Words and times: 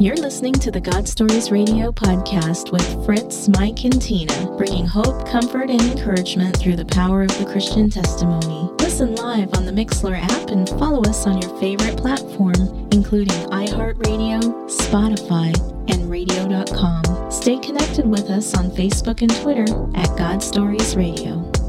You're 0.00 0.16
listening 0.16 0.54
to 0.54 0.70
the 0.70 0.80
God 0.80 1.06
Stories 1.06 1.50
Radio 1.50 1.92
podcast 1.92 2.72
with 2.72 3.04
Fritz, 3.04 3.50
Mike, 3.50 3.84
and 3.84 4.00
Tina, 4.00 4.56
bringing 4.56 4.86
hope, 4.86 5.28
comfort, 5.28 5.68
and 5.68 5.78
encouragement 5.78 6.56
through 6.56 6.76
the 6.76 6.86
power 6.86 7.20
of 7.20 7.38
the 7.38 7.44
Christian 7.44 7.90
testimony. 7.90 8.72
Listen 8.78 9.14
live 9.16 9.52
on 9.58 9.66
the 9.66 9.72
Mixlr 9.72 10.18
app 10.18 10.48
and 10.48 10.66
follow 10.70 11.02
us 11.02 11.26
on 11.26 11.42
your 11.42 11.54
favorite 11.60 11.98
platform, 11.98 12.88
including 12.92 13.36
iHeartRadio, 13.50 14.40
Spotify, 14.70 15.52
and 15.92 16.10
radio.com. 16.10 17.30
Stay 17.30 17.58
connected 17.58 18.06
with 18.06 18.30
us 18.30 18.54
on 18.54 18.70
Facebook 18.70 19.20
and 19.20 19.36
Twitter 19.42 19.66
at 19.98 20.16
God 20.16 20.42
Stories 20.42 20.96
Radio. 20.96 21.59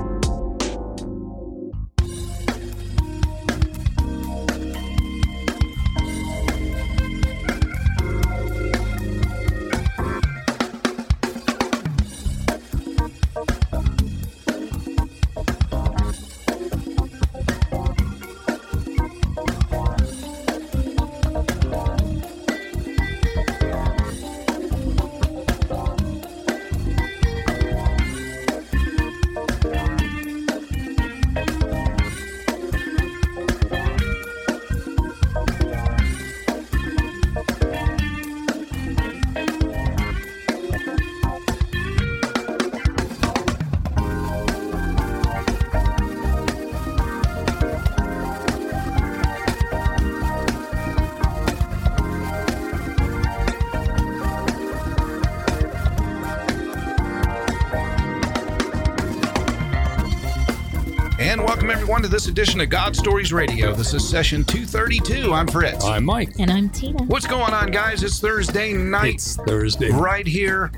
Edition 62.31 62.61
of 62.61 62.69
God 62.69 62.95
Stories 62.95 63.33
Radio. 63.33 63.73
This 63.75 63.93
is 63.93 64.07
session 64.07 64.45
232. 64.45 65.33
I'm 65.33 65.47
Fritz. 65.47 65.83
I'm 65.83 66.05
Mike. 66.05 66.33
And 66.39 66.49
I'm 66.49 66.69
Tina. 66.69 67.03
What's 67.03 67.27
going 67.27 67.53
on, 67.53 67.71
guys? 67.71 68.03
It's 68.03 68.19
Thursday 68.21 68.71
night, 68.73 69.15
It's 69.15 69.35
Thursday. 69.35 69.89
right 69.91 70.25
here, 70.25 70.71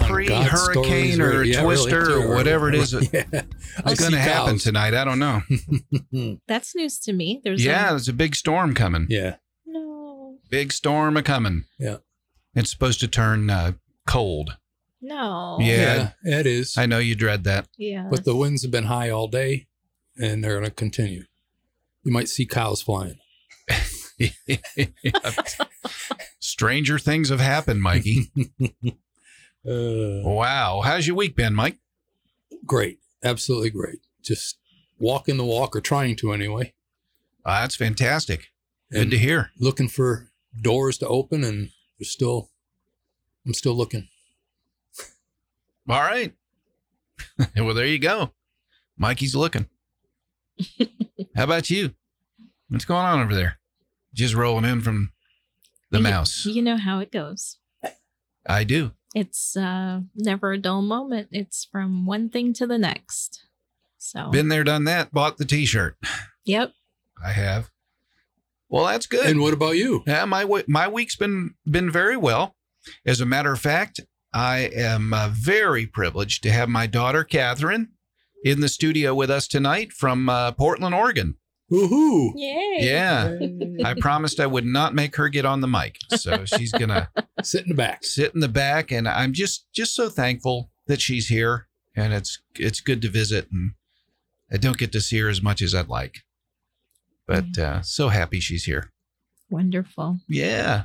Pre 0.00 0.26
hurricane 0.28 1.20
or 1.22 1.42
Yeah, 1.42 1.62
twister 1.62 2.06
too. 2.06 2.12
or 2.22 2.34
whatever 2.34 2.68
it 2.68 2.74
is 2.74 2.90
that's 2.90 3.10
Yeah. 3.12 3.42
I 3.84 3.94
going 3.94 4.12
to 4.12 4.18
happen 4.18 4.52
cows. 4.54 4.62
tonight. 4.64 4.92
I 4.94 5.04
don't 5.04 5.18
know. 5.18 5.40
That's 6.46 6.74
news 6.76 6.98
to 7.00 7.12
me. 7.14 7.40
There's 7.42 7.64
Yeah, 7.64 7.86
a- 7.86 7.90
there's 7.90 8.08
a 8.08 8.12
big 8.12 8.36
storm 8.36 8.74
coming. 8.74 9.06
Yeah. 9.08 9.36
no, 9.66 10.36
Big 10.50 10.72
storm 10.72 11.16
a 11.16 11.22
coming. 11.22 11.64
Yeah. 11.78 11.96
It's 12.54 12.70
supposed 12.70 13.00
to 13.00 13.08
turn 13.08 13.48
uh, 13.48 13.72
cold. 14.06 14.58
no. 15.00 15.56
Yeah. 15.60 16.10
Yeah, 16.24 16.38
it 16.40 16.46
is. 16.46 16.76
I 16.76 16.84
know 16.86 16.98
you 16.98 17.14
dread 17.14 17.44
that. 17.44 17.68
Yeah. 17.78 18.06
but 18.10 18.24
the 18.24 18.36
winds 18.36 18.60
have 18.62 18.70
been 18.70 18.84
high 18.84 19.08
all 19.08 19.28
day 19.28 19.66
and 20.16 20.42
they're 20.42 20.54
going 20.58 20.64
to 20.64 20.70
continue. 20.70 21.24
You 22.02 22.12
might 22.12 22.28
see 22.28 22.46
cows 22.46 22.82
flying. 22.82 23.18
Stranger 26.38 26.98
things 26.98 27.28
have 27.30 27.40
happened, 27.40 27.82
Mikey. 27.82 28.30
Uh, 29.66 30.20
wow. 30.22 30.82
How's 30.84 31.06
your 31.06 31.16
week 31.16 31.34
been, 31.34 31.54
Mike? 31.54 31.78
great. 32.66 32.98
Absolutely 33.24 33.70
great. 33.70 34.00
Just 34.22 34.58
walking 34.98 35.38
the 35.38 35.44
walk 35.44 35.74
or 35.74 35.80
trying 35.80 36.16
to 36.16 36.34
anyway. 36.34 36.74
Uh, 37.46 37.62
that's 37.62 37.74
fantastic. 37.74 38.48
Good 38.92 39.00
And 39.00 39.10
to 39.12 39.16
hear. 39.16 39.52
looking 39.58 39.88
for 39.88 40.28
doors 40.60 40.98
to 40.98 41.08
open 41.08 41.42
and 41.44 41.70
there's 41.98 42.10
still, 42.10 42.50
I'm 43.46 43.54
still 43.54 43.74
looking. 43.74 44.06
All 45.88 46.02
right. 46.02 46.34
well, 47.56 47.72
there 47.72 47.86
you 47.86 47.98
go. 47.98 48.32
Mikey's 48.98 49.34
looking. 49.34 49.66
How 51.36 51.44
about 51.44 51.70
you? 51.70 51.94
What's 52.68 52.84
going 52.84 53.04
on 53.04 53.20
over 53.20 53.34
there? 53.34 53.58
Just 54.14 54.34
rolling 54.34 54.64
in 54.64 54.80
from 54.80 55.12
the 55.90 55.98
You- 55.98 56.02
mouse. 56.04 56.46
You 56.46 56.62
know 56.62 56.76
how 56.76 56.98
it 57.00 57.10
goes. 57.12 57.58
I 58.46 58.64
do. 58.64 58.92
It's 59.14 59.56
uh, 59.56 60.00
never 60.14 60.52
a 60.52 60.58
dull 60.58 60.82
moment. 60.82 61.28
It's 61.30 61.64
from 61.70 62.04
one 62.04 62.28
thing 62.28 62.52
to 62.54 62.66
the 62.66 62.78
next. 62.78 63.44
So, 63.96 64.28
Been 64.30 64.48
there, 64.48 64.64
done 64.64 64.84
that. 64.84 65.12
Bought 65.12 65.38
the 65.38 65.44
T-shirt. 65.44 65.96
yep. 66.44 66.72
I 67.24 67.30
have. 67.32 67.70
Well, 68.68 68.84
that's 68.86 69.06
good. 69.06 69.26
And 69.26 69.40
what 69.40 69.54
about 69.54 69.76
you? 69.76 70.02
yeah, 70.06 70.24
my 70.24 70.44
my 70.66 70.88
week's 70.88 71.16
been 71.16 71.54
been 71.64 71.90
very 71.90 72.16
well. 72.16 72.56
As 73.06 73.20
a 73.20 73.26
matter 73.26 73.52
of 73.52 73.60
fact, 73.60 74.00
I 74.32 74.68
am 74.74 75.14
uh, 75.14 75.28
very 75.32 75.86
privileged 75.86 76.42
to 76.42 76.50
have 76.52 76.68
my 76.68 76.86
daughter 76.86 77.22
Catherine 77.24 77.90
in 78.44 78.60
the 78.60 78.68
studio 78.68 79.14
with 79.14 79.30
us 79.30 79.48
tonight 79.48 79.92
from 79.92 80.28
uh, 80.28 80.52
Portland, 80.52 80.94
Oregon. 80.94 81.34
Woohoo! 81.72 82.32
Yay. 82.36 82.76
Yeah. 82.80 83.36
I 83.84 83.94
promised 83.94 84.38
I 84.38 84.46
would 84.46 84.66
not 84.66 84.94
make 84.94 85.16
her 85.16 85.28
get 85.30 85.44
on 85.46 85.60
the 85.62 85.66
mic. 85.66 85.96
So 86.10 86.44
she's 86.44 86.70
going 86.70 86.88
to 86.90 87.08
Sit 87.42 87.62
in 87.64 87.70
the 87.70 87.74
back. 87.74 88.04
sit 88.04 88.34
in 88.34 88.40
the 88.40 88.48
back 88.48 88.92
and 88.92 89.08
I'm 89.08 89.32
just 89.32 89.66
just 89.72 89.94
so 89.96 90.08
thankful 90.08 90.70
that 90.86 91.00
she's 91.00 91.28
here 91.28 91.66
and 91.96 92.12
it's 92.12 92.40
it's 92.56 92.80
good 92.80 93.00
to 93.02 93.08
visit 93.08 93.48
and 93.50 93.72
I 94.52 94.58
don't 94.58 94.76
get 94.76 94.92
to 94.92 95.00
see 95.00 95.18
her 95.18 95.28
as 95.30 95.42
much 95.42 95.62
as 95.62 95.74
I'd 95.74 95.88
like. 95.88 96.18
But 97.26 97.58
uh 97.58 97.80
so 97.82 98.08
happy 98.10 98.40
she's 98.40 98.64
here. 98.64 98.92
Wonderful. 99.50 100.18
Yeah. 100.28 100.84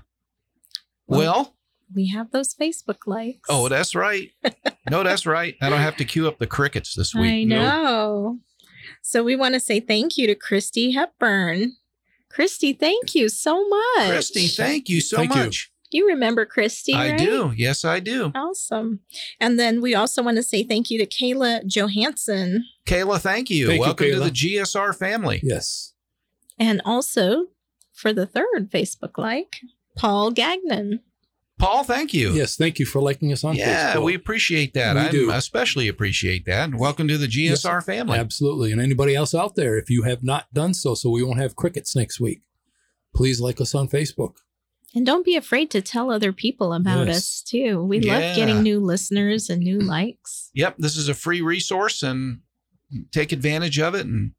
Well- 1.08 1.20
Well, 1.20 1.56
We 1.96 2.08
have 2.10 2.32
those 2.32 2.54
Facebook 2.54 3.08
likes. 3.08 3.48
oh, 3.50 3.68
that's 3.70 3.96
right. 3.96 4.32
No, 4.90 5.04
that's 5.04 5.26
right. 5.26 5.56
I 5.62 5.70
don't 5.70 5.80
have 5.82 5.98
to 5.98 6.06
queue 6.06 6.28
up 6.28 6.40
the 6.40 6.48
crickets 6.48 6.96
this 6.96 7.14
week. 7.14 7.32
I 7.32 7.44
know. 7.44 8.40
So 9.02 9.24
we 9.24 9.36
want 9.36 9.54
to 9.54 9.60
say 9.60 9.80
thank 9.80 10.18
you 10.18 10.28
to 10.28 10.36
Christy 10.36 10.92
Hepburn. 10.92 11.76
Christy, 12.30 12.74
thank 12.74 13.16
you 13.16 13.28
so 13.30 13.68
much. 13.68 14.08
Christy, 14.10 14.48
thank 14.48 14.88
you 14.90 15.02
so 15.02 15.18
Thank 15.18 15.36
much. 15.36 15.72
You 15.92 16.08
remember 16.08 16.46
Christy, 16.46 16.94
I 16.94 17.12
right? 17.12 17.20
do. 17.20 17.52
Yes, 17.56 17.84
I 17.84 18.00
do. 18.00 18.32
Awesome. 18.36 19.00
And 19.40 19.60
then 19.60 19.82
we 19.82 19.96
also 19.96 20.22
want 20.22 20.38
to 20.38 20.44
say 20.44 20.62
thank 20.64 20.92
you 20.92 21.00
to 21.00 21.08
Kayla 21.08 21.66
Johansson 21.66 22.66
Kayla, 22.86 23.20
thank 23.20 23.50
you. 23.50 23.66
Thank 23.68 23.78
you, 23.78 23.82
Welcome 23.82 24.12
to 24.12 24.20
the 24.20 24.30
GSR 24.32 24.96
family. 24.96 25.40
Yes. 25.44 25.94
and 26.60 26.82
also 26.86 27.46
for 27.94 28.14
the 28.14 28.26
third 28.28 28.70
Facebook 28.72 29.18
like, 29.18 29.58
Paul 29.96 30.32
Gagnon. 30.32 31.00
Paul, 31.60 31.84
thank 31.84 32.14
you. 32.14 32.32
Yes. 32.34 32.56
Thank 32.56 32.80
you 32.80 32.86
for 32.86 33.02
liking 33.02 33.32
us 33.34 33.44
on 33.44 33.56
yeah, 33.56 33.94
Facebook. 33.94 34.04
we 34.06 34.16
appreciate 34.16 34.74
that. 34.76 34.96
We 34.96 35.02
I 35.02 35.12
do. 35.12 35.30
especially 35.32 35.88
appreciate 35.90 36.46
that. 36.46 36.74
Welcome 36.74 37.08
to 37.10 37.18
the 37.18 37.28
GSR 37.28 37.84
family. 37.86 38.18
Absolutely. 38.18 38.72
And 38.72 38.80
anybody 38.82 39.14
else 39.14 39.36
out 39.36 39.56
there, 39.56 39.78
if 39.78 39.90
you 39.90 40.04
have 40.04 40.24
not 40.24 40.52
done 40.54 40.74
so, 40.74 40.96
so 40.96 41.10
we 41.10 41.22
won't 41.22 41.40
have 41.40 41.58
crickets 41.58 41.96
next 41.96 42.20
week, 42.20 42.42
please 43.14 43.42
like 43.42 43.60
us 43.60 43.76
on 43.76 43.90
Facebook. 43.90 44.36
And 44.96 45.06
don't 45.06 45.26
be 45.26 45.36
afraid 45.36 45.70
to 45.72 45.82
tell 45.82 46.10
other 46.12 46.32
people 46.32 46.74
about 46.74 47.08
Yes. 47.08 47.18
us 47.18 47.42
too. 47.46 47.84
We 47.84 48.00
Yeah. 48.00 48.18
love 48.20 48.36
getting 48.38 48.64
new 48.64 48.80
listeners 48.80 49.50
and 49.50 49.62
new 49.62 49.80
likes. 49.82 50.50
Yep, 50.54 50.78
this 50.80 50.96
is 50.96 51.10
a 51.10 51.14
free 51.14 51.42
resource 51.42 52.02
and 52.02 52.40
take 53.12 53.32
advantage 53.34 53.78
of 53.80 53.94
it. 53.96 54.06
And, 54.08 54.32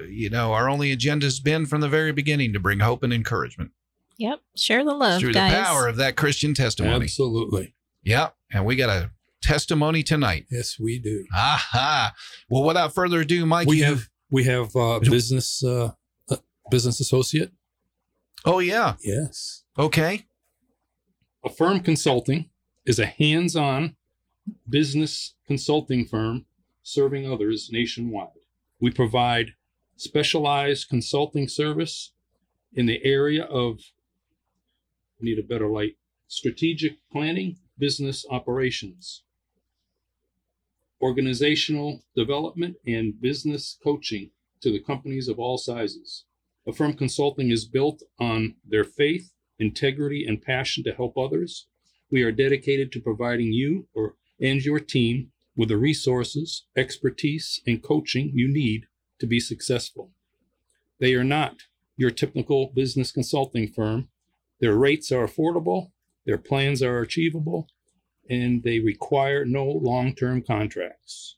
uh, 0.00 0.04
you 0.04 0.30
know, 0.30 0.52
our 0.52 0.70
only 0.70 0.92
agenda 0.92 1.26
has 1.26 1.40
been 1.40 1.66
from 1.66 1.80
the 1.80 1.88
very 1.88 2.12
beginning 2.12 2.52
to 2.52 2.60
bring 2.60 2.78
hope 2.78 3.02
and 3.02 3.12
encouragement 3.12 3.72
Yep. 4.20 4.40
Share 4.56 4.84
the 4.84 4.94
love, 4.94 5.20
through 5.20 5.32
guys. 5.32 5.50
the 5.50 5.56
power 5.56 5.88
of 5.88 5.96
that 5.96 6.14
Christian 6.14 6.54
testimony. 6.54 7.04
Absolutely. 7.04 7.74
Yep, 8.04 8.36
and 8.52 8.66
we 8.66 8.76
got 8.76 8.90
a 8.90 9.10
testimony 9.42 10.02
tonight. 10.02 10.44
Yes, 10.50 10.78
we 10.78 10.98
do. 10.98 11.24
Aha. 11.34 12.12
Well, 12.50 12.64
without 12.64 12.94
further 12.94 13.20
ado, 13.20 13.46
Mike, 13.46 13.66
we 13.66 13.80
have 13.80 14.10
we 14.30 14.44
have 14.44 14.76
uh, 14.76 15.00
business 15.00 15.64
uh, 15.64 15.92
uh, 16.30 16.36
business 16.70 17.00
associate. 17.00 17.52
Oh, 18.44 18.58
yeah. 18.58 18.94
Yes. 19.02 19.64
Okay. 19.78 20.26
Affirm 21.44 21.80
Consulting 21.80 22.50
is 22.86 22.98
a 22.98 23.06
hands 23.06 23.56
on 23.56 23.96
business 24.68 25.34
consulting 25.46 26.06
firm 26.06 26.46
serving 26.82 27.30
others 27.30 27.70
nationwide. 27.72 28.28
We 28.80 28.90
provide 28.90 29.54
specialized 29.96 30.88
consulting 30.88 31.48
service 31.48 32.12
in 32.72 32.86
the 32.86 33.04
area 33.04 33.44
of, 33.44 33.80
I 33.80 33.99
need 35.22 35.38
a 35.38 35.42
better 35.42 35.68
light, 35.68 35.96
strategic 36.28 36.98
planning, 37.10 37.56
business 37.78 38.24
operations, 38.30 39.22
organizational 41.00 42.02
development, 42.14 42.76
and 42.86 43.20
business 43.20 43.78
coaching 43.82 44.30
to 44.60 44.70
the 44.70 44.82
companies 44.82 45.28
of 45.28 45.38
all 45.38 45.58
sizes. 45.58 46.24
Affirm 46.66 46.92
Consulting 46.94 47.50
is 47.50 47.64
built 47.64 48.02
on 48.18 48.56
their 48.66 48.84
faith 48.84 49.32
integrity, 49.60 50.24
and 50.26 50.42
passion 50.42 50.82
to 50.84 50.94
help 50.94 51.16
others. 51.16 51.68
We 52.10 52.22
are 52.22 52.32
dedicated 52.32 52.90
to 52.92 53.00
providing 53.00 53.52
you 53.52 53.86
or 53.94 54.14
and 54.40 54.64
your 54.64 54.80
team 54.80 55.30
with 55.54 55.68
the 55.68 55.76
resources, 55.76 56.64
expertise, 56.74 57.60
and 57.66 57.82
coaching 57.82 58.32
you 58.34 58.48
need 58.50 58.86
to 59.18 59.26
be 59.26 59.38
successful. 59.38 60.10
They 60.98 61.14
are 61.14 61.24
not 61.24 61.56
your 61.96 62.10
typical 62.10 62.72
business 62.74 63.12
consulting 63.12 63.68
firm. 63.68 64.08
Their 64.60 64.76
rates 64.76 65.10
are 65.10 65.26
affordable, 65.26 65.90
their 66.26 66.38
plans 66.38 66.82
are 66.82 67.00
achievable, 67.00 67.68
and 68.28 68.62
they 68.62 68.78
require 68.78 69.44
no 69.44 69.64
long 69.64 70.14
term 70.14 70.42
contracts. 70.42 71.36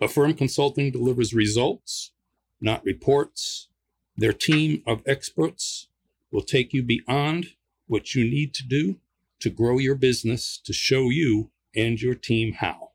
Affirm 0.00 0.34
Consulting 0.34 0.90
delivers 0.90 1.34
results, 1.34 2.12
not 2.60 2.84
reports. 2.84 3.68
Their 4.16 4.32
team 4.32 4.82
of 4.86 5.02
experts 5.06 5.88
will 6.30 6.42
take 6.42 6.72
you 6.72 6.82
beyond 6.82 7.54
what 7.86 8.14
you 8.14 8.24
need 8.24 8.54
to 8.54 8.66
do 8.66 8.96
to 9.40 9.50
grow 9.50 9.78
your 9.78 9.94
business 9.94 10.58
to 10.64 10.72
show 10.72 11.10
you 11.10 11.50
and 11.74 12.00
your 12.00 12.14
team 12.14 12.54
how. 12.54 12.90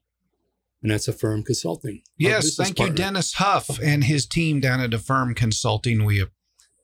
And 0.82 0.92
that's 0.92 1.08
Affirm 1.08 1.44
Consulting. 1.44 2.02
Yes, 2.18 2.56
thank 2.56 2.80
you. 2.80 2.90
Dennis 2.92 3.34
Huff 3.34 3.80
and 3.82 4.04
his 4.04 4.26
team 4.26 4.60
down 4.60 4.80
at 4.80 4.94
Affirm 4.94 5.34
Consulting. 5.34 6.06
We 6.06 6.26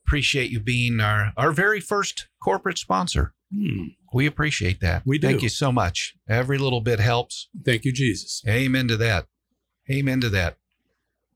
appreciate 0.06 0.50
you 0.50 0.60
being 0.60 1.00
our, 1.00 1.32
our 1.36 1.52
very 1.52 1.80
first 1.80 2.28
corporate 2.42 2.78
sponsor. 2.78 3.34
Hmm. 3.54 3.88
We 4.12 4.26
appreciate 4.26 4.80
that. 4.80 5.02
We 5.04 5.18
do. 5.18 5.26
Thank 5.28 5.42
you 5.42 5.48
so 5.48 5.72
much. 5.72 6.14
Every 6.28 6.58
little 6.58 6.80
bit 6.80 7.00
helps. 7.00 7.48
Thank 7.64 7.84
you, 7.84 7.92
Jesus. 7.92 8.42
Amen 8.46 8.86
to 8.88 8.96
that. 8.98 9.26
Amen 9.90 10.20
to 10.20 10.28
that. 10.30 10.56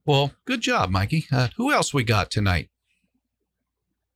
Well, 0.05 0.31
good 0.45 0.61
job, 0.61 0.89
Mikey. 0.89 1.27
Uh, 1.31 1.49
who 1.57 1.71
else 1.71 1.93
we 1.93 2.03
got 2.03 2.31
tonight? 2.31 2.69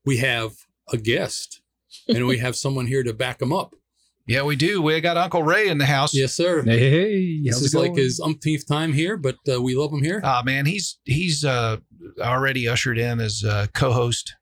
We 0.06 0.18
have 0.18 0.54
a 0.92 0.98
guest, 0.98 1.62
and 2.08 2.26
we 2.26 2.40
have 2.40 2.56
someone 2.56 2.88
here 2.88 3.04
to 3.04 3.14
back 3.14 3.42
him 3.42 3.54
up. 3.54 3.76
Yeah, 4.26 4.44
we 4.44 4.56
do. 4.56 4.82
We 4.82 5.02
got 5.02 5.18
Uncle 5.18 5.44
Ray 5.44 5.68
in 5.68 5.80
the 5.80 5.86
house. 5.86 6.14
Yes, 6.14 6.34
sir. 6.34 6.64
Hey, 6.64 6.90
hey, 6.90 7.42
This 7.44 7.62
is 7.62 7.76
it 7.76 7.78
like 7.78 7.98
his 7.98 8.22
umpteenth 8.22 8.66
time 8.66 8.94
here, 8.94 9.18
but 9.18 9.36
uh, 9.54 9.62
we 9.62 9.76
love 9.76 9.92
him 9.92 10.02
here. 10.02 10.22
Ah, 10.24 10.42
man, 10.46 10.66
he's 10.66 10.98
he's 11.04 11.44
uh, 11.44 11.76
already 12.22 12.66
ushered 12.66 12.98
in 12.98 13.20
as 13.20 13.44
uh, 13.44 13.68
co-host. 13.74 14.36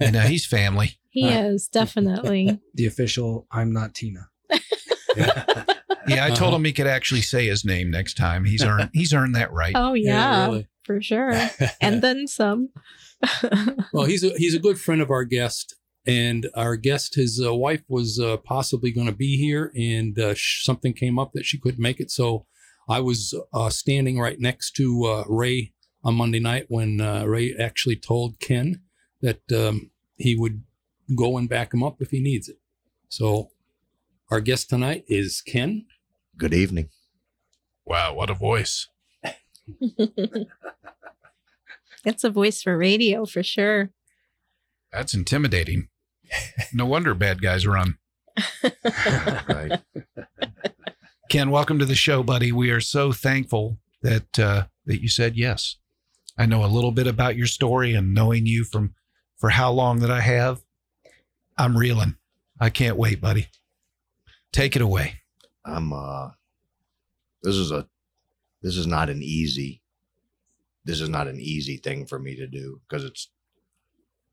And 0.00 0.16
uh, 0.16 0.22
he's 0.22 0.46
family. 0.46 0.98
He 1.16 1.24
Uh, 1.24 1.44
is 1.46 1.66
definitely. 1.68 2.60
the 2.74 2.84
official. 2.86 3.46
I'm 3.50 3.72
not 3.72 3.94
Tina. 3.94 4.28
Yeah, 6.08 6.24
I 6.24 6.30
told 6.30 6.54
him 6.54 6.64
he 6.64 6.72
could 6.72 6.86
actually 6.86 7.22
say 7.22 7.46
his 7.46 7.64
name 7.64 7.90
next 7.90 8.14
time. 8.14 8.44
He's 8.44 8.62
earned 8.62 8.90
he's 8.94 9.12
earned 9.12 9.34
that 9.34 9.52
right. 9.52 9.72
Oh 9.74 9.94
yeah, 9.94 10.46
really. 10.46 10.68
for 10.84 11.02
sure. 11.02 11.32
And 11.80 12.00
then 12.02 12.28
some. 12.28 12.68
well, 13.92 14.04
he's 14.04 14.22
a 14.22 14.30
he's 14.36 14.54
a 14.54 14.58
good 14.60 14.78
friend 14.78 15.00
of 15.02 15.10
our 15.10 15.24
guest, 15.24 15.74
and 16.06 16.48
our 16.54 16.76
guest, 16.76 17.14
his 17.16 17.42
uh, 17.44 17.52
wife, 17.54 17.82
was 17.88 18.20
uh, 18.20 18.36
possibly 18.36 18.92
going 18.92 19.08
to 19.08 19.12
be 19.12 19.36
here, 19.36 19.72
and 19.74 20.16
uh, 20.18 20.34
sh- 20.34 20.64
something 20.64 20.92
came 20.92 21.18
up 21.18 21.32
that 21.32 21.44
she 21.44 21.58
couldn't 21.58 21.82
make 21.82 21.98
it. 21.98 22.10
So 22.10 22.46
I 22.88 23.00
was 23.00 23.34
uh, 23.52 23.70
standing 23.70 24.18
right 24.20 24.38
next 24.38 24.72
to 24.76 25.04
uh, 25.06 25.24
Ray 25.26 25.72
on 26.04 26.14
Monday 26.14 26.38
night 26.40 26.66
when 26.68 27.00
uh, 27.00 27.24
Ray 27.24 27.52
actually 27.58 27.96
told 27.96 28.38
Ken 28.38 28.82
that 29.22 29.40
um, 29.52 29.90
he 30.16 30.34
would 30.34 30.62
go 31.16 31.36
and 31.36 31.48
back 31.48 31.72
him 31.72 31.82
up 31.82 32.00
if 32.00 32.10
he 32.10 32.20
needs 32.20 32.48
it. 32.48 32.58
So 33.08 33.50
our 34.30 34.40
guest 34.40 34.68
tonight 34.68 35.04
is 35.08 35.40
Ken. 35.40 35.86
Good 36.36 36.54
evening. 36.54 36.90
Wow, 37.84 38.14
what 38.14 38.30
a 38.30 38.34
voice. 38.34 38.88
That's 42.04 42.24
a 42.24 42.30
voice 42.30 42.62
for 42.62 42.76
radio 42.76 43.24
for 43.26 43.42
sure. 43.42 43.90
That's 44.92 45.14
intimidating. 45.14 45.88
No 46.72 46.86
wonder 46.86 47.14
bad 47.14 47.40
guys 47.40 47.66
run. 47.66 47.98
Right. 49.48 49.80
Ken, 51.28 51.50
welcome 51.50 51.78
to 51.78 51.84
the 51.84 51.94
show, 51.94 52.22
buddy. 52.22 52.52
We 52.52 52.70
are 52.70 52.80
so 52.80 53.12
thankful 53.12 53.78
that 54.02 54.38
uh, 54.38 54.66
that 54.84 55.02
you 55.02 55.08
said 55.08 55.36
yes. 55.36 55.76
I 56.38 56.46
know 56.46 56.64
a 56.64 56.66
little 56.66 56.92
bit 56.92 57.06
about 57.06 57.36
your 57.36 57.46
story 57.46 57.94
and 57.94 58.14
knowing 58.14 58.46
you 58.46 58.64
from 58.64 58.94
for 59.36 59.50
how 59.50 59.70
long 59.70 60.00
that 60.00 60.10
I 60.10 60.20
have. 60.20 60.62
I'm 61.58 61.76
reeling. 61.76 62.16
I 62.60 62.70
can't 62.70 62.96
wait, 62.96 63.20
buddy. 63.20 63.48
Take 64.52 64.76
it 64.76 64.82
away. 64.82 65.20
I'm 65.64 65.92
uh 65.92 66.30
this 67.42 67.56
is 67.56 67.70
a 67.70 67.86
this 68.62 68.76
is 68.76 68.86
not 68.86 69.10
an 69.10 69.22
easy 69.22 69.82
this 70.84 71.00
is 71.00 71.08
not 71.08 71.26
an 71.26 71.40
easy 71.40 71.76
thing 71.76 72.06
for 72.06 72.18
me 72.18 72.36
to 72.36 72.46
do 72.46 72.80
because 72.88 73.04
it's 73.04 73.28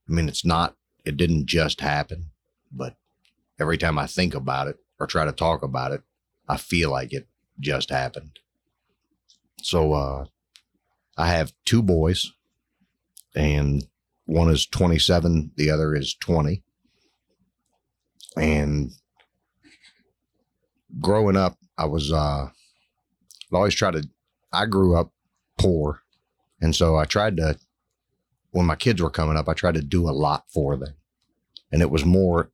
I 0.08 0.14
mean 0.14 0.28
it's 0.28 0.46
not 0.46 0.76
it 1.04 1.18
didn't 1.18 1.48
just 1.48 1.82
happen, 1.82 2.32
but 2.72 2.96
every 3.60 3.78
time 3.78 3.98
I 3.98 4.08
think 4.08 4.34
about 4.36 4.68
it 4.68 4.78
or 5.00 5.08
try 5.08 5.26
to 5.26 5.32
talk 5.32 5.64
about 5.64 5.92
it, 5.92 6.04
I 6.48 6.58
feel 6.58 6.92
like 6.92 7.12
it 7.12 7.28
just 7.60 7.90
happened. 7.90 8.40
So 9.62 9.94
uh 9.94 10.26
I 11.18 11.28
have 11.28 11.54
two 11.66 11.82
boys 11.82 12.32
and 13.36 13.88
one 14.26 14.50
is 14.50 14.66
27, 14.66 15.52
the 15.56 15.70
other 15.70 15.96
is 15.96 16.16
20. 16.16 16.64
And 18.38 18.92
growing 21.00 21.38
up, 21.38 21.58
I 21.78 21.86
was 21.86 22.12
uh 22.12 22.48
I 22.48 23.56
always 23.56 23.76
tried 23.76 23.94
to 23.94 24.10
I 24.52 24.66
grew 24.66 24.96
up 24.96 25.12
poor. 25.58 26.02
And 26.62 26.76
so 26.76 26.96
I 26.96 27.06
tried 27.06 27.38
to 27.38 27.58
when 28.52 28.66
my 28.66 28.76
kids 28.76 29.02
were 29.02 29.10
coming 29.10 29.38
up, 29.38 29.50
I 29.50 29.54
tried 29.54 29.76
to 29.76 29.82
do 29.82 30.08
a 30.08 30.12
lot 30.12 30.46
for 30.54 30.78
them. 30.78 30.96
And 31.72 31.82
it 31.82 31.90
was 31.90 32.06
more 32.06 32.52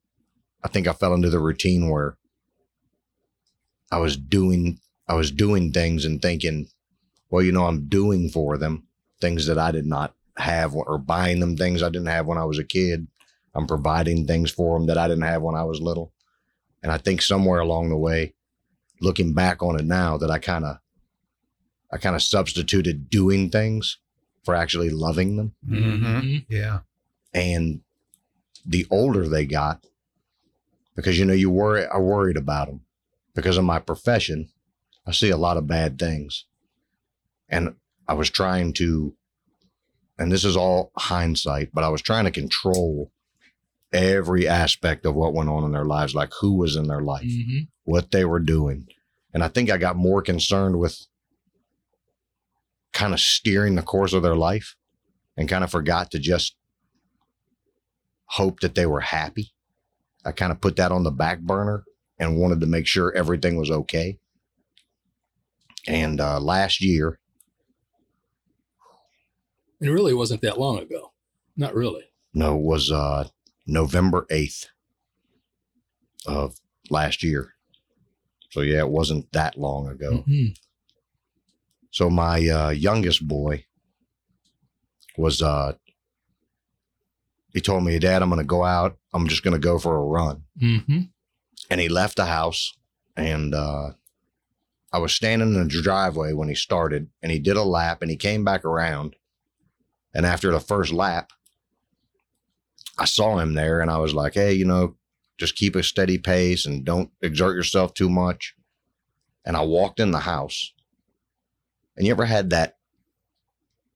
I 0.63 0.67
think 0.67 0.87
I 0.87 0.93
fell 0.93 1.13
into 1.13 1.29
the 1.29 1.39
routine 1.39 1.89
where 1.89 2.17
I 3.91 3.99
was 3.99 4.17
doing 4.17 4.79
I 5.07 5.13
was 5.13 5.31
doing 5.31 5.71
things 5.71 6.05
and 6.05 6.21
thinking, 6.21 6.67
well, 7.29 7.43
you 7.43 7.51
know, 7.51 7.65
I'm 7.65 7.87
doing 7.87 8.29
for 8.29 8.57
them 8.57 8.87
things 9.21 9.47
that 9.47 9.57
I 9.57 9.71
did 9.71 9.85
not 9.85 10.15
have 10.39 10.73
or 10.75 10.97
buying 10.97 11.39
them 11.39 11.55
things 11.55 11.83
I 11.83 11.89
didn't 11.89 12.07
have 12.07 12.25
when 12.25 12.37
I 12.37 12.45
was 12.45 12.57
a 12.57 12.63
kid. 12.63 13.07
I'm 13.53 13.67
providing 13.67 14.25
things 14.25 14.51
for 14.51 14.77
them 14.77 14.87
that 14.87 14.97
I 14.97 15.07
didn't 15.07 15.23
have 15.23 15.41
when 15.41 15.55
I 15.55 15.63
was 15.63 15.81
little. 15.81 16.13
And 16.81 16.91
I 16.91 16.97
think 16.97 17.21
somewhere 17.21 17.59
along 17.59 17.89
the 17.89 17.97
way, 17.97 18.33
looking 19.01 19.33
back 19.33 19.61
on 19.61 19.79
it 19.79 19.85
now, 19.85 20.17
that 20.17 20.31
I 20.31 20.39
kind 20.39 20.65
of, 20.65 20.77
I 21.91 21.97
kind 21.97 22.15
of 22.15 22.23
substituted 22.23 23.09
doing 23.09 23.49
things 23.49 23.97
for 24.43 24.55
actually 24.55 24.89
loving 24.89 25.35
them. 25.35 25.53
Mm-hmm. 25.67 26.37
Yeah. 26.47 26.79
And 27.33 27.81
the 28.65 28.87
older 28.89 29.27
they 29.27 29.45
got, 29.45 29.85
because 30.95 31.17
you 31.17 31.25
know 31.25 31.33
you 31.33 31.49
worry, 31.49 31.85
I 31.85 31.97
worried 31.97 32.37
about 32.37 32.67
them 32.67 32.81
because 33.33 33.57
of 33.57 33.63
my 33.63 33.79
profession. 33.79 34.49
I 35.07 35.11
see 35.11 35.29
a 35.29 35.37
lot 35.37 35.57
of 35.57 35.65
bad 35.65 35.97
things, 35.97 36.45
and 37.47 37.75
I 38.07 38.13
was 38.13 38.29
trying 38.29 38.73
to, 38.73 39.15
and 40.19 40.31
this 40.31 40.45
is 40.45 40.55
all 40.55 40.91
hindsight, 40.97 41.69
but 41.73 41.83
I 41.83 41.89
was 41.89 42.01
trying 42.03 42.25
to 42.25 42.31
control 42.31 43.11
every 43.91 44.47
aspect 44.47 45.05
of 45.05 45.15
what 45.15 45.33
went 45.33 45.49
on 45.49 45.63
in 45.63 45.71
their 45.71 45.85
lives, 45.85 46.13
like 46.13 46.29
who 46.41 46.53
was 46.57 46.75
in 46.75 46.87
their 46.87 47.01
life 47.01 47.23
Mm-hmm. 47.23 47.59
what 47.85 48.11
they 48.11 48.23
were 48.25 48.39
doing. 48.39 48.85
And 49.33 49.43
I 49.43 49.47
think 49.47 49.71
I 49.71 49.77
got 49.77 49.95
more 49.95 50.21
concerned 50.21 50.77
with 50.77 51.07
kind 52.93 53.13
of 53.13 53.19
steering 53.19 53.75
the 53.75 53.81
course 53.81 54.13
of 54.13 54.21
their 54.21 54.35
life 54.35 54.75
and 55.37 55.49
kind 55.49 55.63
of 55.63 55.71
forgot 55.71 56.11
to 56.11 56.19
just 56.19 56.55
hope 58.25 58.59
that 58.59 58.75
they 58.75 58.85
were 58.85 58.99
happy. 59.01 59.51
I 60.25 60.31
kind 60.33 60.51
of 60.51 60.61
put 60.61 60.75
that 60.75 60.91
on 60.91 61.03
the 61.03 61.11
back 61.11 61.39
burner 61.39 61.83
and 62.19 62.37
wanted 62.37 62.59
to 62.59 62.67
make 62.67 62.85
sure 62.85 63.11
everything 63.15 63.57
was 63.57 63.71
okay. 63.71 64.19
And 65.87 66.19
uh, 66.19 66.39
last 66.39 66.81
year, 66.81 67.19
It 69.81 69.89
really 69.89 70.13
wasn't 70.13 70.41
that 70.41 70.59
long 70.59 70.79
ago. 70.79 71.11
Not 71.55 71.73
really. 71.75 72.03
no, 72.33 72.55
it 72.57 72.61
was 72.63 72.91
uh, 72.91 73.27
November 73.67 74.25
8th 74.29 74.67
of 76.27 76.59
last 76.89 77.23
year. 77.23 77.53
So, 78.51 78.61
yeah, 78.61 78.79
it 78.79 78.89
wasn't 78.89 79.31
that 79.33 79.57
long 79.57 79.87
ago. 79.87 80.23
Mhm. 80.27 80.55
So 81.91 82.09
my 82.09 82.47
uh, 82.47 82.69
youngest 82.69 83.27
boy 83.27 83.65
was 85.17 85.41
uh 85.41 85.73
he 87.53 87.61
told 87.61 87.83
me, 87.83 87.97
Dad, 87.99 88.21
I'm 88.21 88.29
gonna 88.29 88.43
go 88.43 88.63
out. 88.63 88.97
I'm 89.13 89.27
just 89.27 89.43
gonna 89.43 89.57
go 89.59 89.79
for 89.79 89.95
a 89.97 90.03
run. 90.03 90.43
Mhm. 90.61 91.09
And 91.69 91.81
he 91.81 91.89
left 91.89 92.15
the 92.17 92.25
house 92.25 92.73
and 93.17 93.53
uh 93.55 93.91
I 94.91 94.97
was 94.99 95.13
standing 95.13 95.53
in 95.55 95.67
the 95.67 95.81
driveway 95.81 96.33
when 96.33 96.47
he 96.47 96.55
started 96.55 97.09
and 97.21 97.31
he 97.31 97.39
did 97.39 97.57
a 97.57 97.63
lap 97.63 98.01
and 98.01 98.09
he 98.09 98.17
came 98.17 98.43
back 98.43 98.63
around. 98.65 99.15
And 100.13 100.25
after 100.25 100.51
the 100.51 100.59
first 100.59 100.91
lap, 100.91 101.31
I 102.97 103.05
saw 103.05 103.37
him 103.39 103.53
there 103.53 103.79
and 103.79 103.89
I 103.91 103.97
was 103.97 104.13
like, 104.13 104.33
Hey, 104.33 104.53
you 104.53 104.65
know, 104.65 104.95
just 105.37 105.55
keep 105.55 105.75
a 105.75 105.83
steady 105.83 106.17
pace 106.17 106.65
and 106.65 106.83
don't 106.83 107.11
exert 107.21 107.55
yourself 107.55 107.93
too 107.93 108.09
much. 108.09 108.55
And 109.45 109.55
I 109.55 109.61
walked 109.61 109.99
in 109.99 110.11
the 110.11 110.19
house 110.19 110.73
and 111.95 112.05
you 112.05 112.11
ever 112.13 112.25
had 112.25 112.49
that 112.51 112.75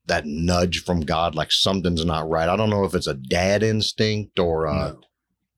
that 0.05 0.25
nudge 0.25 0.83
from 0.83 1.01
God, 1.01 1.33
like 1.33 1.51
something's 1.51 2.03
not 2.05 2.29
right? 2.29 2.49
I 2.49 2.57
don't 2.57 2.69
know 2.69 2.83
if 2.83 2.93
it's 2.93 3.07
a 3.07 3.13
dad 3.13 3.63
instinct 3.63 4.37
or 4.37 4.67
uh, 4.67 4.89
No. 4.89 5.01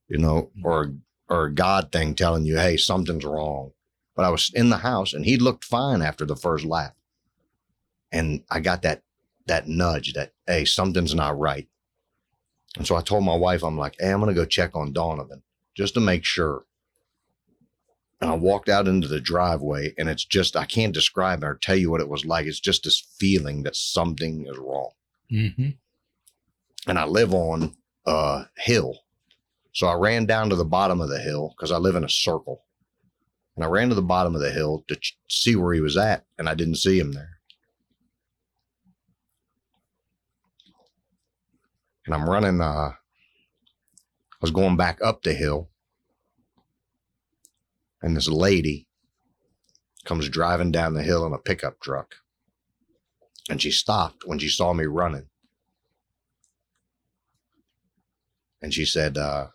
you 0.08 0.20
know, 0.20 0.52
or 0.64 0.94
or 1.28 1.46
a 1.46 1.54
God 1.54 1.92
thing 1.92 2.14
telling 2.14 2.46
you, 2.46 2.58
hey, 2.58 2.78
something's 2.78 3.26
wrong. 3.26 3.72
But 4.16 4.26
I 4.26 4.30
was 4.30 4.52
in 4.54 4.70
the 4.70 4.78
house 4.78 5.14
and 5.14 5.26
he 5.26 5.38
looked 5.38 5.66
fine 5.66 6.02
after 6.04 6.26
the 6.26 6.36
first 6.36 6.64
lap. 6.64 6.96
And 8.12 8.44
I 8.50 8.60
got 8.60 8.84
that 8.84 9.02
that 9.48 9.68
nudge 9.68 10.14
that, 10.14 10.34
hey, 10.48 10.66
something's 10.66 11.16
not 11.16 11.38
right. 11.38 11.68
And 12.78 12.86
so 12.86 12.96
I 12.96 13.02
told 13.02 13.24
my 13.24 13.36
wife, 13.36 13.64
I'm 13.64 13.78
like, 13.78 13.96
hey, 14.00 14.12
I'm 14.12 14.20
gonna 14.20 14.34
go 14.34 14.46
check 14.46 14.76
on 14.76 14.94
Donovan 14.94 15.44
just 15.76 15.94
to 15.94 16.00
make 16.00 16.26
sure. 16.26 16.66
And 18.22 18.32
I 18.32 18.36
walked 18.36 18.70
out 18.70 18.88
into 18.88 19.08
the 19.08 19.20
driveway 19.20 19.94
and 19.98 20.10
it's 20.10 20.26
just 20.26 20.56
I 20.56 20.66
can't 20.66 20.94
describe 20.94 21.44
it 21.44 21.46
or 21.46 21.56
tell 21.56 21.76
you 21.76 21.92
what 21.92 22.02
it 22.02 22.10
was 22.10 22.26
like. 22.26 22.46
It's 22.46 22.60
just 22.60 22.84
this 22.84 23.00
feeling 23.20 23.64
that 23.64 23.76
something 23.76 24.48
is 24.48 24.58
wrong. 24.58 24.92
Mm-hmm. 25.32 25.70
And 26.88 27.00
I 27.00 27.06
live 27.06 27.34
on 27.34 27.76
a 28.06 28.46
hill. 28.58 29.00
So 29.74 29.88
I 29.88 29.94
ran 29.94 30.26
down 30.26 30.50
to 30.50 30.56
the 30.56 30.64
bottom 30.64 31.02
of 31.02 31.10
the 31.10 31.20
hill 31.20 31.54
because 31.56 31.72
I 31.72 31.78
live 31.78 31.96
in 31.96 32.04
a 32.04 32.10
circle. 32.10 32.64
And 33.56 33.64
I 33.64 33.68
ran 33.68 33.90
to 33.90 33.96
the 33.96 34.02
bottom 34.02 34.36
of 34.36 34.42
the 34.42 34.52
hill 34.52 34.84
to 34.88 34.96
ch- 34.96 35.18
see 35.30 35.56
where 35.56 35.74
he 35.74 35.82
was 35.82 35.98
at, 35.98 36.26
and 36.38 36.50
I 36.50 36.56
didn't 36.56 36.76
see 36.76 37.00
him 37.00 37.14
there. 37.14 37.35
And 42.06 42.14
I'm 42.14 42.30
running, 42.30 42.62
uh, 42.62 42.92
I 42.94 42.96
was 44.42 44.52
going 44.52 44.78
back 44.78 45.00
up 45.04 45.24
the 45.24 45.34
hill, 45.34 45.70
and 48.02 48.16
this 48.16 48.28
lady 48.28 48.88
comes 50.06 50.30
driving 50.30 50.72
down 50.72 50.94
the 50.94 51.04
hill 51.04 51.26
in 51.26 51.34
a 51.34 51.40
pickup 51.40 51.80
truck. 51.80 52.16
And 53.50 53.62
she 53.62 53.72
stopped 53.72 54.24
when 54.26 54.40
she 54.40 54.50
saw 54.50 54.74
me 54.74 54.86
running. 54.86 55.28
And 58.62 58.74
she 58.74 58.86
said, 58.86 59.18
uh, 59.18 59.48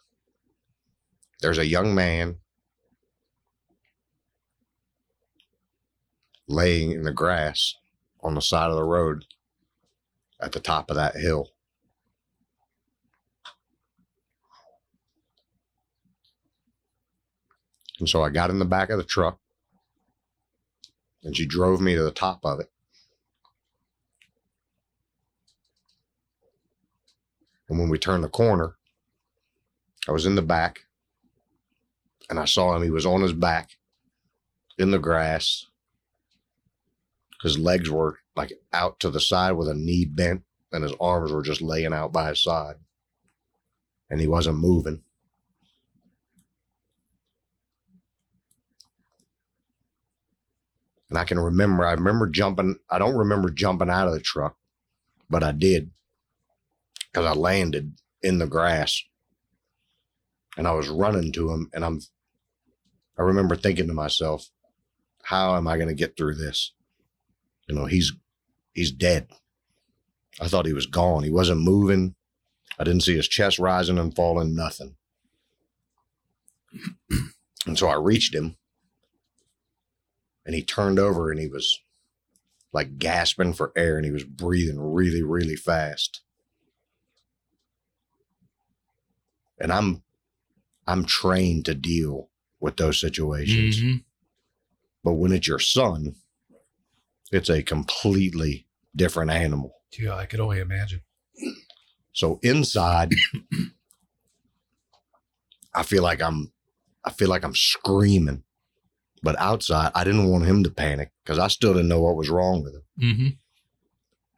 There's 1.41 1.59
a 1.59 1.67
young 1.67 1.95
man 1.95 2.37
laying 6.49 6.91
in 6.93 7.03
the 7.05 7.13
grass 7.13 7.77
on 8.21 8.35
the 8.35 8.43
side 8.43 8.71
of 8.71 8.77
the 8.77 8.85
road 8.85 9.25
at 10.41 10.53
the 10.53 10.61
top 10.61 10.91
of 10.91 10.97
that 10.97 11.17
hill. 11.17 11.51
And 18.01 18.09
so 18.09 18.23
I 18.23 18.31
got 18.31 18.51
in 18.51 18.59
the 18.59 18.65
back 18.65 18.91
of 18.91 18.99
the 18.99 19.05
truck 19.05 19.39
and 21.23 21.37
she 21.37 21.47
drove 21.47 21.81
me 21.81 21.95
to 21.95 22.03
the 22.03 22.11
top 22.11 22.41
of 22.45 22.61
it. 22.61 22.71
And 27.69 27.79
when 27.79 27.89
we 27.89 27.99
turned 27.99 28.25
the 28.25 28.29
corner, 28.29 28.75
I 30.09 30.13
was 30.13 30.27
in 30.27 30.35
the 30.35 30.43
back 30.43 30.87
and 32.29 32.39
I 32.39 32.47
saw 32.47 32.75
him. 32.75 32.83
He 32.83 32.91
was 32.91 33.07
on 33.07 33.23
his 33.23 33.33
back 33.33 33.77
in 34.79 34.91
the 34.91 34.99
grass. 34.99 35.67
His 37.43 37.59
legs 37.59 37.91
were 37.91 38.19
like 38.35 38.53
out 38.73 38.99
to 39.01 39.11
the 39.11 39.21
side 39.21 39.53
with 39.53 39.69
a 39.69 39.75
knee 39.75 40.05
bent, 40.05 40.43
and 40.73 40.83
his 40.83 40.93
arms 41.01 41.33
were 41.33 41.43
just 41.43 41.63
laying 41.63 41.93
out 41.93 42.13
by 42.13 42.31
his 42.31 42.43
side. 42.43 42.77
And 44.09 44.21
he 44.21 44.27
wasn't 44.27 44.59
moving. 44.59 45.03
And 51.11 51.19
I 51.19 51.25
can 51.25 51.41
remember, 51.41 51.85
I 51.85 51.93
remember 51.93 52.29
jumping, 52.29 52.77
I 52.89 52.99
don't 52.99 53.17
remember 53.17 53.51
jumping 53.51 53.91
out 53.91 54.07
of 54.07 54.15
the 54.15 54.21
truck, 54.21 54.57
but 55.29 55.43
I 55.43 55.51
did 55.51 55.91
because 57.13 57.27
I 57.27 57.33
landed 57.33 57.95
in 58.23 58.39
the 58.39 58.47
grass 58.47 59.03
and 60.57 60.69
I 60.69 60.73
was 60.73 60.89
running 60.89 61.33
to 61.33 61.51
him. 61.51 61.69
And 61.75 61.85
I'm, 61.85 62.01
I 63.19 63.23
remember 63.23 63.57
thinking 63.57 63.89
to 63.89 63.93
myself, 63.93 64.51
how 65.25 65.57
am 65.57 65.67
I 65.67 65.77
going 65.77 65.89
to 65.89 65.95
get 65.95 66.17
through 66.17 66.37
this? 66.37 66.73
You 67.69 67.75
know, 67.75 67.87
he's, 67.87 68.13
he's 68.73 68.93
dead. 68.93 69.29
I 70.41 70.47
thought 70.47 70.67
he 70.67 70.73
was 70.73 70.87
gone. 70.87 71.25
He 71.25 71.31
wasn't 71.31 71.61
moving. 71.61 72.15
I 72.79 72.85
didn't 72.85 73.03
see 73.03 73.17
his 73.17 73.29
chest 73.29 73.59
rising 73.59 73.99
and 73.99 74.15
falling, 74.15 74.55
nothing. 74.55 74.95
and 77.67 77.77
so 77.77 77.89
I 77.89 77.97
reached 77.97 78.33
him 78.33 78.57
and 80.51 80.57
he 80.57 80.65
turned 80.65 80.99
over 80.99 81.31
and 81.31 81.39
he 81.39 81.47
was 81.47 81.79
like 82.73 82.99
gasping 82.99 83.53
for 83.53 83.71
air 83.77 83.97
and 83.97 84.05
he 84.05 84.11
was 84.11 84.25
breathing 84.25 84.81
really, 84.81 85.23
really 85.23 85.55
fast. 85.55 86.23
And 89.61 89.73
I'm 89.73 90.03
I'm 90.89 91.05
trained 91.05 91.67
to 91.67 91.75
deal 91.77 92.31
with 92.59 92.79
those 92.79 92.99
situations. 92.99 93.81
Mm-hmm. 93.81 93.99
But 95.05 95.13
when 95.13 95.31
it's 95.31 95.47
your 95.47 95.61
son, 95.61 96.17
it's 97.31 97.49
a 97.49 97.63
completely 97.63 98.67
different 98.97 99.31
animal. 99.31 99.77
Yeah, 99.97 100.17
I 100.17 100.27
could 100.27 100.41
only 100.41 100.59
imagine. 100.59 101.03
So 102.13 102.41
inside, 102.43 103.15
I 105.77 105.85
feel 105.85 106.03
like 106.03 106.21
I'm 106.21 106.51
I 107.05 107.11
feel 107.11 107.29
like 107.29 107.45
I'm 107.45 107.55
screaming. 107.55 108.43
But 109.23 109.39
outside, 109.39 109.93
I 109.95 110.05
didn't 110.05 110.31
want 110.31 110.47
him 110.47 110.65
to 110.65 110.71
panic 110.71 111.11
because 111.25 111.39
I 111.39 111.49
still 111.49 111.75
didn't 111.75 111.89
know 111.89 112.01
what 112.01 112.17
was 112.17 112.31
wrong 112.31 112.63
with 112.63 112.75
him. 112.75 112.83
Mm-hmm. 113.01 113.29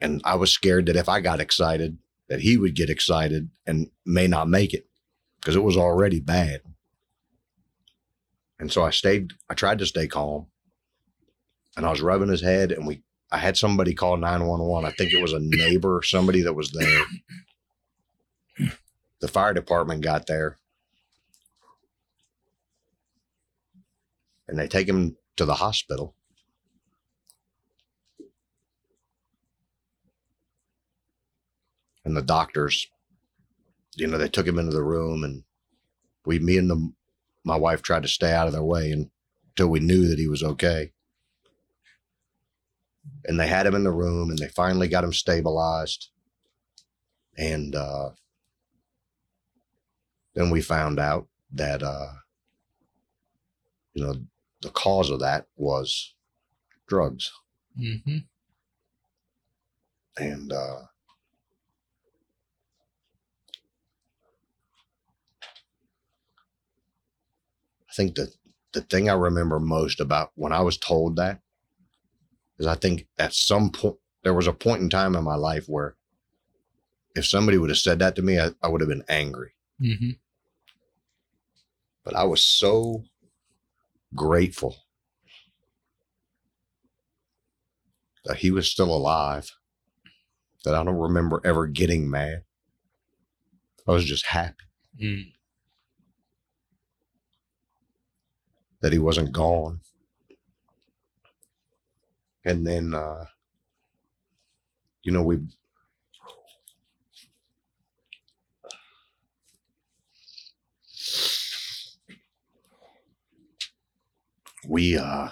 And 0.00 0.20
I 0.24 0.34
was 0.34 0.50
scared 0.50 0.86
that 0.86 0.96
if 0.96 1.08
I 1.08 1.20
got 1.20 1.40
excited, 1.40 1.98
that 2.28 2.40
he 2.40 2.56
would 2.56 2.74
get 2.74 2.90
excited 2.90 3.50
and 3.66 3.90
may 4.04 4.26
not 4.26 4.48
make 4.48 4.74
it 4.74 4.88
because 5.40 5.54
it 5.54 5.62
was 5.62 5.76
already 5.76 6.18
bad. 6.18 6.62
And 8.58 8.72
so 8.72 8.82
I 8.82 8.90
stayed, 8.90 9.32
I 9.48 9.54
tried 9.54 9.78
to 9.78 9.86
stay 9.86 10.08
calm. 10.08 10.46
And 11.76 11.86
I 11.86 11.90
was 11.90 12.02
rubbing 12.02 12.28
his 12.28 12.42
head 12.42 12.72
and 12.72 12.86
we 12.86 13.02
I 13.32 13.38
had 13.38 13.56
somebody 13.56 13.94
call 13.94 14.18
911. 14.18 14.86
I 14.86 14.92
think 14.92 15.14
it 15.14 15.22
was 15.22 15.32
a 15.32 15.38
neighbor 15.40 16.02
somebody 16.04 16.42
that 16.42 16.52
was 16.52 16.70
there. 16.70 17.04
The 19.20 19.28
fire 19.28 19.54
department 19.54 20.02
got 20.02 20.26
there. 20.26 20.58
And 24.52 24.60
they 24.60 24.68
take 24.68 24.86
him 24.86 25.16
to 25.36 25.46
the 25.46 25.54
hospital. 25.54 26.14
And 32.04 32.14
the 32.14 32.20
doctors, 32.20 32.86
you 33.96 34.06
know, 34.06 34.18
they 34.18 34.28
took 34.28 34.46
him 34.46 34.58
into 34.58 34.72
the 34.72 34.84
room 34.84 35.24
and 35.24 35.44
we, 36.26 36.38
me 36.38 36.58
and 36.58 36.68
the, 36.68 36.92
my 37.44 37.56
wife 37.56 37.80
tried 37.80 38.02
to 38.02 38.08
stay 38.08 38.30
out 38.30 38.46
of 38.46 38.52
their 38.52 38.62
way 38.62 38.92
until 38.92 39.68
we 39.68 39.80
knew 39.80 40.06
that 40.08 40.18
he 40.18 40.28
was 40.28 40.42
okay 40.42 40.92
and 43.24 43.40
they 43.40 43.46
had 43.46 43.66
him 43.66 43.74
in 43.74 43.84
the 43.84 43.90
room 43.90 44.28
and 44.28 44.38
they 44.38 44.48
finally 44.48 44.86
got 44.86 45.02
him 45.02 45.14
stabilized 45.14 46.10
and 47.38 47.74
uh, 47.74 48.10
then 50.34 50.50
we 50.50 50.60
found 50.60 51.00
out 51.00 51.26
that 51.54 51.82
uh, 51.82 52.12
you 53.94 54.04
know 54.04 54.14
the 54.62 54.70
cause 54.70 55.10
of 55.10 55.20
that 55.20 55.46
was 55.56 56.14
drugs 56.86 57.32
Mm-hmm. 57.80 58.18
and 60.18 60.52
uh, 60.52 60.82
I 67.88 67.94
think 67.94 68.14
that 68.16 68.34
the 68.72 68.80
thing 68.82 69.08
I 69.08 69.14
remember 69.14 69.58
most 69.58 70.00
about 70.00 70.32
when 70.34 70.52
I 70.52 70.60
was 70.60 70.76
told 70.76 71.16
that 71.16 71.40
is 72.58 72.66
I 72.66 72.74
think 72.74 73.06
at 73.18 73.34
some 73.34 73.70
point 73.70 73.96
there 74.22 74.34
was 74.34 74.46
a 74.46 74.52
point 74.52 74.82
in 74.82 74.88
time 74.90 75.14
in 75.14 75.24
my 75.24 75.34
life 75.34 75.66
where 75.66 75.96
if 77.14 77.26
somebody 77.26 77.58
would 77.58 77.70
have 77.70 77.78
said 77.78 77.98
that 77.98 78.16
to 78.16 78.22
me, 78.22 78.38
I, 78.40 78.50
I 78.62 78.68
would 78.68 78.80
have 78.80 78.88
been 78.88 79.04
angry. 79.08 79.52
Mm-hmm. 79.80 80.10
But 82.04 82.14
I 82.16 82.24
was 82.24 82.42
so 82.42 83.04
grateful 84.14 84.76
that 88.24 88.38
he 88.38 88.50
was 88.50 88.68
still 88.68 88.94
alive 88.94 89.50
that 90.64 90.74
I 90.74 90.84
don't 90.84 90.96
remember 90.96 91.40
ever 91.44 91.66
getting 91.66 92.08
mad. 92.08 92.44
I 93.86 93.92
was 93.92 94.04
just 94.04 94.26
happy 94.26 94.54
Mm. 95.02 95.32
that 98.80 98.92
he 98.92 98.98
wasn't 98.98 99.32
gone. 99.32 99.80
And 102.44 102.66
then, 102.66 102.94
uh, 102.94 103.24
you 105.02 105.12
know, 105.12 105.22
we, 105.22 105.38
we, 114.66 114.96
uh, 114.96 115.28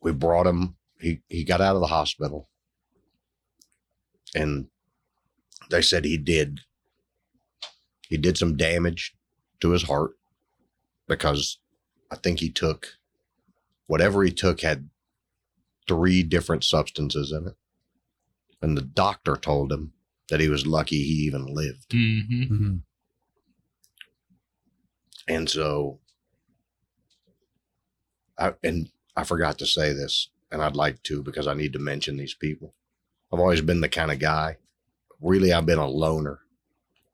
we 0.00 0.12
brought 0.12 0.46
him, 0.46 0.76
he, 1.00 1.20
he 1.28 1.44
got 1.44 1.60
out 1.60 1.74
of 1.74 1.80
the 1.80 1.88
hospital 1.88 2.48
and 4.34 4.66
they 5.70 5.82
said 5.82 6.04
he 6.04 6.18
did, 6.18 6.60
he 8.08 8.16
did 8.16 8.36
some 8.36 8.56
damage 8.56 9.14
to 9.60 9.70
his 9.70 9.84
heart 9.84 10.12
because 11.08 11.58
I 12.10 12.16
think 12.16 12.40
he 12.40 12.50
took 12.50 12.98
whatever 13.86 14.22
he 14.22 14.30
took 14.30 14.60
had 14.60 14.88
three 15.88 16.22
different 16.22 16.64
substances 16.64 17.32
in 17.32 17.48
it. 17.48 17.54
And 18.60 18.76
the 18.76 18.82
doctor 18.82 19.36
told 19.36 19.72
him 19.72 19.92
that 20.28 20.40
he 20.40 20.48
was 20.48 20.66
lucky 20.66 21.02
he 21.02 21.24
even 21.24 21.46
lived. 21.46 21.90
Mm-hmm. 21.90 22.42
Mm-hmm. 22.42 22.76
And 25.28 25.50
so 25.50 26.00
I 28.38 28.54
and 28.62 28.90
I 29.16 29.24
forgot 29.24 29.58
to 29.58 29.66
say 29.66 29.92
this, 29.92 30.30
and 30.50 30.62
I'd 30.62 30.76
like 30.76 31.02
to 31.04 31.22
because 31.22 31.46
I 31.46 31.54
need 31.54 31.72
to 31.74 31.78
mention 31.78 32.16
these 32.16 32.34
people. 32.34 32.74
I've 33.32 33.40
always 33.40 33.60
been 33.60 33.80
the 33.80 33.88
kind 33.88 34.10
of 34.10 34.18
guy, 34.18 34.56
really, 35.20 35.52
I've 35.52 35.66
been 35.66 35.78
a 35.78 35.88
loner. 35.88 36.40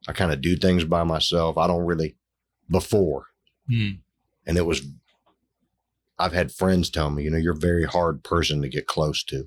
I 0.07 0.13
kind 0.13 0.31
of 0.31 0.41
do 0.41 0.55
things 0.55 0.83
by 0.83 1.03
myself. 1.03 1.57
I 1.57 1.67
don't 1.67 1.85
really 1.85 2.15
before. 2.69 3.27
Mm. 3.69 3.99
And 4.45 4.57
it 4.57 4.65
was 4.65 4.81
I've 6.17 6.33
had 6.33 6.51
friends 6.51 6.89
tell 6.89 7.09
me, 7.09 7.23
you 7.23 7.29
know, 7.29 7.37
you're 7.37 7.53
a 7.53 7.59
very 7.59 7.85
hard 7.85 8.23
person 8.23 8.61
to 8.61 8.69
get 8.69 8.87
close 8.87 9.23
to. 9.25 9.45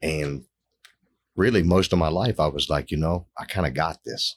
And 0.00 0.44
really 1.34 1.62
most 1.62 1.92
of 1.92 1.98
my 1.98 2.08
life 2.08 2.38
I 2.38 2.46
was 2.46 2.70
like, 2.70 2.90
you 2.90 2.96
know, 2.96 3.26
I 3.38 3.44
kind 3.44 3.66
of 3.66 3.74
got 3.74 4.04
this. 4.04 4.36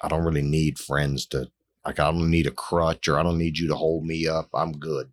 I 0.00 0.08
don't 0.08 0.24
really 0.24 0.42
need 0.42 0.78
friends 0.78 1.24
to 1.26 1.50
like 1.86 2.00
I 2.00 2.10
don't 2.10 2.30
need 2.30 2.46
a 2.46 2.50
crutch 2.50 3.06
or 3.08 3.18
I 3.18 3.22
don't 3.22 3.38
need 3.38 3.58
you 3.58 3.68
to 3.68 3.76
hold 3.76 4.04
me 4.04 4.26
up. 4.26 4.48
I'm 4.52 4.72
good. 4.72 5.12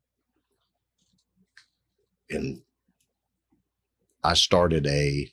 And 2.29 2.61
I 4.23 4.33
started 4.33 4.87
a 4.87 5.31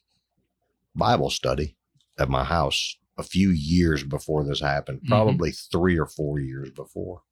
Bible 0.94 1.30
study 1.30 1.76
at 2.18 2.28
my 2.28 2.44
house 2.44 2.96
a 3.16 3.22
few 3.22 3.50
years 3.50 4.02
before 4.02 4.44
this 4.44 4.60
happened, 4.60 5.00
Mhm. 5.02 5.08
probably 5.08 5.52
three 5.52 5.98
or 5.98 6.06
four 6.06 6.38
years 6.38 6.70
before. 6.70 7.22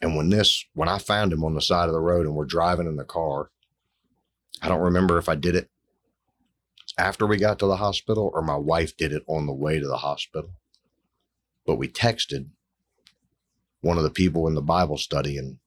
And 0.00 0.14
when 0.16 0.28
this, 0.30 0.64
when 0.74 0.88
I 0.88 0.98
found 0.98 1.32
him 1.32 1.44
on 1.44 1.54
the 1.54 1.62
side 1.62 1.88
of 1.88 1.92
the 1.94 2.00
road 2.00 2.26
and 2.26 2.34
we're 2.34 2.44
driving 2.44 2.86
in 2.86 2.96
the 2.96 3.04
car, 3.04 3.50
I 4.60 4.68
don't 4.68 4.80
remember 4.80 5.18
if 5.18 5.28
I 5.28 5.34
did 5.34 5.54
it 5.54 5.70
after 6.98 7.26
we 7.26 7.36
got 7.36 7.58
to 7.60 7.66
the 7.66 7.76
hospital 7.76 8.30
or 8.34 8.42
my 8.42 8.56
wife 8.56 8.96
did 8.96 9.12
it 9.12 9.22
on 9.26 9.46
the 9.46 9.52
way 9.52 9.78
to 9.78 9.86
the 9.86 9.98
hospital. 9.98 10.50
But 11.68 11.76
we 11.76 11.86
texted 11.86 12.46
one 13.82 13.98
of 13.98 14.02
the 14.02 14.08
people 14.10 14.48
in 14.48 14.54
the 14.54 14.62
Bible 14.62 14.96
study 14.96 15.36
and 15.36 15.58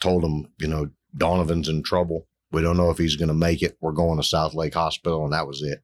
told 0.00 0.24
him, 0.24 0.48
you 0.58 0.66
know, 0.66 0.88
Donovan's 1.14 1.68
in 1.68 1.82
trouble. 1.82 2.26
We 2.50 2.62
don't 2.62 2.78
know 2.78 2.88
if 2.88 2.96
he's 2.96 3.16
going 3.16 3.28
to 3.28 3.34
make 3.34 3.60
it. 3.60 3.76
We're 3.78 3.92
going 3.92 4.16
to 4.16 4.22
South 4.26 4.54
Lake 4.54 4.72
Hospital. 4.72 5.24
And 5.24 5.34
that 5.34 5.46
was 5.46 5.60
it. 5.62 5.82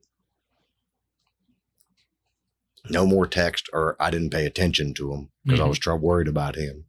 No 2.88 3.04
more 3.04 3.26
text, 3.26 3.68
or 3.74 3.96
I 4.00 4.10
didn't 4.10 4.30
pay 4.30 4.46
attention 4.46 4.94
to 4.94 5.12
him 5.12 5.30
because 5.44 5.60
I 5.60 5.64
Mhm. 5.64 5.68
was 5.68 5.78
trying 5.78 6.00
worried 6.00 6.28
about 6.28 6.56
him. 6.56 6.86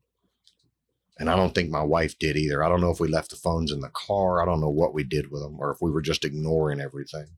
And 1.19 1.29
I 1.29 1.35
don't 1.35 1.53
think 1.53 1.69
my 1.69 1.83
wife 1.83 2.17
did 2.17 2.37
either. 2.37 2.63
I 2.63 2.69
don't 2.69 2.79
know 2.79 2.89
if 2.91 3.01
we 3.01 3.09
left 3.09 3.31
the 3.31 3.35
phones 3.35 3.69
in 3.69 3.81
the 3.81 3.89
car. 3.89 4.41
I 4.41 4.45
don't 4.45 4.61
know 4.61 4.69
what 4.69 4.93
we 4.93 5.03
did 5.03 5.29
with 5.29 5.41
them 5.41 5.59
or 5.59 5.71
if 5.71 5.81
we 5.81 5.91
were 5.91 6.01
just 6.01 6.23
ignoring 6.23 6.79
everything. 6.79 7.35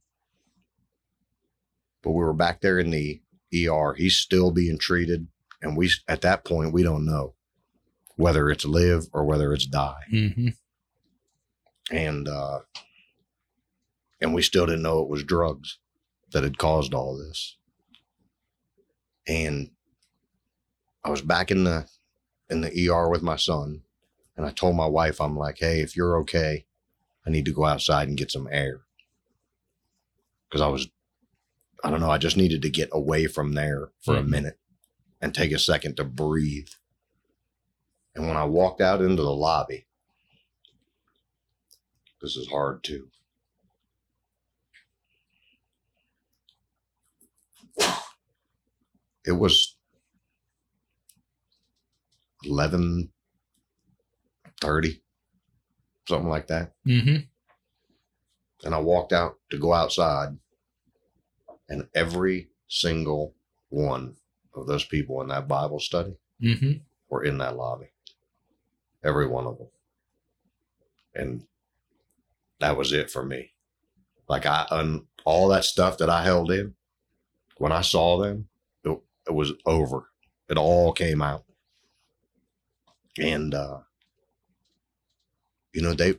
But 2.04 2.12
we 2.12 2.24
were 2.24 2.34
back 2.34 2.62
there 2.62 2.78
in 2.78 2.92
the 2.92 3.24
ER. 3.54 3.94
He's 3.94 4.18
still 4.18 4.52
being 4.52 4.78
treated. 4.78 5.28
And 5.62 5.76
we, 5.76 5.90
at 6.08 6.22
that 6.22 6.46
point, 6.46 6.74
we 6.74 6.84
don't 6.84 7.06
know 7.06 7.34
whether 8.16 8.50
it's 8.50 8.66
live 8.66 9.06
or 9.14 9.26
whether 9.26 9.54
it's 9.54 9.66
die. 9.66 10.04
Mm-hmm. 10.12 10.48
And, 11.92 12.28
uh, 12.28 12.60
and 14.20 14.34
we 14.34 14.42
still 14.42 14.66
didn't 14.66 14.82
know 14.82 15.02
it 15.02 15.10
was 15.10 15.24
drugs 15.24 15.80
that 16.32 16.44
had 16.44 16.58
caused 16.58 16.94
all 16.94 17.18
this. 17.18 17.58
And 19.28 19.72
I 21.04 21.10
was 21.10 21.22
back 21.22 21.52
in 21.52 21.64
the 21.64 21.88
in 22.50 22.62
the 22.62 22.90
ER 22.90 23.10
with 23.10 23.22
my 23.22 23.36
son, 23.36 23.82
and 24.36 24.46
I 24.46 24.52
told 24.52 24.76
my 24.76 24.86
wife, 24.86 25.20
I'm 25.20 25.38
like, 25.38 25.58
hey, 25.60 25.82
if 25.82 25.96
you're 25.96 26.18
okay, 26.20 26.66
I 27.26 27.30
need 27.30 27.46
to 27.46 27.54
go 27.54 27.66
outside 27.66 28.08
and 28.08 28.18
get 28.18 28.32
some 28.32 28.48
air. 28.50 28.82
Because 30.48 30.62
I 30.62 30.68
was, 30.68 30.88
I 31.84 31.90
don't 31.92 32.00
know, 32.02 32.10
I 32.12 32.18
just 32.18 32.38
needed 32.38 32.62
to 32.64 32.70
get 32.70 32.90
away 32.92 33.28
from 33.28 33.54
there 33.54 33.92
for 34.02 34.16
a 34.16 34.22
Mhm. 34.22 34.30
minute 34.30 34.60
and 35.22 35.34
take 35.34 35.52
a 35.52 35.60
second 35.60 35.96
to 35.98 36.04
breathe. 36.04 36.70
And 38.16 38.28
when 38.28 38.36
I 38.38 38.46
walked 38.46 38.82
out 38.82 39.02
into 39.02 39.22
the 39.22 39.34
lobby, 39.34 39.86
this 42.22 42.36
is 42.36 42.48
hard 42.50 42.84
too. 42.84 43.12
It 49.26 49.34
was 49.34 49.76
eleven 52.44 53.12
thirty, 54.62 55.04
something 56.08 56.30
like 56.30 56.48
that. 56.48 56.74
Mm-hmm. 56.88 57.18
And 58.66 58.74
I 58.76 58.80
walked 58.80 59.14
out 59.14 59.40
to 59.52 59.58
go 59.58 59.74
outside, 59.74 60.38
and 61.70 61.88
every 61.96 62.50
single 62.68 63.34
one 63.70 64.16
of 64.54 64.68
those 64.68 64.86
people 64.86 65.22
in 65.22 65.28
that 65.30 65.48
Bible 65.48 65.80
study 65.80 66.16
Mm-hmm. 66.42 66.74
were 67.10 67.24
in 67.24 67.40
that 67.40 67.58
lobby. 67.58 67.88
Every 69.04 69.26
one 69.28 69.48
of 69.48 69.58
them. 69.58 69.68
And 71.16 71.44
that 72.60 72.78
was 72.78 72.94
it 72.94 73.10
for 73.10 73.24
me. 73.24 73.54
Like 74.30 74.46
I 74.46 74.68
un 74.70 75.08
all 75.26 75.48
that 75.50 75.66
stuff 75.66 75.98
that 75.98 76.10
I 76.12 76.24
held 76.24 76.52
in, 76.52 76.76
when 77.58 77.72
I 77.72 77.82
saw 77.82 78.20
them, 78.20 78.48
it, 78.84 79.00
it 79.28 79.34
was 79.34 79.54
over. 79.66 80.10
It 80.48 80.58
all 80.58 80.94
came 80.94 81.22
out. 81.24 81.44
And 83.20 83.56
uh 83.56 83.80
you 85.74 85.82
know, 85.82 85.94
they 85.94 86.16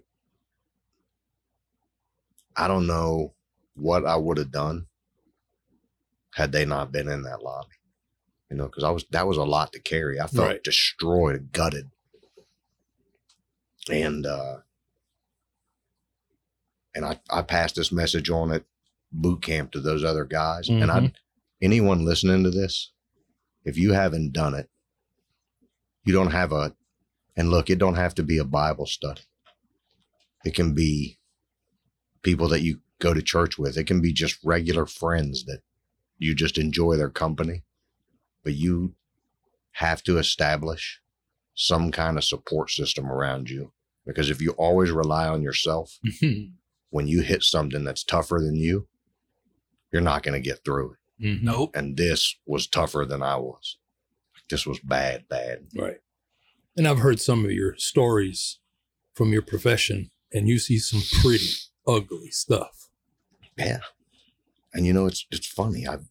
I 2.56 2.66
don't 2.66 2.88
know 2.88 3.34
what 3.76 4.04
I 4.04 4.16
would 4.16 4.38
have 4.38 4.50
done 4.50 4.87
had 6.38 6.52
they 6.52 6.64
not 6.64 6.90
been 6.92 7.08
in 7.08 7.22
that 7.22 7.42
lobby 7.42 7.68
you 8.50 8.56
know, 8.56 8.64
because 8.64 8.84
I 8.84 8.90
was 8.90 9.04
that 9.10 9.26
was 9.26 9.36
a 9.36 9.44
lot 9.44 9.72
to 9.72 9.80
carry. 9.80 10.18
I 10.18 10.26
felt 10.26 10.48
Right. 10.48 10.64
destroyed, 10.64 11.52
gutted, 11.52 11.90
and 13.90 14.24
uh, 14.26 14.58
and 16.94 17.04
I 17.04 17.20
I 17.30 17.42
passed 17.42 17.76
this 17.76 17.92
message 17.92 18.30
on 18.30 18.52
at 18.52 18.64
boot 19.12 19.42
camp 19.42 19.72
to 19.72 19.80
those 19.80 20.02
other 20.04 20.24
guys, 20.24 20.68
and 20.68 20.90
I 20.90 21.12
anyone 21.60 22.04
listening 22.04 22.42
to 22.44 22.50
this, 22.50 22.92
if 23.64 23.76
you 23.76 23.92
haven't 23.92 24.32
done 24.32 24.54
it, 24.54 24.70
you 26.04 26.12
don't 26.14 26.32
have 26.32 26.52
a, 26.52 26.74
and 27.36 27.50
look, 27.50 27.68
it 27.68 27.78
don't 27.78 27.96
have 27.96 28.14
to 28.14 28.22
be 28.22 28.38
a 28.38 28.44
Bible 28.44 28.86
study. 28.86 29.22
It 30.44 30.54
can 30.54 30.72
be 30.72 31.18
people 32.22 32.48
that 32.48 32.62
you 32.62 32.80
go 32.98 33.12
to 33.12 33.20
church 33.20 33.58
with. 33.58 33.76
It 33.76 33.86
can 33.86 34.00
be 34.00 34.12
just 34.12 34.38
regular 34.42 34.86
friends 34.86 35.44
that 35.44 35.60
you 36.18 36.34
just 36.34 36.58
enjoy 36.58 36.96
their 36.96 37.10
company 37.10 37.62
but 38.44 38.54
you 38.54 38.94
have 39.72 40.02
to 40.02 40.18
establish 40.18 41.00
some 41.54 41.90
kind 41.90 42.16
of 42.16 42.24
support 42.24 42.70
system 42.70 43.10
around 43.10 43.50
you 43.50 43.72
because 44.06 44.30
if 44.30 44.40
you 44.40 44.50
always 44.52 44.90
rely 44.90 45.26
on 45.28 45.42
yourself 45.42 45.98
Mm-hmm. 46.06 46.50
when 46.90 47.06
you 47.06 47.20
hit 47.20 47.42
something 47.42 47.84
that's 47.84 48.02
tougher 48.04 48.38
than 48.42 48.56
you 48.56 48.88
you're 49.92 50.00
not 50.02 50.22
going 50.22 50.40
to 50.40 50.48
get 50.48 50.64
through 50.64 50.92
it 50.92 50.98
Mm-hmm. 51.24 51.44
Nope. 51.46 51.70
and 51.74 51.96
this 51.96 52.36
was 52.46 52.66
tougher 52.68 53.04
than 53.04 53.22
i 53.24 53.34
was 53.36 53.76
this 54.50 54.64
was 54.66 54.78
bad 54.80 55.28
bad 55.28 55.66
Right. 55.76 55.98
And 56.76 56.86
I've 56.86 57.00
heard 57.00 57.18
some 57.20 57.44
of 57.44 57.50
your 57.50 57.74
stories 57.76 58.60
from 59.14 59.32
your 59.32 59.42
profession, 59.42 60.10
and 60.32 60.46
you 60.48 60.60
see 60.60 60.78
some 60.78 61.02
pretty 61.20 61.44
ugly 61.88 62.30
stuff. 62.30 62.88
yeah 63.56 63.80
and 64.74 64.86
you 64.86 64.92
know 64.92 65.06
it's 65.06 65.26
it's 65.30 65.46
funny. 65.46 65.86
I've 65.86 66.08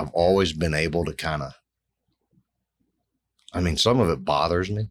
i've 0.00 0.10
always 0.10 0.52
been 0.52 0.74
able 0.74 1.04
to 1.04 1.12
kind 1.12 1.42
of 1.42 1.52
i 3.52 3.60
mean 3.60 3.76
some 3.76 4.00
of 4.00 4.08
it 4.08 4.24
bothers 4.24 4.70
me 4.70 4.88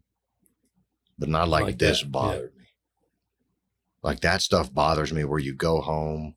but 1.18 1.28
not 1.28 1.48
like, 1.48 1.64
Like 1.64 1.78
this 1.78 2.00
that, 2.00 2.06
yeah. 2.06 2.10
bothered 2.10 2.56
me. 2.56 2.64
Like 4.02 4.20
that 4.20 4.40
stuff 4.40 4.72
bothers 4.72 5.12
me 5.12 5.24
where 5.24 5.38
you 5.40 5.52
go 5.52 5.80
home 5.80 6.36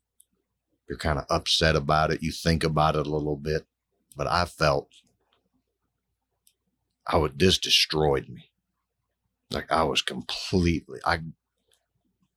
you're 0.88 0.98
kind 0.98 1.18
of 1.18 1.24
upset 1.30 1.76
about 1.76 2.10
it 2.10 2.22
you 2.22 2.32
think 2.32 2.64
about 2.64 2.96
it 2.96 3.06
a 3.06 3.10
little 3.10 3.36
bit 3.36 3.64
but 4.16 4.26
i 4.26 4.44
felt 4.44 4.88
i 7.06 7.16
would 7.16 7.38
this 7.38 7.58
destroyed 7.58 8.28
me. 8.28 8.50
Like 9.50 9.70
i 9.70 9.84
was 9.84 10.02
completely 10.02 10.98
i 11.04 11.20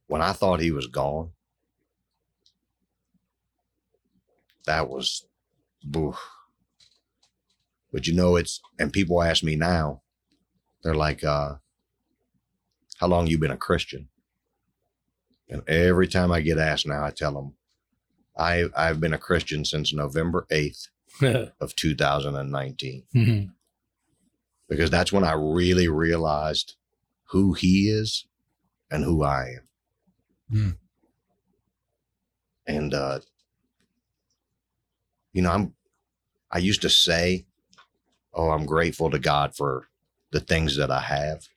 when 0.07 0.21
i 0.21 0.33
thought 0.33 0.59
he 0.59 0.71
was 0.71 0.87
gone 0.87 1.31
that 4.67 4.87
was 4.89 5.25
oof. 5.95 6.17
but 7.91 8.05
you 8.07 8.13
know 8.13 8.35
it's 8.35 8.61
and 8.79 8.93
people 8.93 9.21
ask 9.23 9.43
me 9.43 9.55
now 9.55 10.01
they're 10.83 10.95
like 10.95 11.23
uh 11.23 11.55
how 12.99 13.07
long 13.07 13.27
you 13.27 13.37
been 13.37 13.51
a 13.51 13.57
christian 13.57 14.07
and 15.49 15.61
every 15.67 16.07
time 16.07 16.31
i 16.31 16.39
get 16.41 16.57
asked 16.59 16.85
now 16.87 17.03
i 17.03 17.09
tell 17.09 17.33
them 17.33 17.53
i 18.37 18.65
i've 18.75 18.99
been 18.99 19.13
a 19.13 19.17
christian 19.17 19.65
since 19.65 19.93
november 19.93 20.45
8th 20.51 20.87
of 21.61 21.75
2019 21.75 23.03
Mhm. 23.15 23.51
because 24.69 24.89
that's 24.91 25.11
when 25.11 25.23
I 25.23 25.31
really 25.33 25.87
realized 25.87 26.75
who 27.31 27.53
he 27.53 27.89
is 27.89 28.25
and 28.91 29.03
who 29.03 29.23
I 29.23 29.55
am. 29.57 29.67
Hmm. 30.51 30.69
And 32.67 32.93
uh 32.93 33.19
you 35.37 35.43
know, 35.43 35.51
I'm 35.51 35.73
I 36.49 36.57
used 36.57 36.81
to 36.81 36.89
say, 36.89 37.45
"Oh, 38.33 38.49
I'm 38.49 38.65
grateful 38.65 39.11
to 39.11 39.19
God 39.19 39.55
for 39.55 39.87
the 40.31 40.39
things 40.39 40.77
that 40.77 40.89
I 40.89 41.01
have." 41.01 41.47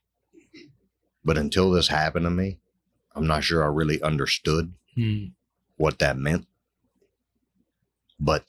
But 1.24 1.38
until 1.38 1.70
this 1.70 1.88
happened 1.88 2.26
to 2.26 2.30
me, 2.30 2.58
I'm 3.14 3.26
not 3.26 3.42
sure 3.42 3.62
I 3.64 3.68
really 3.68 4.02
understood 4.02 4.74
Mhm. 4.98 5.32
what 5.76 5.98
that 6.00 6.18
meant. 6.18 6.46
But 8.18 8.44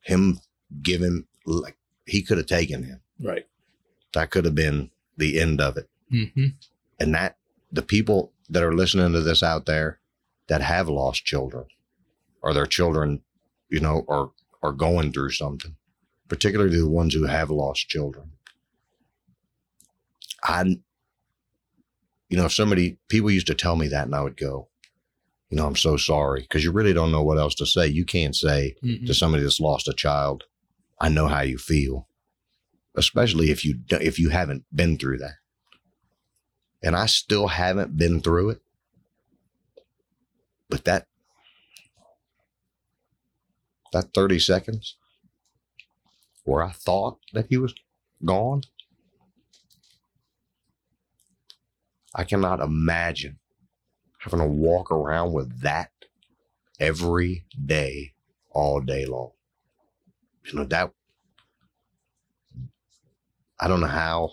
him 0.00 0.40
giving 0.82 1.26
like 1.44 1.76
he 2.06 2.22
could 2.22 2.38
have 2.38 2.46
taken 2.46 2.84
him. 2.84 3.02
Right. 3.20 3.46
That 4.14 4.30
could 4.30 4.46
have 4.46 4.54
been 4.54 4.90
the 5.18 5.38
end 5.38 5.60
of 5.60 5.76
it. 5.76 5.90
hmm 6.08 6.46
And 6.98 7.14
that 7.14 7.36
the 7.70 7.82
people 7.82 8.32
that 8.48 8.62
are 8.62 8.74
listening 8.74 9.12
to 9.12 9.20
this 9.20 9.42
out 9.42 9.66
there 9.66 10.00
that 10.46 10.62
have 10.62 10.88
lost 10.88 11.26
children 11.26 11.66
or 12.40 12.54
their 12.54 12.66
children, 12.66 13.22
you 13.68 13.80
know, 13.80 14.04
are 14.08 14.30
are 14.62 14.72
going 14.72 15.12
through 15.12 15.30
something, 15.30 15.76
particularly 16.28 16.78
the 16.78 16.88
ones 16.88 17.14
who 17.14 17.24
have 17.24 17.50
lost 17.50 17.88
children. 17.88 18.32
I 20.42 20.78
you 22.28 22.36
know, 22.36 22.46
if 22.46 22.52
somebody 22.52 22.98
people 23.08 23.30
used 23.30 23.46
to 23.46 23.54
tell 23.54 23.76
me 23.76 23.88
that 23.88 24.06
and 24.06 24.14
I 24.14 24.22
would 24.22 24.36
go, 24.36 24.68
you 25.48 25.56
know, 25.56 25.66
I'm 25.66 25.76
so 25.76 25.96
sorry 25.96 26.42
because 26.42 26.64
you 26.64 26.72
really 26.72 26.92
don't 26.92 27.12
know 27.12 27.22
what 27.22 27.38
else 27.38 27.54
to 27.56 27.66
say. 27.66 27.86
You 27.86 28.04
can't 28.04 28.34
say 28.34 28.74
Mhm. 28.82 29.06
to 29.06 29.14
somebody 29.14 29.44
that's 29.44 29.60
lost 29.60 29.86
a 29.88 29.92
child, 29.92 30.44
I 31.00 31.08
know 31.08 31.28
how 31.28 31.42
you 31.42 31.58
feel, 31.58 32.08
especially 32.96 33.50
if 33.50 33.64
you 33.64 33.80
if 33.90 34.18
you 34.18 34.30
haven't 34.30 34.64
been 34.74 34.98
through 34.98 35.18
that. 35.18 35.34
And 36.82 36.96
I 36.96 37.06
still 37.06 37.48
haven't 37.48 37.96
been 37.96 38.20
through 38.20 38.50
it. 38.50 38.62
But 40.68 40.84
that 40.84 41.06
that 43.96 44.12
30 44.12 44.38
seconds 44.38 44.96
where 46.44 46.62
I 46.62 46.70
thought 46.70 47.18
that 47.32 47.46
he 47.48 47.56
was 47.56 47.74
gone, 48.24 48.62
I 52.14 52.24
cannot 52.24 52.60
imagine 52.60 53.38
having 54.18 54.40
to 54.40 54.46
walk 54.46 54.90
around 54.90 55.32
with 55.32 55.62
that 55.62 55.90
every 56.78 57.46
day, 57.64 58.12
all 58.50 58.80
day 58.80 59.06
long. 59.06 59.32
You 60.44 60.58
know, 60.58 60.64
that, 60.64 60.92
I 63.58 63.66
don't 63.66 63.80
know 63.80 63.86
how. 63.86 64.32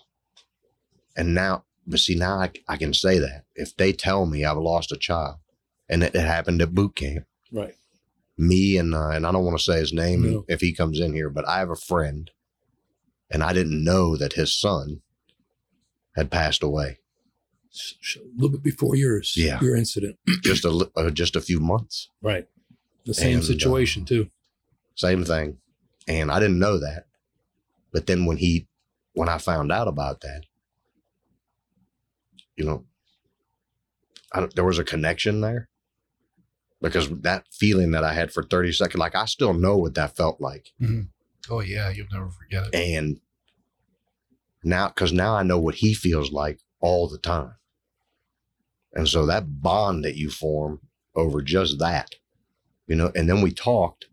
And 1.16 1.34
now, 1.34 1.64
but 1.88 2.00
see, 2.00 2.16
now 2.16 2.40
I, 2.40 2.52
I 2.68 2.78
can 2.78 2.94
say 2.94 3.18
that. 3.20 3.46
If 3.56 3.76
they 3.76 3.94
tell 3.94 4.26
me 4.26 4.44
I've 4.44 4.58
lost 4.58 4.92
a 4.92 4.98
child 4.98 5.38
and 5.90 6.04
it, 6.04 6.16
it 6.16 6.22
happened 6.22 6.62
at 6.62 6.76
boot 6.76 6.96
camp, 6.96 7.26
Right. 7.52 7.76
Me 8.38 8.78
and, 8.78 8.94
uh, 8.96 9.10
and 9.10 9.26
I 9.28 9.32
don't 9.32 9.46
want 9.46 9.58
to 9.58 9.64
say 9.64 9.80
his 9.80 9.94
name 9.94 10.22
No. 10.32 10.46
if 10.48 10.62
he 10.62 10.74
comes 10.74 11.00
in 11.00 11.14
here, 11.14 11.30
but 11.30 11.48
I 11.48 11.60
have 11.60 11.70
a 11.70 11.76
friend 11.76 12.30
and 13.30 13.44
I 13.44 13.54
didn't 13.54 13.84
know 13.84 14.16
that 14.18 14.34
his 14.34 14.58
son 14.60 15.02
had 16.16 16.30
passed 16.32 16.62
away 16.64 17.00
A 18.18 18.20
little 18.36 18.50
bit 18.58 18.64
before 18.64 18.96
yours. 18.96 19.34
Yeah. 19.36 19.60
Your 19.62 19.76
incident. 19.76 20.18
just 20.44 20.66
a, 20.66 20.90
uh, 20.96 21.10
just 21.12 21.36
a 21.36 21.42
few 21.42 21.60
months. 21.60 22.10
Right. 22.22 22.48
The 23.06 23.14
same 23.14 23.36
And, 23.36 23.44
uh, 23.44 23.48
situation 23.48 24.06
too. 24.06 24.30
same 24.96 25.24
thing 25.26 25.58
and 26.08 26.30
i 26.32 26.40
didn't 26.40 26.60
know 26.60 26.78
that 26.80 27.06
but 27.94 28.06
then 28.08 28.26
when 28.26 28.38
he 28.38 28.68
when 29.14 29.28
i 29.30 29.38
found 29.38 29.72
out 29.72 29.88
about 29.88 30.20
that 30.22 30.44
you 32.58 32.66
know 32.66 32.86
I 34.34 34.40
don't, 34.42 34.54
there 34.56 34.66
was 34.66 34.80
a 34.80 34.84
connection 34.84 35.42
there 35.42 35.70
because 36.84 37.10
that 37.22 37.46
feeling 37.52 37.92
that 37.92 38.04
i 38.04 38.14
had 38.14 38.32
for 38.32 38.44
30 38.44 38.72
seconds 38.74 39.00
like 39.00 39.16
i 39.16 39.26
still 39.26 39.54
know 39.54 39.78
what 39.78 39.96
that 39.96 40.16
felt 40.16 40.40
like. 40.40 40.68
Mm-hmm. 40.80 41.02
Oh 41.50 41.62
yeah, 41.62 41.90
you'll 41.90 42.08
never 42.12 42.30
forget 42.30 42.68
it. 42.68 42.76
and 42.76 43.20
now 44.64 44.90
because 44.90 45.12
now 45.12 45.36
i 45.36 45.42
know 45.42 45.58
what 45.58 45.76
he 45.76 45.96
feels 45.96 46.32
like 46.32 46.60
all 46.80 47.08
the 47.10 47.18
time. 47.18 47.56
And 48.94 49.08
so 49.08 49.26
that 49.26 49.62
bond 49.62 50.06
that 50.06 50.16
you 50.16 50.30
form 50.30 50.82
over 51.16 51.42
just 51.42 51.80
that 51.80 52.10
you 52.88 52.96
know 52.96 53.12
and 53.16 53.30
then 53.30 53.42
we 53.42 53.52
talked 53.52 54.06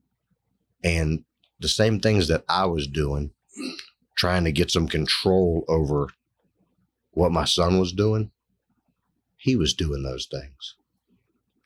and 0.85 1.25
the 1.59 1.69
same 1.69 2.01
things 2.01 2.29
that 2.29 2.45
i 2.49 2.65
was 2.65 2.87
doing 2.87 3.31
trying 4.17 4.45
to 4.45 4.53
get 4.53 4.71
some 4.71 4.87
control 4.89 5.65
over 5.69 6.09
what 7.13 7.33
my 7.33 7.45
son 7.45 7.79
was 7.79 7.93
doing 7.93 8.31
he 9.37 9.57
was 9.57 9.75
doing 9.75 10.03
those 10.03 10.27
things 10.31 10.77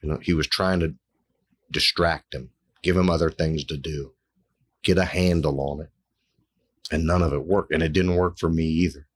you 0.04 0.10
know 0.10 0.18
he 0.22 0.34
was 0.34 0.46
trying 0.46 0.80
to 0.80 0.94
distract 1.70 2.34
him 2.34 2.50
give 2.82 2.96
him 2.96 3.08
other 3.08 3.30
things 3.30 3.64
to 3.64 3.76
do 3.76 4.12
get 4.84 4.98
a 4.98 5.04
handle 5.06 5.60
on 5.60 5.80
it. 5.80 5.90
And 6.92 7.06
none 7.06 7.22
of 7.22 7.32
it 7.32 7.46
worked 7.46 7.72
and 7.72 7.82
it 7.82 7.92
didn't 7.92 8.14
work 8.14 8.38
for 8.38 8.50
me 8.50 8.64
either. 8.64 9.06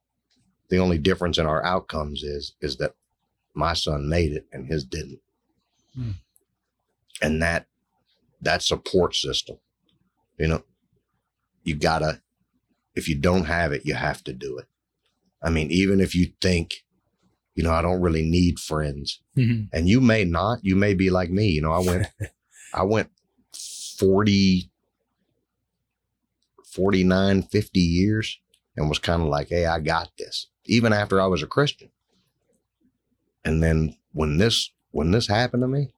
The 0.70 0.78
only 0.78 0.98
difference 0.98 1.38
in 1.38 1.46
our 1.46 1.64
outcomes 1.64 2.22
is 2.22 2.54
is 2.60 2.78
that 2.78 2.94
my 3.54 3.74
son 3.74 4.08
made 4.08 4.32
it 4.32 4.46
and 4.52 4.66
his 4.66 4.84
didn't. 4.84 5.20
Hmm. 5.94 6.12
and 7.22 7.42
that 7.42 7.66
that 8.42 8.62
support 8.62 9.14
system 9.16 9.56
you 10.38 10.46
know 10.46 10.62
you 11.64 11.74
gotta 11.74 12.20
if 12.94 13.08
you 13.08 13.14
don't 13.14 13.46
have 13.46 13.72
it 13.72 13.84
you 13.84 13.94
have 13.94 14.24
to 14.24 14.32
do 14.32 14.58
it. 14.58 14.66
I 15.42 15.50
mean 15.50 15.70
even 15.70 16.00
if 16.00 16.14
you 16.14 16.32
think 16.40 16.84
you 17.58 17.64
know 17.64 17.72
i 17.72 17.82
don't 17.82 18.00
really 18.00 18.22
need 18.22 18.60
friends. 18.60 19.20
Mhm. 19.36 19.68
and 19.72 19.88
you 19.88 20.00
may 20.00 20.24
not 20.24 20.60
you 20.62 20.76
may 20.76 20.94
be 20.94 21.10
like 21.10 21.28
me 21.28 21.48
you 21.48 21.60
know 21.60 21.72
i 21.72 21.80
went 21.80 22.06
i 22.72 22.84
went 22.84 23.10
40 23.98 24.70
49 26.64 27.42
50 27.42 27.80
years 27.80 28.38
and 28.76 28.88
was 28.88 29.00
kind 29.00 29.22
of 29.22 29.28
like 29.28 29.48
hey 29.48 29.66
i 29.66 29.80
got 29.80 30.08
this 30.18 30.46
even 30.66 30.92
after 30.92 31.20
i 31.20 31.26
was 31.26 31.42
a 31.42 31.46
christian. 31.46 31.90
And 33.44 33.62
then 33.62 33.96
when 34.12 34.36
this 34.38 34.70
when 34.90 35.10
this 35.10 35.26
happened 35.26 35.62
to 35.62 35.68
me 35.68 35.88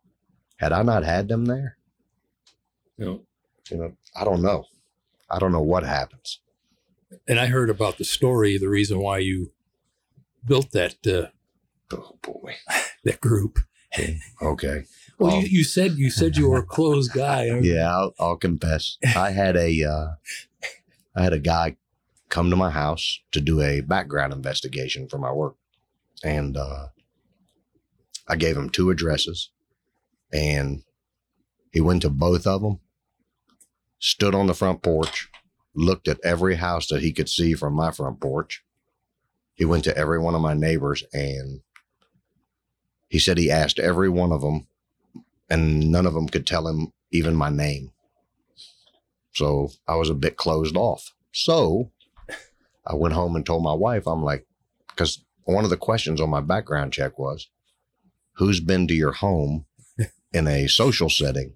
had 0.57 0.73
i 0.73 0.83
not 0.83 1.05
had 1.05 1.29
them 1.29 1.45
there? 1.45 1.77
You 2.97 3.05
know, 3.05 3.21
you 3.71 3.77
know 3.77 3.93
i 4.17 4.25
don't 4.25 4.41
know. 4.43 4.65
I 5.29 5.39
don't 5.39 5.53
know 5.53 5.63
what 5.63 5.85
happens. 5.85 6.41
And 7.29 7.39
I 7.39 7.47
heard 7.47 7.71
about 7.71 7.99
the 7.99 8.05
story, 8.05 8.57
the 8.59 8.69
reason 8.69 8.99
why 8.99 9.19
you 9.19 9.53
built 10.45 10.71
that 10.73 11.07
uh, 11.07 11.29
oh 11.93 12.19
boy. 12.23 12.55
That 13.05 13.21
group. 13.21 13.61
okay. 14.43 14.85
Well, 15.19 15.33
Um, 15.37 15.41
you, 15.41 15.49
you 15.49 15.65
said 15.65 15.93
you 15.93 16.11
said 16.11 16.37
you 16.37 16.49
were 16.51 16.59
a 16.59 16.67
closed 16.67 17.13
guy. 17.13 17.47
yeah 17.61 17.91
I'll, 17.91 18.15
I'll 18.21 18.37
confess. 18.37 18.99
I 19.17 19.31
had 19.31 19.57
a 19.57 19.85
uh 19.85 20.09
i 21.17 21.23
had 21.23 21.33
a 21.33 21.39
guy 21.41 21.77
come 22.29 22.51
to 22.51 22.57
my 22.57 22.71
house 22.71 23.19
to 23.33 23.41
do 23.41 23.61
a 23.63 23.81
background 23.81 24.33
investigation 24.33 25.09
for 25.09 25.19
my 25.19 25.33
work. 25.33 25.57
And 26.23 26.57
uh 26.57 26.89
i 28.29 28.37
gave 28.37 28.57
him 28.57 28.69
two 28.71 28.91
addresses. 28.91 29.51
And 30.33 30.83
he 31.73 31.81
went 31.81 32.03
to 32.03 32.11
both 32.11 32.47
of 32.47 32.63
them 32.63 32.81
stood 33.99 34.35
on 34.35 34.47
the 34.47 34.55
front 34.55 34.83
porch 34.83 35.29
looked 35.75 36.09
at 36.09 36.19
every 36.25 36.57
house 36.57 36.87
that 36.89 37.03
he 37.03 37.13
could 37.13 37.29
see 37.29 37.55
from 37.55 37.75
my 37.75 37.91
front 37.93 38.21
porch. 38.21 38.63
He 39.55 39.65
went 39.65 39.85
to 39.85 39.97
every 39.97 40.19
one 40.19 40.35
of 40.35 40.41
my 40.41 40.55
neighbors 40.55 41.05
and 41.13 41.61
he 43.11 43.19
said 43.19 43.37
he 43.37 43.51
asked 43.51 43.79
every 43.79 44.09
one 44.09 44.33
of 44.33 44.41
them 44.41 44.67
and 45.51 45.93
none 45.93 46.07
of 46.07 46.15
them 46.15 46.29
could 46.29 46.47
tell 46.47 46.67
him 46.67 46.93
even 47.13 47.37
my 47.37 47.51
name 47.51 47.93
so 49.33 49.71
I 49.87 49.95
was 49.95 50.11
a 50.11 50.15
bit 50.15 50.37
closed 50.37 50.77
off. 50.77 51.13
So 51.33 51.91
I 52.87 52.95
went 52.95 53.15
home 53.15 53.37
and 53.37 53.47
told 53.47 53.63
my 53.63 53.73
wife, 53.73 54.07
I'm 54.07 54.23
like, 54.23 54.47
because 54.89 55.25
one 55.45 55.65
of 55.65 55.71
the 55.71 55.77
questions 55.77 56.21
on 56.21 56.31
my 56.31 56.41
background 56.41 56.93
check 56.93 57.19
was, 57.19 57.49
who's 58.35 58.61
been 58.61 58.87
to 58.89 58.95
your 58.95 59.13
home 59.13 59.67
in 60.33 60.47
a 60.47 60.67
social 60.67 61.09
setting? 61.09 61.55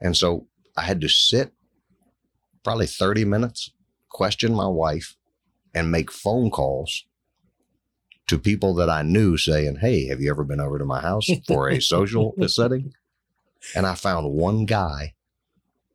And 0.00 0.16
so 0.16 0.46
I 0.76 0.82
had 0.82 1.00
to 1.02 1.08
sit 1.08 1.52
probably 2.64 2.86
30 2.86 3.24
minutes, 3.24 3.72
question 4.08 4.54
my 4.54 4.68
wife, 4.68 5.16
and 5.74 5.92
make 5.92 6.10
phone 6.10 6.50
calls 6.50 7.04
to 8.28 8.38
people 8.38 8.74
that 8.74 8.88
I 8.88 9.02
knew 9.02 9.36
saying, 9.36 9.76
Hey, 9.76 10.06
have 10.06 10.20
you 10.20 10.30
ever 10.30 10.44
been 10.44 10.60
over 10.60 10.78
to 10.78 10.84
my 10.84 11.00
house 11.00 11.28
for 11.46 11.68
a 11.68 11.80
social 11.94 12.34
setting? 12.46 12.94
And 13.74 13.86
I 13.86 13.94
found 13.94 14.32
one 14.32 14.64
guy 14.64 15.14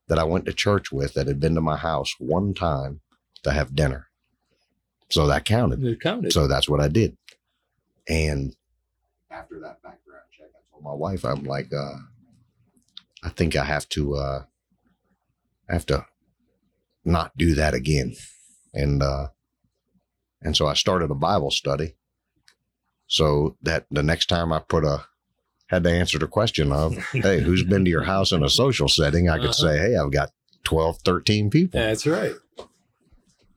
that 0.07 0.19
I 0.19 0.25
went 0.25 0.45
to 0.45 0.53
church 0.53 0.91
with 0.91 1.13
that 1.13 1.27
had 1.27 1.39
been 1.39 1.55
to 1.55 1.61
my 1.61 1.77
house 1.77 2.13
one 2.19 2.53
time 2.53 3.01
to 3.43 3.51
have 3.51 3.75
dinner. 3.75 4.07
So 5.09 5.27
that 5.27 5.45
counted. 5.45 5.83
It 5.83 6.01
counted. 6.01 6.33
So 6.33 6.47
that's 6.47 6.67
what 6.67 6.81
I 6.81 6.87
did. 6.87 7.17
And 8.09 8.55
after 9.31 9.59
that 9.61 9.81
background 9.81 10.23
check, 10.37 10.47
I 10.53 10.61
told 10.71 10.83
my 10.83 10.93
wife, 10.93 11.23
I'm 11.23 11.43
like, 11.43 11.71
uh, 11.73 11.97
I 13.23 13.29
think 13.29 13.55
I 13.55 13.63
have 13.63 13.87
to, 13.89 14.15
uh, 14.15 14.43
I 15.69 15.73
have 15.73 15.85
to 15.87 16.05
not 17.05 17.37
do 17.37 17.55
that 17.55 17.73
again. 17.73 18.15
And 18.73 19.03
uh 19.03 19.27
and 20.41 20.57
so 20.57 20.67
I 20.67 20.73
started 20.73 21.11
a 21.11 21.15
Bible 21.15 21.51
study 21.51 21.95
so 23.07 23.57
that 23.61 23.85
the 23.91 24.03
next 24.03 24.27
time 24.27 24.51
I 24.53 24.59
put 24.59 24.83
a 24.85 25.05
had 25.67 25.83
to 25.83 25.91
answer 25.91 26.19
the 26.19 26.27
question 26.27 26.71
of, 26.71 26.95
hey, 27.13 27.41
who's 27.41 27.63
been 27.63 27.83
to 27.85 27.91
your 27.91 28.03
house 28.03 28.31
in 28.31 28.43
a 28.43 28.49
social 28.49 28.87
setting? 28.89 29.29
I 29.29 29.37
could 29.37 29.45
Uh-huh. 29.49 29.53
say, 29.53 29.77
hey, 29.79 29.95
I've 29.95 30.11
got 30.11 30.31
12, 30.65 30.99
13 31.03 31.49
people. 31.49 31.79
That's 31.79 32.05
right. 32.05 32.33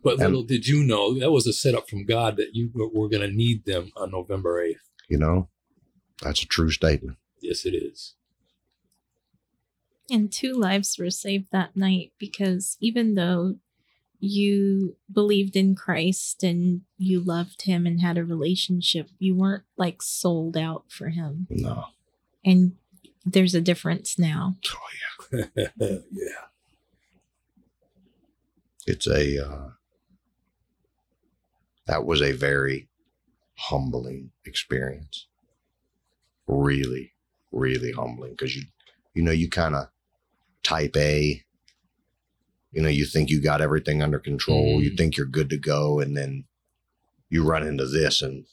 But 0.02 0.14
And- 0.20 0.20
little 0.28 0.42
did 0.44 0.66
you 0.66 0.84
know 0.84 1.18
that 1.18 1.30
was 1.32 1.46
a 1.46 1.52
setup 1.52 1.88
from 1.90 2.04
God 2.04 2.36
that 2.36 2.50
you 2.54 2.70
were- 2.74 2.88
were 2.88 3.08
going 3.08 3.28
to 3.28 3.34
need 3.36 3.64
them 3.64 3.90
on 3.96 4.12
November 4.12 4.60
8th. 4.62 4.80
You 5.08 5.18
know, 5.18 5.48
that's 6.22 6.42
a 6.42 6.46
true 6.46 6.70
statement. 6.70 7.18
Yes, 7.40 7.66
it 7.66 7.74
is. 7.74 8.14
And 10.10 10.32
two 10.32 10.52
lives 10.52 10.96
were 10.98 11.10
saved 11.10 11.48
that 11.50 11.76
night 11.76 12.12
because 12.18 12.76
even 12.80 13.14
though 13.14 13.56
you 14.18 14.96
believed 15.12 15.56
in 15.56 15.74
Christ 15.74 16.42
and 16.42 16.82
you 16.98 17.20
loved 17.20 17.62
him 17.62 17.86
and 17.86 18.00
had 18.00 18.18
a 18.18 18.24
relationship, 18.24 19.08
you 19.18 19.34
weren't 19.34 19.64
like 19.76 20.02
sold 20.02 20.56
out 20.56 20.84
for 20.88 21.08
him. 21.08 21.46
No. 21.50 21.84
And 22.44 22.76
there's 23.24 23.54
a 23.54 23.60
difference 23.60 24.18
now. 24.18 24.56
Oh, 24.68 25.38
yeah. 25.38 25.58
yeah. 25.78 25.98
It's 28.86 29.06
a, 29.06 29.44
uh, 29.44 29.68
that 31.86 32.04
was 32.04 32.22
a 32.22 32.32
very 32.32 32.88
humbling 33.56 34.30
experience. 34.44 35.26
Really, 36.46 37.12
really 37.50 37.92
humbling 37.92 38.32
because 38.32 38.54
you, 38.54 38.62
you 39.14 39.22
know, 39.22 39.32
you 39.32 39.50
kind 39.50 39.74
of 39.74 39.88
type 40.62 40.96
A, 40.96 41.42
you 42.76 42.82
know, 42.82 42.90
you 42.90 43.06
think 43.06 43.30
you 43.30 43.40
got 43.40 43.62
everything 43.62 44.02
under 44.02 44.18
control, 44.18 44.82
you 44.82 44.90
mm. 44.90 44.98
think 44.98 45.16
you're 45.16 45.24
good 45.24 45.48
to 45.48 45.56
go, 45.56 45.98
and 45.98 46.14
then 46.14 46.44
you 47.30 47.42
run 47.42 47.66
into 47.66 47.86
this 47.86 48.20
and, 48.20 48.44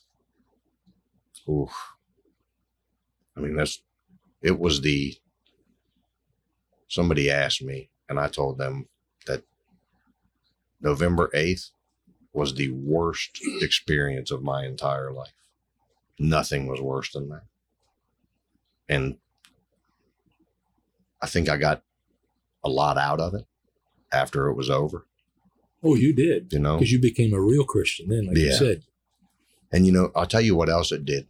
oof. 1.50 1.72
I 3.36 3.42
mean, 3.42 3.58
that's, 3.58 3.84
it 4.42 4.58
was 4.58 4.80
the, 4.80 5.18
somebody 6.88 7.30
asked 7.30 7.62
me, 7.62 7.90
and 8.08 8.18
I 8.18 8.30
told 8.30 8.58
them 8.58 8.88
that 9.28 9.44
November 10.80 11.30
8th 11.36 11.72
was 12.32 12.56
the 12.56 12.72
worst 12.72 13.42
experience 13.60 14.32
of 14.32 14.42
my 14.42 14.66
entire 14.66 15.12
life. 15.12 15.34
Nothing 16.18 16.68
was 16.68 16.80
worse 16.80 17.12
than 17.12 17.28
that. 17.28 17.44
And 18.88 19.18
I 21.22 21.28
think 21.28 21.50
I 21.50 21.58
got 21.58 21.84
a 22.64 22.70
lot 22.70 22.98
out 22.98 23.20
of 23.20 23.34
it 23.34 23.46
after 24.14 24.48
it 24.48 24.56
was 24.56 24.70
over, 24.70 25.06
Oh, 25.84 25.96
you 25.96 26.14
did. 26.14 26.54
you 26.54 26.60
know? 26.60 26.78
Because 26.78 26.92
you 26.94 27.00
became 27.02 27.34
a 27.34 27.42
real 27.42 27.66
Christian 27.66 28.08
then, 28.08 28.28
like 28.28 28.38
you 28.38 28.54
said. 28.54 28.84
And 29.72 29.86
you 29.86 29.92
know, 29.92 30.12
I'll 30.16 30.26
tell 30.28 30.42
you 30.42 30.56
what 30.56 30.70
else 30.70 30.92
it 30.92 31.04
did. 31.04 31.28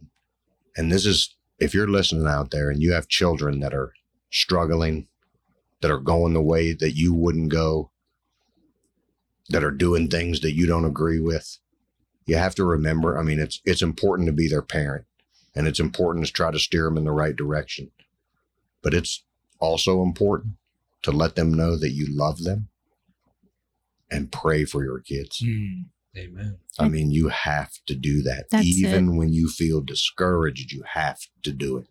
And 0.76 0.92
this 0.92 1.06
is 1.06 1.34
if 1.58 1.74
you're 1.74 1.88
listening 1.88 2.26
out 2.28 2.50
there 2.50 2.70
and 2.70 2.80
you 2.82 2.92
have 2.92 3.08
children 3.08 3.60
that 3.60 3.74
are 3.74 3.92
struggling, 4.30 5.08
that 5.80 5.90
are 5.90 5.98
going 5.98 6.34
the 6.34 6.42
way 6.42 6.72
that 6.72 6.92
you 6.92 7.14
wouldn't 7.14 7.48
go, 7.48 7.90
that 9.48 9.64
are 9.64 9.70
doing 9.70 10.08
things 10.08 10.40
that 10.40 10.54
you 10.54 10.66
don't 10.66 10.84
agree 10.84 11.20
with, 11.20 11.58
you 12.26 12.36
have 12.36 12.54
to 12.56 12.64
remember, 12.64 13.18
I 13.18 13.22
mean, 13.22 13.40
it's 13.40 13.60
it's 13.64 13.82
important 13.82 14.26
to 14.26 14.32
be 14.32 14.48
their 14.48 14.62
parent 14.62 15.04
and 15.54 15.66
it's 15.66 15.80
important 15.80 16.26
to 16.26 16.32
try 16.32 16.50
to 16.50 16.58
steer 16.58 16.84
them 16.84 16.96
in 16.96 17.04
the 17.04 17.12
right 17.12 17.34
direction. 17.36 17.90
But 18.82 18.94
it's 18.94 19.24
also 19.58 20.02
important 20.02 20.54
to 21.02 21.12
let 21.12 21.36
them 21.36 21.52
know 21.52 21.76
that 21.78 21.90
you 21.92 22.06
love 22.08 22.44
them 22.44 22.68
and 24.10 24.30
pray 24.30 24.64
for 24.64 24.84
your 24.84 25.00
kids. 25.00 25.42
Mm. 25.44 25.86
Amen. 26.16 26.58
I 26.78 26.88
mean, 26.88 27.10
you 27.10 27.28
have 27.28 27.72
to 27.86 27.94
do 27.94 28.22
that. 28.22 28.46
That's 28.50 28.66
Even 28.66 29.16
when 29.16 29.32
you 29.32 29.48
feel 29.48 29.80
discouraged, 29.80 30.72
you 30.72 30.84
have 30.92 31.18
to 31.42 31.52
do 31.52 31.78
it. 31.78 31.88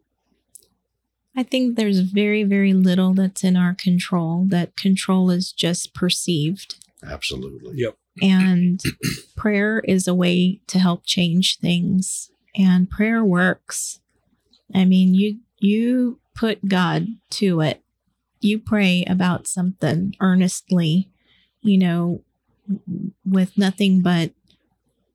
I 1.36 1.44
think 1.44 1.76
there's 1.76 2.00
very, 2.00 2.44
very 2.44 2.74
little 2.74 3.14
that's 3.14 3.44
in 3.44 3.58
our 3.58 3.74
control. 3.74 4.46
That 4.48 4.78
control 4.78 5.30
is 5.30 5.52
just 5.52 5.94
perceived. 5.94 6.76
Absolutely. 7.04 7.74
Yep. 7.78 7.98
And 8.22 8.80
prayer 9.36 9.80
is 9.80 10.08
a 10.08 10.14
way 10.14 10.62
to 10.68 10.80
help 10.80 11.06
change 11.06 11.60
things. 11.60 12.30
And 12.56 12.90
prayer 12.90 13.26
works. 13.26 14.00
I 14.74 14.86
mean, 14.86 15.14
you 15.16 15.40
you 15.60 16.20
put 16.36 16.68
God 16.68 17.08
to 17.32 17.62
it. 17.62 17.82
You 18.40 18.60
pray 18.60 19.04
about 19.08 19.48
something 19.48 20.14
earnestly, 20.20 21.10
you 21.64 21.78
know, 21.78 22.22
with 23.26 23.58
nothing 23.58 24.02
but 24.02 24.32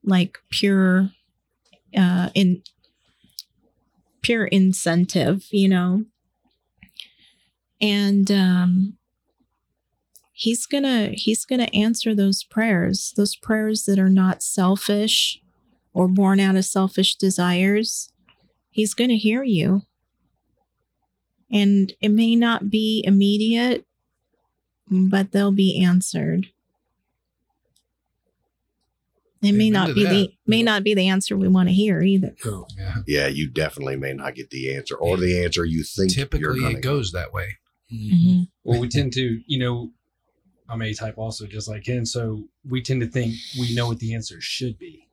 like 0.03 0.37
pure 0.49 1.11
uh 1.97 2.29
in 2.35 2.61
pure 4.21 4.45
incentive, 4.45 5.45
you 5.51 5.67
know. 5.67 6.05
And 7.81 8.29
um 8.31 8.97
he's 10.33 10.65
gonna 10.65 11.09
he's 11.13 11.45
gonna 11.45 11.69
answer 11.73 12.15
those 12.15 12.43
prayers 12.43 13.13
those 13.17 13.35
prayers 13.35 13.83
that 13.85 13.99
are 13.99 14.09
not 14.09 14.41
selfish 14.41 15.41
or 15.93 16.07
born 16.07 16.39
out 16.39 16.55
of 16.55 16.65
selfish 16.65 17.15
desires 17.15 18.11
he's 18.71 18.93
gonna 18.93 19.15
hear 19.15 19.43
you 19.43 19.83
and 21.51 21.93
it 22.01 22.09
may 22.09 22.35
not 22.35 22.69
be 22.69 23.03
immediate 23.05 23.85
but 24.89 25.31
they'll 25.31 25.51
be 25.51 25.83
answered 25.83 26.47
it 29.41 29.53
may 29.53 29.67
Amen 29.67 29.71
not 29.87 29.95
be 29.95 30.03
that. 30.03 30.09
the 30.09 30.33
may 30.45 30.61
not 30.61 30.83
be 30.83 30.93
the 30.93 31.07
answer 31.07 31.37
we 31.37 31.47
want 31.47 31.69
to 31.69 31.73
hear 31.73 32.01
either 32.01 32.35
No. 32.43 32.67
Yeah. 32.77 32.95
Yeah, 33.07 33.27
you 33.27 33.49
definitely 33.49 33.95
may 33.95 34.13
not 34.13 34.35
get 34.35 34.49
the 34.49 34.75
answer 34.75 34.95
or 34.95 35.15
the 35.17 35.43
answer 35.43 35.63
you 35.63 35.83
think 35.83 36.15
you're 36.15 36.25
Typically, 36.25 36.73
it 36.73 36.81
goes 36.81 37.11
that 37.13 37.31
way. 37.31 37.57
Mhm. 37.91 38.49
Well, 38.63 38.79
we 38.79 38.87
tend 38.89 39.13
to, 39.13 39.41
you 39.47 39.59
know, 39.59 39.91
I'm 40.67 40.81
A 40.81 40.93
type 40.93 41.17
also, 41.17 41.47
just 41.47 41.67
like 41.67 41.85
him. 41.85 42.05
So 42.05 42.47
we 42.67 42.81
tend 42.81 43.01
to 43.01 43.07
think 43.07 43.35
we 43.57 43.73
know 43.73 43.87
what 43.87 43.99
the 43.99 44.13
answer 44.13 44.39
should 44.39 44.77
be. 44.77 45.07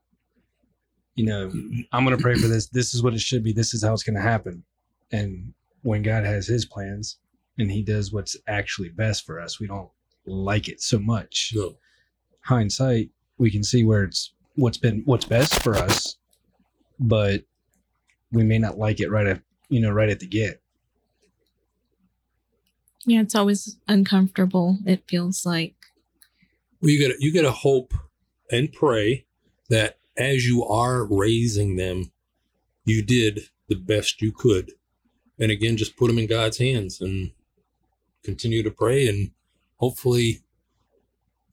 You 1.15 1.25
know, 1.25 1.51
I'm 1.93 2.05
going 2.05 2.15
to 2.17 2.23
pray 2.23 2.35
for 2.35 2.47
this. 2.49 2.69
This 2.69 2.93
is 2.95 3.03
what 3.03 3.15
it 3.15 3.21
should 3.21 3.43
be. 3.43 3.53
This 3.55 3.73
is 3.73 3.83
how 3.83 3.95
it's 3.95 4.03
going 4.03 4.17
to 4.17 4.21
happen. 4.23 4.65
And 5.11 5.55
when 5.81 6.03
God 6.03 6.25
has 6.25 6.47
his 6.47 6.67
plans 6.67 7.17
and 7.59 7.71
he 7.71 7.83
does 7.83 8.13
what's 8.13 8.37
actually 8.47 8.91
best 8.91 9.25
for 9.25 9.41
us, 9.41 9.59
we 9.61 9.67
don't 9.67 9.89
like 10.27 10.69
it 10.69 10.81
so 10.83 10.99
much. 10.99 11.53
No. 11.55 11.77
Hindsight, 12.43 13.11
we 13.39 13.51
can 13.51 13.65
see 13.65 13.85
where 13.85 14.05
it's 14.05 14.33
what's 14.55 14.79
been 14.79 15.03
what's 15.05 15.25
best 15.25 15.63
for 15.63 15.75
us, 15.75 16.17
but 16.99 17.43
we 18.33 18.45
may 18.45 18.59
not 18.59 18.79
like 18.79 19.01
it 19.01 19.11
right 19.11 19.27
at 19.27 19.41
you 19.69 19.81
know 19.81 19.91
right 19.91 20.09
at 20.09 20.21
the 20.21 20.27
get. 20.27 20.63
yeah 23.05 23.21
it's 23.21 23.35
always 23.35 23.77
uncomfortable 23.89 24.79
it 24.87 25.03
feels 25.09 25.45
like 25.45 25.75
Well, 26.81 26.91
you 26.91 27.09
got 27.09 27.21
you 27.21 27.33
got 27.33 27.43
to 27.43 27.53
hope 27.53 27.95
and 28.51 28.73
pray 28.73 29.27
that 29.69 29.99
as 30.17 30.47
you 30.47 30.65
are 30.65 31.05
raising 31.05 31.77
them, 31.77 32.13
you 32.85 33.03
did 33.05 33.41
the 33.69 33.75
best 33.75 34.23
you 34.23 34.33
could, 34.33 34.73
and 35.39 35.51
again, 35.51 35.77
just 35.77 35.97
put 35.97 36.07
them 36.07 36.19
in 36.19 36.27
God's 36.27 36.59
hands 36.59 37.01
and 37.01 37.33
continue 38.27 38.63
to 38.63 38.71
pray, 38.71 39.09
and 39.09 39.31
hopefully, 39.77 40.43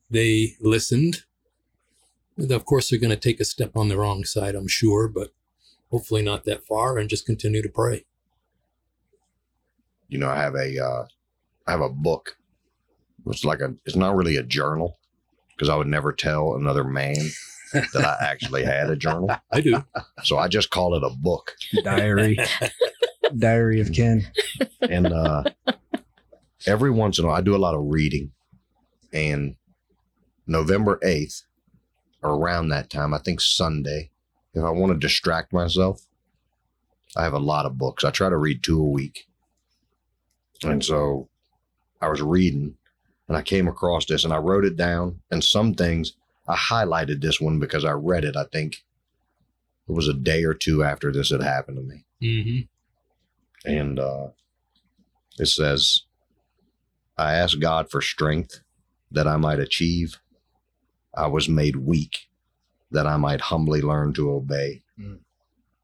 they 0.10 0.56
listened. 0.60 1.24
And 2.38 2.52
of 2.52 2.66
course, 2.66 2.90
they're 2.90 3.00
going 3.00 3.10
to 3.10 3.16
take 3.16 3.40
a 3.40 3.46
step 3.46 3.78
on 3.78 3.88
the 3.88 3.98
wrong 3.98 4.26
side, 4.26 4.56
I'm 4.56 4.68
sure, 4.68 5.08
but 5.08 5.30
hopefully 5.92 6.24
not 6.24 6.44
that 6.46 6.66
far, 6.66 6.98
and 6.98 7.08
just 7.10 7.26
continue 7.26 7.62
to 7.62 7.70
pray. 7.70 8.06
You 10.10 10.18
know, 10.18 10.30
I 10.30 10.38
have 10.38 10.56
a 10.56 10.84
uh 10.84 11.06
I 11.68 11.72
have 11.72 11.82
a 11.82 11.90
book. 11.90 12.38
It's 13.28 13.46
like 13.46 13.62
a 13.62 13.76
it's 13.86 13.96
not 13.96 14.16
really 14.16 14.36
a 14.38 14.44
journal 14.44 14.98
because 15.50 15.70
I 15.70 15.76
would 15.76 15.88
never 15.88 16.12
tell 16.12 16.56
another 16.56 16.84
man 16.84 17.16
that 17.74 18.04
I 18.04 18.18
actually 18.22 18.64
had 18.64 18.90
a 18.90 18.96
journal. 18.96 19.32
I 19.52 19.62
do. 19.62 19.84
So 20.24 20.38
I 20.38 20.48
just 20.48 20.70
call 20.72 20.96
it 20.96 21.04
a 21.04 21.10
book. 21.10 21.56
Diary, 21.84 22.38
diary 23.38 23.80
of 23.82 23.92
Ken. 23.94 24.26
And 24.82 25.08
uh 25.08 25.44
every 26.65 26.91
once 26.91 27.19
in 27.19 27.26
a 27.26 27.28
while 27.28 27.38
I 27.38 27.41
do 27.41 27.56
a 27.56 27.58
lot 27.58 27.76
of 27.76 27.86
reading. 27.86 28.32
And 29.12 29.56
November 30.47 30.99
8th, 31.04 31.43
around 32.23 32.69
that 32.69 32.89
time, 32.89 33.13
I 33.13 33.19
think 33.19 33.41
Sunday, 33.41 34.12
if 34.54 34.63
I 34.63 34.69
want 34.69 34.91
to 34.91 34.97
distract 34.97 35.54
myself, 35.54 36.06
I 37.15 37.23
have 37.23 37.34
a 37.34 37.39
lot 37.39 37.65
of 37.65 37.78
books. 37.78 38.04
I 38.04 38.12
try 38.12 38.30
to 38.30 38.38
read 38.38 38.63
two 38.63 38.80
a 38.80 38.89
week. 38.89 39.28
And 40.63 40.84
so 40.84 41.30
I 42.02 42.08
was 42.08 42.21
reading 42.21 42.76
and 43.28 43.38
I 43.38 43.41
came 43.41 43.67
across 43.67 44.06
this 44.06 44.23
and 44.23 44.34
I 44.34 44.38
wrote 44.38 44.65
it 44.65 44.78
down. 44.78 45.19
And 45.30 45.43
some 45.43 45.73
things 45.73 46.13
I 46.47 46.56
highlighted 46.56 47.21
this 47.21 47.39
one 47.39 47.60
because 47.60 47.86
I 47.86 47.91
read 47.91 48.23
it, 48.23 48.36
I 48.36 48.45
think 48.52 48.84
it 49.88 49.91
was 49.91 50.08
a 50.08 50.13
day 50.13 50.43
or 50.43 50.54
two 50.54 50.84
after 50.84 51.12
this 51.12 51.30
had 51.30 51.41
happened 51.41 51.78
to 51.78 51.84
me 51.84 52.06
hmm 52.21 52.60
and 53.65 53.99
uh, 53.99 54.28
it 55.39 55.47
says, 55.47 56.04
I 57.17 57.34
asked 57.34 57.60
God 57.60 57.89
for 57.89 58.02
strength 58.02 58.62
that 59.12 59.28
I 59.28 59.38
might 59.38 59.60
achieve. 59.60 60.19
I 61.13 61.28
was 61.28 61.47
made 61.47 61.76
weak 61.76 62.28
that 62.89 63.06
I 63.06 63.17
might 63.17 63.41
humbly 63.41 63.82
learn 63.82 64.13
to 64.13 64.32
obey. 64.32 64.84
Mm. 64.99 65.19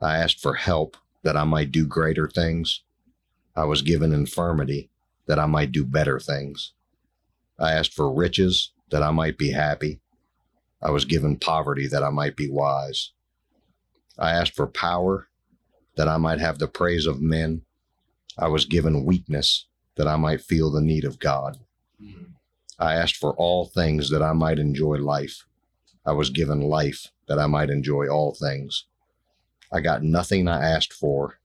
I 0.01 0.17
asked 0.17 0.39
for 0.39 0.55
help 0.55 0.97
that 1.23 1.37
I 1.37 1.43
might 1.43 1.71
do 1.71 1.85
greater 1.85 2.27
things. 2.27 2.83
I 3.55 3.65
was 3.65 3.81
given 3.81 4.13
infirmity 4.13 4.89
that 5.27 5.37
I 5.37 5.45
might 5.45 5.71
do 5.71 5.85
better 5.85 6.19
things. 6.19 6.73
I 7.59 7.73
asked 7.73 7.93
for 7.93 8.11
riches 8.11 8.71
that 8.89 9.03
I 9.03 9.11
might 9.11 9.37
be 9.37 9.51
happy. 9.51 9.99
I 10.81 10.91
was 10.91 11.05
given 11.05 11.37
poverty 11.37 11.87
that 11.87 12.03
I 12.03 12.09
might 12.09 12.35
be 12.35 12.49
wise. 12.49 13.11
I 14.17 14.31
asked 14.31 14.55
for 14.55 14.65
power 14.65 15.27
that 15.95 16.07
I 16.07 16.17
might 16.17 16.39
have 16.39 16.57
the 16.57 16.67
praise 16.67 17.05
of 17.05 17.21
men. 17.21 17.63
I 18.37 18.47
was 18.47 18.65
given 18.65 19.05
weakness 19.05 19.67
that 19.99 20.07
I 20.07 20.15
might 20.15 20.39
feel 20.39 20.71
the 20.71 20.79
need 20.79 21.03
of 21.03 21.19
God. 21.19 21.59
I 22.79 22.93
asked 22.93 23.17
for 23.17 23.33
all 23.33 23.65
things 23.65 24.09
that 24.11 24.21
I 24.21 24.31
might 24.31 24.57
enjoy 24.57 24.95
life. 24.95 25.45
I 26.05 26.13
was 26.13 26.29
given 26.29 26.61
life 26.61 27.07
that 27.27 27.37
I 27.37 27.47
might 27.47 27.69
enjoy 27.69 28.07
all 28.07 28.33
things. 28.33 28.85
I 29.73 29.81
got 29.81 30.01
nothing 30.01 30.47
I 30.47 30.63
asked 30.63 30.93
for. 30.93 31.41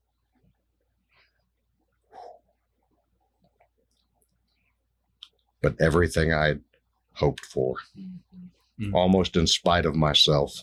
But 5.60 5.74
everything 5.80 6.32
I 6.32 6.46
had 6.46 6.60
hoped 7.14 7.44
for, 7.44 7.78
Mhm. 8.78 8.94
almost 8.94 9.34
in 9.34 9.48
spite 9.48 9.84
of 9.84 9.96
myself, 9.96 10.62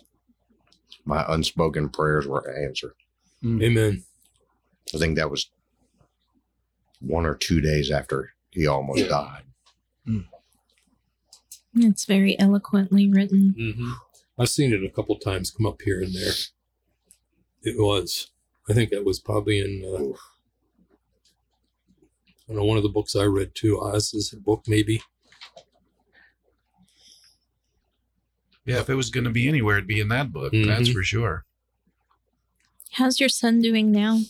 my 1.03 1.25
unspoken 1.27 1.89
prayers 1.89 2.25
were 2.25 2.49
answered. 2.57 2.95
Amen. 3.43 4.05
I 4.95 4.97
think 4.97 5.17
that 5.17 5.29
was 5.29 5.51
one 7.01 7.25
or 7.25 7.35
two 7.35 7.59
days 7.61 7.91
after 7.91 8.33
he 8.51 8.65
almost 8.67 9.07
died. 9.09 9.43
It's 11.73 12.05
very 12.05 12.37
eloquently 12.39 13.09
written. 13.09 13.53
hmm 13.57 13.91
I've 14.37 14.49
seen 14.49 14.73
it 14.73 14.83
a 14.83 14.89
couple 14.89 15.17
times 15.19 15.51
come 15.51 15.65
up 15.65 15.81
here 15.83 16.01
and 16.01 16.13
there. 16.13 16.33
It 17.63 17.77
was. 17.77 18.31
I 18.69 18.73
think 18.73 18.89
that 18.89 19.05
was 19.05 19.19
probably 19.19 19.59
in. 19.59 19.83
Uh, 19.85 20.17
I 22.49 22.53
know 22.55 22.63
one 22.65 22.77
of 22.77 22.83
the 22.83 22.89
books 22.89 23.15
I 23.15 23.23
read 23.23 23.53
too. 23.55 23.79
Oz's 23.79 24.31
book, 24.31 24.63
maybe. 24.67 25.01
Yeah, 28.65 28.79
if 28.79 28.89
it 28.89 28.95
was 28.95 29.09
going 29.09 29.23
to 29.23 29.29
be 29.29 29.47
anywhere, 29.47 29.77
it'd 29.77 29.87
be 29.87 29.99
in 29.99 30.09
that 30.09 30.31
book. 30.31 30.51
That's 30.53 30.89
Mhm. 30.89 30.93
for 30.93 31.03
sure. 31.03 31.45
How's 32.93 33.19
your 33.19 33.29
son 33.29 33.61
doing 33.61 33.91
now? 33.91 34.21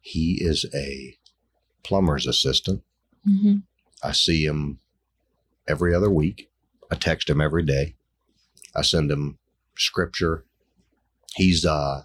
He 0.00 0.38
is 0.42 0.66
a 0.74 1.16
plumber's 1.82 2.26
assistant. 2.26 2.82
hmm 3.24 3.56
I 4.02 4.12
see 4.12 4.44
him 4.46 4.78
every 5.68 5.94
other 5.94 6.10
week. 6.10 6.48
I 6.90 6.94
text 6.94 7.28
him 7.28 7.40
every 7.40 7.62
day. 7.62 7.96
I 8.74 8.82
send 8.82 9.10
him 9.10 9.38
scripture. 9.76 10.44
He's 11.34 11.64
uh 11.66 12.04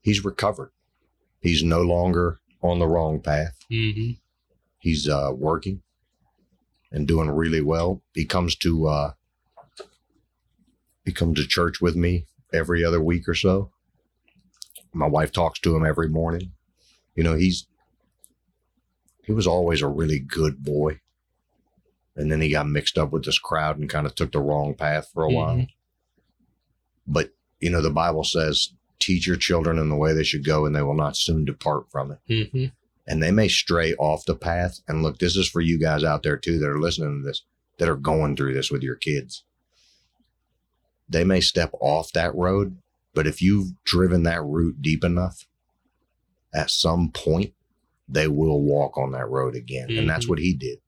he's 0.00 0.24
recovered. 0.24 0.72
He's 1.40 1.62
no 1.62 1.80
longer 1.82 2.38
on 2.62 2.78
the 2.78 2.86
wrong 2.88 3.20
path. 3.20 3.58
Mm-hmm. 3.70 4.12
He's 4.78 5.08
uh 5.08 5.32
working 5.34 5.82
and 6.90 7.06
doing 7.06 7.30
really 7.30 7.60
well. 7.60 8.02
He 8.14 8.24
comes 8.24 8.56
to 8.56 8.86
uh 8.88 9.12
he 11.04 11.12
comes 11.12 11.38
to 11.40 11.46
church 11.46 11.80
with 11.80 11.96
me 11.96 12.26
every 12.52 12.84
other 12.84 13.00
week 13.00 13.28
or 13.28 13.34
so. 13.34 13.70
My 14.92 15.06
wife 15.06 15.30
talks 15.30 15.60
to 15.60 15.76
him 15.76 15.84
every 15.86 16.08
morning. 16.08 16.52
You 17.14 17.22
know, 17.22 17.34
he's 17.34 17.66
he 19.24 19.32
was 19.32 19.46
always 19.46 19.82
a 19.82 19.88
really 19.88 20.18
good 20.18 20.62
boy. 20.62 21.00
And 22.16 22.30
then 22.30 22.40
he 22.40 22.50
got 22.50 22.68
mixed 22.68 22.98
up 22.98 23.12
with 23.12 23.24
this 23.24 23.38
crowd 23.38 23.78
and 23.78 23.88
kind 23.88 24.06
of 24.06 24.14
took 24.14 24.32
the 24.32 24.40
wrong 24.40 24.74
path 24.74 25.08
for 25.12 25.22
a 25.22 25.30
while. 25.30 25.66
But, 27.06 27.30
you 27.60 27.70
know, 27.70 27.80
the 27.80 27.90
Bible 27.90 28.24
says, 28.24 28.72
teach 28.98 29.26
your 29.26 29.36
children 29.36 29.78
in 29.78 29.88
the 29.88 29.96
way 29.96 30.12
they 30.12 30.24
should 30.24 30.44
go 30.44 30.66
and 30.66 30.74
they 30.74 30.82
will 30.82 30.94
not 30.94 31.16
soon 31.16 31.44
depart 31.44 31.90
from 31.90 32.12
it. 32.12 32.18
Mm-hmm. 32.28 32.66
And 33.06 33.22
they 33.22 33.30
may 33.30 33.48
stray 33.48 33.94
off 33.94 34.26
the 34.26 34.34
path. 34.34 34.80
And 34.86 35.02
look, 35.02 35.18
this 35.18 35.36
is 35.36 35.48
for 35.48 35.60
you 35.60 35.78
guys 35.80 36.04
out 36.04 36.22
there 36.22 36.36
too 36.36 36.58
that 36.58 36.68
are 36.68 36.78
listening 36.78 37.22
to 37.22 37.26
this, 37.26 37.42
that 37.78 37.88
are 37.88 37.96
going 37.96 38.36
through 38.36 38.54
this 38.54 38.70
with 38.70 38.82
your 38.82 38.96
kids. 38.96 39.44
They 41.08 41.24
may 41.24 41.40
step 41.40 41.70
off 41.80 42.12
that 42.12 42.34
road, 42.34 42.76
but 43.14 43.26
if 43.26 43.40
you've 43.42 43.72
driven 43.84 44.22
that 44.24 44.44
route 44.44 44.80
deep 44.80 45.02
enough, 45.02 45.46
at 46.54 46.70
some 46.70 47.10
point, 47.10 47.54
they 48.12 48.26
will 48.28 48.60
walk 48.62 48.98
on 48.98 49.12
that 49.12 49.28
road 49.28 49.54
again. 49.54 49.90
And 49.90 50.08
that's 50.08 50.26
Mhm. 50.26 50.30
what 50.30 50.38
he 50.40 50.52
did. 50.54 50.78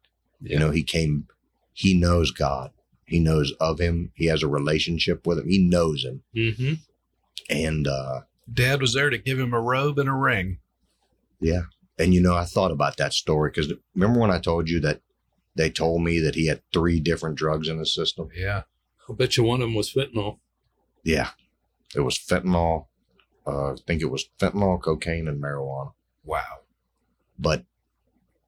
You 0.40 0.58
know, 0.58 0.70
he 0.70 0.82
came, 0.82 1.28
he 1.72 1.94
knows 1.94 2.30
God. 2.32 2.72
He 3.06 3.20
knows 3.20 3.52
of 3.60 3.78
him. 3.78 4.10
He 4.14 4.26
has 4.26 4.42
a 4.42 4.48
relationship 4.48 5.26
with 5.26 5.38
him. 5.38 5.48
He 5.48 5.58
knows 5.58 6.02
him. 6.04 6.22
Mm-hmm. 6.34 6.74
And 7.48 7.86
uh 7.86 8.20
Dad 8.52 8.80
was 8.80 8.92
there 8.94 9.08
to 9.10 9.18
give 9.18 9.38
him 9.38 9.54
a 9.54 9.60
robe 9.60 9.98
and 9.98 10.08
a 10.08 10.12
ring. 10.14 10.58
yeah. 11.40 11.62
And 11.98 12.12
you 12.14 12.20
know, 12.20 12.34
I 12.34 12.44
thought 12.44 12.70
about 12.72 12.96
that 12.96 13.12
story 13.12 13.50
because 13.50 13.72
remember 13.94 14.18
when 14.18 14.30
I 14.30 14.38
told 14.40 14.68
you 14.68 14.80
that 14.80 15.00
they 15.54 15.70
told 15.70 16.02
me 16.02 16.18
that 16.20 16.34
he 16.34 16.46
had 16.48 16.62
three 16.72 16.98
different 16.98 17.36
drugs 17.36 17.68
in 17.68 17.78
his 17.78 17.94
system? 17.94 18.30
Yeah. 18.34 18.62
I'll 19.08 19.14
bet 19.14 19.36
you 19.36 19.44
one 19.44 19.60
of 19.60 19.66
them 19.68 19.74
was 19.74 19.92
fentanyl. 19.92 20.38
Yeah. 21.04 21.30
It 21.94 22.00
was 22.00 22.16
fentanyl. 22.18 22.86
Uh, 23.46 23.72
I 23.72 23.76
think 23.86 24.00
it 24.02 24.10
was 24.10 24.28
fentanyl, 24.40 24.80
cocaine, 24.82 25.28
and 25.28 25.40
marijuana. 25.42 25.92
Wow. 26.24 26.60
But 27.38 27.64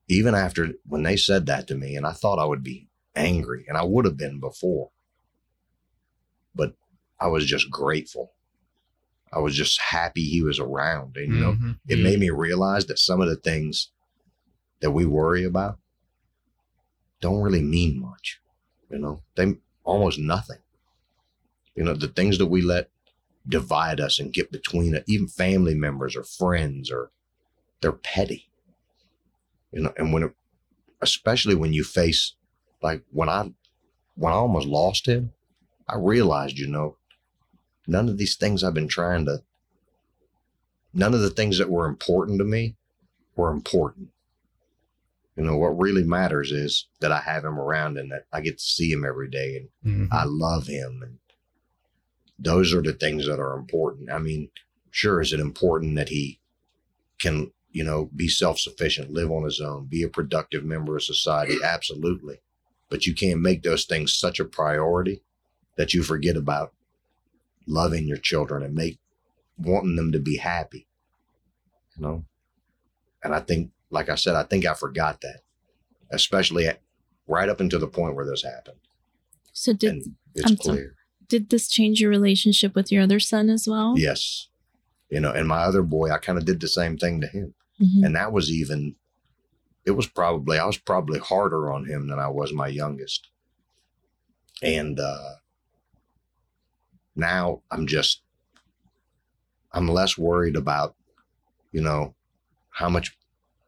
even 0.08 0.34
after 0.34 0.72
when 0.86 1.02
they 1.02 1.16
said 1.16 1.46
that 1.46 1.66
to 1.68 1.74
me, 1.74 1.96
and 1.96 2.06
I 2.06 2.12
thought 2.12 2.38
I 2.38 2.44
would 2.44 2.62
be 2.62 2.88
angry, 3.16 3.64
and 3.68 3.76
I 3.76 3.84
would 3.84 4.04
have 4.04 4.16
been 4.16 4.40
before, 4.40 4.90
but 6.54 6.74
I 7.18 7.28
was 7.28 7.46
just 7.46 7.70
grateful. 7.70 8.32
I 9.32 9.38
was 9.40 9.56
just 9.56 9.80
happy 9.80 10.22
he 10.22 10.42
was 10.42 10.60
around. 10.60 11.16
And, 11.16 11.34
you 11.34 11.40
know, 11.40 11.52
Mhm. 11.52 11.80
it 11.88 11.98
made 11.98 12.20
me 12.20 12.30
realize 12.30 12.86
that 12.86 12.98
some 12.98 13.20
of 13.20 13.28
the 13.28 13.36
things 13.36 13.90
that 14.80 14.92
we 14.92 15.06
worry 15.06 15.44
about 15.44 15.78
don't 17.20 17.42
really 17.42 17.62
mean 17.62 17.98
much. 17.98 18.40
You 18.90 18.98
know, 18.98 19.22
they 19.34 19.54
almost 19.82 20.18
nothing. 20.18 20.58
You 21.74 21.82
know, 21.82 21.94
the 21.94 22.08
things 22.08 22.38
that 22.38 22.46
we 22.46 22.62
let 22.62 22.90
divide 23.48 24.00
us 24.00 24.18
and 24.18 24.32
get 24.32 24.52
between 24.52 25.02
even 25.06 25.26
family 25.26 25.74
members 25.74 26.14
or 26.14 26.22
friends 26.22 26.90
or 26.90 27.10
they're 27.80 27.92
petty. 27.92 28.50
You 29.74 29.82
know, 29.82 29.92
and 29.96 30.12
when 30.12 30.22
it, 30.22 30.32
especially 31.02 31.56
when 31.56 31.72
you 31.72 31.82
face 31.82 32.34
like 32.80 33.02
when 33.10 33.28
I 33.28 33.50
when 34.14 34.32
I 34.32 34.36
almost 34.36 34.68
lost 34.68 35.06
him, 35.06 35.32
I 35.88 35.96
realized, 35.96 36.58
you 36.58 36.68
know, 36.68 36.96
none 37.86 38.08
of 38.08 38.16
these 38.16 38.36
things 38.36 38.62
I've 38.62 38.74
been 38.74 38.88
trying 38.88 39.26
to 39.26 39.42
none 40.92 41.12
of 41.12 41.20
the 41.20 41.30
things 41.30 41.58
that 41.58 41.70
were 41.70 41.86
important 41.86 42.38
to 42.38 42.44
me 42.44 42.76
were 43.34 43.50
important. 43.50 44.10
You 45.36 45.42
know, 45.42 45.56
what 45.56 45.76
really 45.76 46.04
matters 46.04 46.52
is 46.52 46.86
that 47.00 47.10
I 47.10 47.20
have 47.20 47.44
him 47.44 47.58
around 47.58 47.98
and 47.98 48.12
that 48.12 48.26
I 48.32 48.40
get 48.40 48.58
to 48.58 48.64
see 48.64 48.92
him 48.92 49.04
every 49.04 49.28
day 49.28 49.56
and 49.56 50.08
Mhm. 50.08 50.12
I 50.12 50.22
love 50.24 50.68
him. 50.68 51.02
And 51.02 51.18
those 52.38 52.72
are 52.72 52.82
the 52.82 52.92
things 52.92 53.26
that 53.26 53.40
are 53.40 53.58
important. 53.58 54.10
I 54.10 54.18
mean, 54.18 54.50
sure, 54.92 55.20
is 55.20 55.32
it 55.32 55.40
important 55.40 55.96
that 55.96 56.10
he 56.10 56.38
can, 57.18 57.50
you 57.74 57.82
know, 57.82 58.08
be 58.14 58.28
self 58.28 58.58
sufficient, 58.58 59.12
live 59.12 59.30
on 59.30 59.44
his 59.44 59.60
own, 59.60 59.86
be 59.86 60.02
a 60.02 60.08
productive 60.08 60.64
member 60.64 60.96
of 60.96 61.02
society? 61.02 61.56
Absolutely. 61.64 62.40
But 62.88 63.04
you 63.04 63.14
can't 63.14 63.40
make 63.40 63.62
those 63.62 63.84
things 63.84 64.14
such 64.14 64.38
a 64.40 64.44
priority 64.44 65.22
that 65.76 65.92
you 65.92 66.02
forget 66.04 66.36
about 66.36 66.72
loving 67.66 68.06
your 68.06 68.16
children 68.16 68.62
and 68.62 68.74
make 68.74 69.00
wanting 69.58 69.96
them 69.96 70.12
to 70.12 70.20
be 70.20 70.36
happy. 70.36 70.86
You 71.96 72.02
know? 72.02 72.24
And 73.24 73.34
I 73.34 73.40
think, 73.40 73.72
like 73.90 74.08
I 74.08 74.14
said, 74.14 74.36
I 74.36 74.44
think 74.44 74.64
I 74.66 74.74
forgot 74.74 75.20
that, 75.22 75.40
especially 76.12 76.66
at, 76.68 76.80
right 77.26 77.48
up 77.48 77.58
until 77.58 77.80
the 77.80 77.88
point 77.88 78.14
where 78.14 78.26
this 78.26 78.44
happened. 78.44 78.78
So 79.52 79.72
did 79.72 79.90
and 79.90 80.14
it's 80.34 80.50
I'm 80.50 80.56
sorry. 80.58 80.76
clear. 80.76 80.96
did 81.28 81.50
this 81.50 81.68
change 81.68 82.00
your 82.00 82.10
relationship 82.10 82.76
with 82.76 82.92
your 82.92 83.02
other 83.02 83.18
son 83.18 83.50
as 83.50 83.66
well? 83.66 83.94
Yes. 83.96 84.48
You 85.10 85.20
know, 85.20 85.32
and 85.32 85.48
my 85.48 85.62
other 85.62 85.82
boy, 85.82 86.10
I 86.10 86.18
kind 86.18 86.38
of 86.38 86.44
did 86.44 86.60
the 86.60 86.68
same 86.68 86.96
thing 86.98 87.20
to 87.20 87.26
him. 87.26 87.54
Mhm. 87.80 88.04
And 88.04 88.16
that 88.16 88.32
was 88.32 88.50
even, 88.50 88.94
it 89.84 89.92
was 89.92 90.06
probably, 90.06 90.58
I 90.58 90.64
was 90.66 90.78
probably 90.78 91.18
harder 91.18 91.70
on 91.72 91.86
him 91.86 92.08
than 92.08 92.18
I 92.18 92.28
was 92.28 92.52
my 92.52 92.68
youngest. 92.68 93.28
And 94.62 94.98
uh, 95.00 95.34
now 97.16 97.62
I'm 97.70 97.86
just, 97.86 98.22
I'm 99.72 99.88
less 99.88 100.16
worried 100.16 100.56
about, 100.56 100.94
you 101.72 101.80
know, 101.82 102.14
how 102.70 102.88
much, 102.88 103.16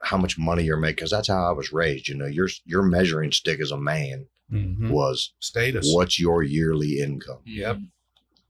how 0.00 0.16
much 0.16 0.38
money 0.38 0.62
you're 0.64 0.76
making. 0.76 1.02
Cause 1.02 1.10
that's 1.10 1.28
how 1.28 1.48
I 1.48 1.52
was 1.52 1.72
raised. 1.72 2.08
You 2.08 2.14
know, 2.16 2.26
your, 2.26 2.48
your 2.64 2.82
measuring 2.82 3.32
stick 3.32 3.60
as 3.60 3.70
a 3.72 3.76
man 3.76 4.26
Mhm. 4.52 4.90
was 4.90 5.32
Status. 5.40 5.92
what's 5.92 6.20
your 6.20 6.40
yearly 6.44 7.00
income? 7.00 7.40
Yep. 7.44 7.78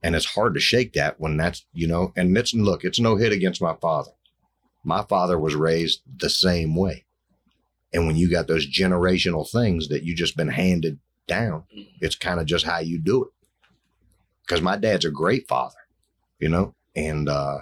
and 0.03 0.15
it's 0.15 0.27
hard 0.27 0.53
to 0.53 0.59
shake 0.59 0.93
that 0.93 1.19
when 1.19 1.37
that's 1.37 1.65
you 1.73 1.87
know 1.87 2.13
and 2.15 2.37
it's 2.37 2.53
look 2.53 2.83
it's 2.83 2.99
no 2.99 3.15
hit 3.15 3.31
against 3.31 3.63
my 3.63 3.73
father 3.81 4.11
my 4.87 5.03
father 5.03 5.39
was 5.39 5.55
raised 5.55 6.01
the 6.19 6.31
same 6.31 6.75
way 6.75 7.03
And 7.93 8.05
when 8.05 8.15
you 8.15 8.29
got 8.29 8.47
those 8.47 8.67
generational 8.69 9.49
things 9.49 9.87
that 9.89 10.03
you 10.03 10.15
just 10.15 10.37
been 10.37 10.49
handed 10.49 10.99
down, 11.27 11.65
it's 12.01 12.15
kind 12.15 12.39
of 12.39 12.45
just 12.45 12.65
how 12.65 12.79
you 12.79 12.99
do 12.99 13.25
it. 13.25 13.31
Because 14.45 14.61
my 14.61 14.77
dad's 14.77 15.05
a 15.05 15.11
great 15.11 15.47
father, 15.47 15.77
you 16.39 16.49
know, 16.49 16.75
and 16.95 17.29
uh, 17.29 17.59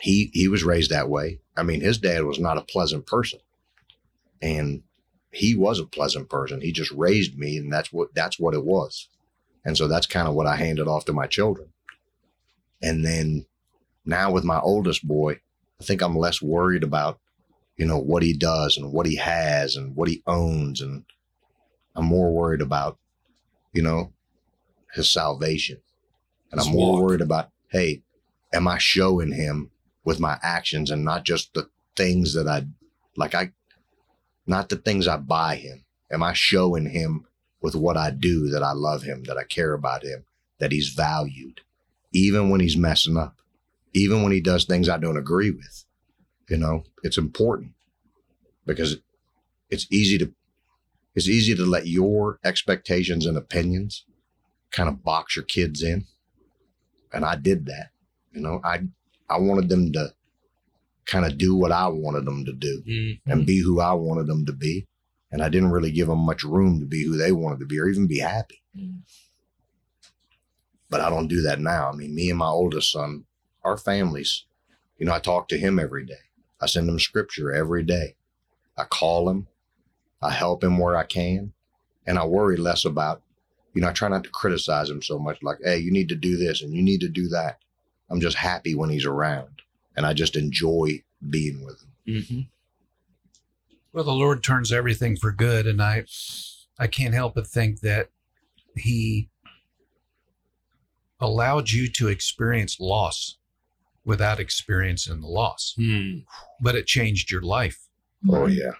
he 0.00 0.30
he 0.34 0.48
was 0.48 0.64
raised 0.64 0.90
that 0.90 1.08
way. 1.08 1.40
I 1.56 1.62
mean, 1.62 1.80
his 1.80 1.98
dad 1.98 2.24
was 2.24 2.38
not 2.38 2.58
a 2.58 2.62
pleasant 2.62 3.06
person, 3.06 3.40
and 4.42 4.82
he 5.32 5.54
was 5.56 5.80
a 5.80 5.86
pleasant 5.86 6.28
person. 6.30 6.60
He 6.60 6.72
just 6.72 6.92
raised 6.92 7.38
me, 7.38 7.58
and 7.58 7.72
that's 7.72 7.92
what 7.92 8.14
that's 8.14 8.38
what 8.38 8.54
it 8.54 8.64
was. 8.64 9.08
And 9.64 9.76
so 9.76 9.88
that's 9.88 10.06
kind 10.06 10.28
of 10.28 10.34
what 10.34 10.46
I 10.46 10.56
handed 10.56 10.88
off 10.88 11.06
to 11.06 11.12
my 11.12 11.26
children. 11.26 11.70
And 12.82 13.04
then 13.04 13.46
now 14.04 14.30
with 14.30 14.44
my 14.44 14.60
oldest 14.60 15.06
boy, 15.06 15.40
I 15.80 15.84
think 15.84 16.02
I'm 16.02 16.16
less 16.16 16.40
worried 16.42 16.82
about, 16.82 17.20
you 17.76 17.86
know, 17.86 17.98
what 17.98 18.22
he 18.22 18.32
does 18.32 18.76
and 18.76 18.92
what 18.92 19.06
he 19.06 19.16
has 19.16 19.76
and 19.76 19.96
what 19.96 20.08
he 20.08 20.22
owns. 20.26 20.80
And 20.80 21.04
I'm 21.96 22.06
more 22.06 22.32
worried 22.32 22.60
about, 22.60 22.98
you 23.72 23.82
know, 23.82 24.12
his 24.92 25.12
salvation. 25.12 25.80
And 26.50 26.60
His 26.60 26.68
I'm 26.68 26.74
more 26.74 26.92
walk. 26.92 27.02
worried 27.02 27.20
about, 27.20 27.50
hey, 27.70 28.02
am 28.52 28.68
I 28.68 28.78
showing 28.78 29.32
him 29.32 29.70
with 30.04 30.20
my 30.20 30.38
actions 30.42 30.90
and 30.90 31.04
not 31.04 31.24
just 31.24 31.54
the 31.54 31.68
things 31.96 32.34
that 32.34 32.46
I 32.46 32.66
like 33.16 33.34
I 33.34 33.52
not 34.46 34.68
the 34.68 34.76
things 34.76 35.08
I 35.08 35.16
buy 35.16 35.56
him. 35.56 35.84
Am 36.12 36.22
I 36.22 36.32
showing 36.34 36.86
him 36.86 37.26
with 37.62 37.74
what 37.74 37.96
I 37.96 38.10
do 38.10 38.48
that 38.50 38.62
I 38.62 38.72
love 38.72 39.02
him, 39.02 39.24
that 39.24 39.38
I 39.38 39.44
care 39.44 39.72
about 39.72 40.04
him, 40.04 40.26
that 40.58 40.70
he's 40.70 40.88
valued, 40.90 41.62
even 42.12 42.50
when 42.50 42.60
he's 42.60 42.76
messing 42.76 43.16
up, 43.16 43.36
even 43.94 44.22
when 44.22 44.32
he 44.32 44.40
does 44.40 44.64
things 44.64 44.88
I 44.88 44.98
don't 44.98 45.16
agree 45.16 45.50
with? 45.50 45.84
You 46.48 46.58
know, 46.58 46.84
it's 47.02 47.16
important 47.16 47.72
because 48.66 48.96
it's 49.70 49.86
easy 49.90 50.18
to 50.18 50.32
it's 51.14 51.28
easy 51.28 51.54
to 51.54 51.64
let 51.64 51.86
your 51.86 52.38
expectations 52.44 53.24
and 53.24 53.36
opinions 53.36 54.04
kind 54.72 54.88
of 54.88 55.02
box 55.04 55.36
your 55.36 55.44
kids 55.44 55.80
in. 55.82 56.06
And 57.12 57.24
I 57.24 57.36
did 57.36 57.66
that. 57.66 57.90
You 58.32 58.40
know, 58.40 58.60
I 58.64 58.80
I 59.30 59.38
wanted 59.38 59.68
them 59.68 59.92
to 59.92 60.12
kind 61.06 61.24
of 61.24 61.38
do 61.38 61.54
what 61.54 61.70
I 61.70 61.86
wanted 61.86 62.24
them 62.24 62.44
to 62.44 62.52
do 62.52 62.82
Mhm. 62.86 63.20
and 63.26 63.46
be 63.46 63.60
who 63.62 63.80
I 63.80 63.92
wanted 63.92 64.26
them 64.26 64.44
to 64.46 64.52
be. 64.52 64.86
And 65.30 65.42
I 65.42 65.48
didn't 65.48 65.70
really 65.70 65.90
give 65.92 66.08
them 66.08 66.20
much 66.20 66.42
room 66.44 66.80
to 66.80 66.86
be 66.86 67.04
who 67.04 67.16
they 67.16 67.32
wanted 67.32 67.60
to 67.60 67.66
be 67.66 67.78
or 67.78 67.88
even 67.88 68.06
be 68.06 68.18
happy. 68.18 68.60
But 70.90 71.00
I 71.00 71.10
don't 71.10 71.28
do 71.28 71.42
that 71.42 71.60
now. 71.60 71.90
I 71.90 71.92
mean, 71.94 72.14
me 72.14 72.30
and 72.30 72.38
my 72.38 72.46
oldest 72.48 72.90
son, 72.92 73.24
our 73.64 73.76
families, 73.76 74.44
you 74.98 75.06
know, 75.06 75.12
I 75.12 75.18
talk 75.18 75.48
to 75.48 75.58
him 75.58 75.78
every 75.78 76.04
day. 76.04 76.14
I 76.60 76.66
send 76.66 76.88
him 76.88 76.98
scripture 76.98 77.52
every 77.52 77.82
day. 77.82 78.14
I 78.76 78.84
call 78.84 79.28
him. 79.28 79.48
I 80.22 80.30
help 80.30 80.62
him 80.64 80.78
where 80.78 80.96
I 80.96 81.04
can. 81.04 81.52
And 82.06 82.18
I 82.18 82.24
worry 82.26 82.56
less 82.56 82.84
about, 82.84 83.22
you 83.74 83.80
know, 83.80 83.88
I 83.88 83.92
try 83.92 84.08
not 84.08 84.24
to 84.24 84.30
criticize 84.30 84.90
him 84.90 85.02
so 85.02 85.18
much 85.18 85.42
like, 85.42 85.58
hey, 85.62 85.78
you 85.78 85.90
need 85.90 86.08
to 86.10 86.14
do 86.14 86.36
this 86.36 86.62
and 86.62 86.72
you 86.74 86.82
need 86.82 87.00
to 87.00 87.08
do 87.08 87.28
that. 87.28 87.58
I'm 88.10 88.20
just 88.20 88.36
happy 88.36 88.74
when 88.74 88.90
he's 88.90 89.06
around 89.06 89.62
and 89.96 90.06
I 90.06 90.12
just 90.12 90.36
enjoy 90.36 91.02
being 91.30 91.64
with 91.64 91.82
him. 91.82 92.22
Mhm. 92.22 92.48
Well, 93.92 94.04
the 94.04 94.12
Lord 94.12 94.42
turns 94.42 94.72
everything 94.72 95.16
for 95.16 95.30
good, 95.30 95.68
and 95.68 95.80
I, 95.80 96.04
I 96.78 96.88
can't 96.88 97.14
help 97.14 97.36
but 97.36 97.46
think 97.46 97.80
that 97.80 98.10
He 98.76 99.28
allowed 101.20 101.70
you 101.70 101.88
to 101.88 102.08
experience 102.08 102.80
loss 102.80 103.38
without 104.04 104.38
experiencing 104.40 105.20
the 105.20 105.26
loss, 105.26 105.74
Hmm. 105.76 106.18
but 106.60 106.74
it 106.74 106.86
changed 106.86 107.30
your 107.30 107.42
life. 107.42 107.88
Oh 108.28 108.46
yeah. 108.46 108.72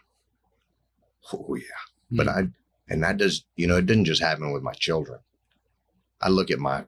Oh 1.32 1.54
yeah. 1.54 1.80
But 2.10 2.28
I 2.28 2.48
and 2.88 3.02
that 3.02 3.16
does 3.16 3.44
you 3.56 3.66
know, 3.66 3.76
it 3.76 3.86
didn't 3.86 4.04
just 4.04 4.22
happen 4.22 4.52
with 4.52 4.62
my 4.62 4.74
children. 4.74 5.20
I 6.20 6.28
look 6.28 6.50
at 6.50 6.58
my 6.58 6.84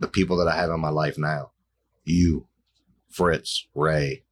the 0.00 0.08
people 0.08 0.36
that 0.38 0.48
I 0.48 0.56
have 0.56 0.70
in 0.70 0.80
my 0.80 0.90
life 0.90 1.18
now. 1.18 1.50
You, 2.04 2.46
Fritz, 3.10 3.66
Ray. 3.74 4.24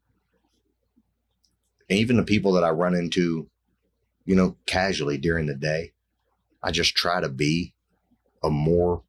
And 1.88 1.98
even 1.98 2.16
the 2.16 2.22
people 2.24 2.52
that 2.52 2.64
I 2.64 2.70
run 2.70 2.94
into, 2.94 3.48
you 4.24 4.34
know, 4.34 4.56
casually 4.66 5.18
during 5.18 5.46
the 5.46 5.54
day. 5.54 5.92
I 6.62 6.70
just 6.72 6.96
try 6.96 7.20
to 7.20 7.28
be 7.28 7.74
a 8.42 8.50
more 8.50 9.02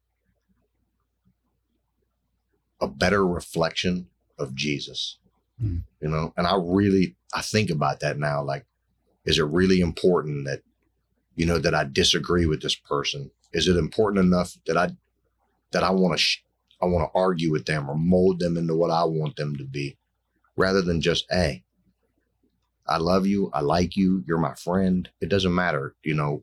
a 2.80 2.88
better 2.88 3.26
reflection 3.26 4.08
of 4.38 4.54
Jesus. 4.54 5.18
Mm. 5.62 5.82
You 6.00 6.08
know, 6.08 6.32
and 6.36 6.46
I 6.46 6.56
really 6.60 7.16
I 7.34 7.42
think 7.42 7.70
about 7.70 8.00
that 8.00 8.18
now 8.18 8.42
like 8.42 8.64
is 9.24 9.38
it 9.38 9.44
really 9.44 9.80
important 9.80 10.46
that 10.46 10.62
you 11.34 11.46
know 11.46 11.58
that 11.58 11.74
I 11.74 11.84
disagree 11.84 12.46
with 12.46 12.62
this 12.62 12.74
person? 12.74 13.30
Is 13.52 13.68
it 13.68 13.76
important 13.76 14.24
enough 14.24 14.56
that 14.66 14.76
I 14.76 14.90
that 15.72 15.82
I 15.82 15.90
want 15.90 16.14
to 16.14 16.18
sh- 16.18 16.42
I 16.80 16.86
want 16.86 17.10
to 17.10 17.18
argue 17.18 17.52
with 17.52 17.66
them 17.66 17.90
or 17.90 17.94
mold 17.94 18.40
them 18.40 18.56
into 18.56 18.74
what 18.74 18.90
I 18.90 19.04
want 19.04 19.36
them 19.36 19.56
to 19.56 19.64
be, 19.64 19.98
rather 20.56 20.80
than 20.80 21.00
just 21.00 21.26
hey, 21.30 21.64
I 22.86 22.98
love 22.98 23.26
you, 23.26 23.50
I 23.52 23.60
like 23.60 23.96
you, 23.96 24.24
you're 24.26 24.38
my 24.38 24.54
friend. 24.54 25.08
It 25.20 25.28
doesn't 25.28 25.54
matter, 25.54 25.94
you 26.02 26.14
know, 26.14 26.42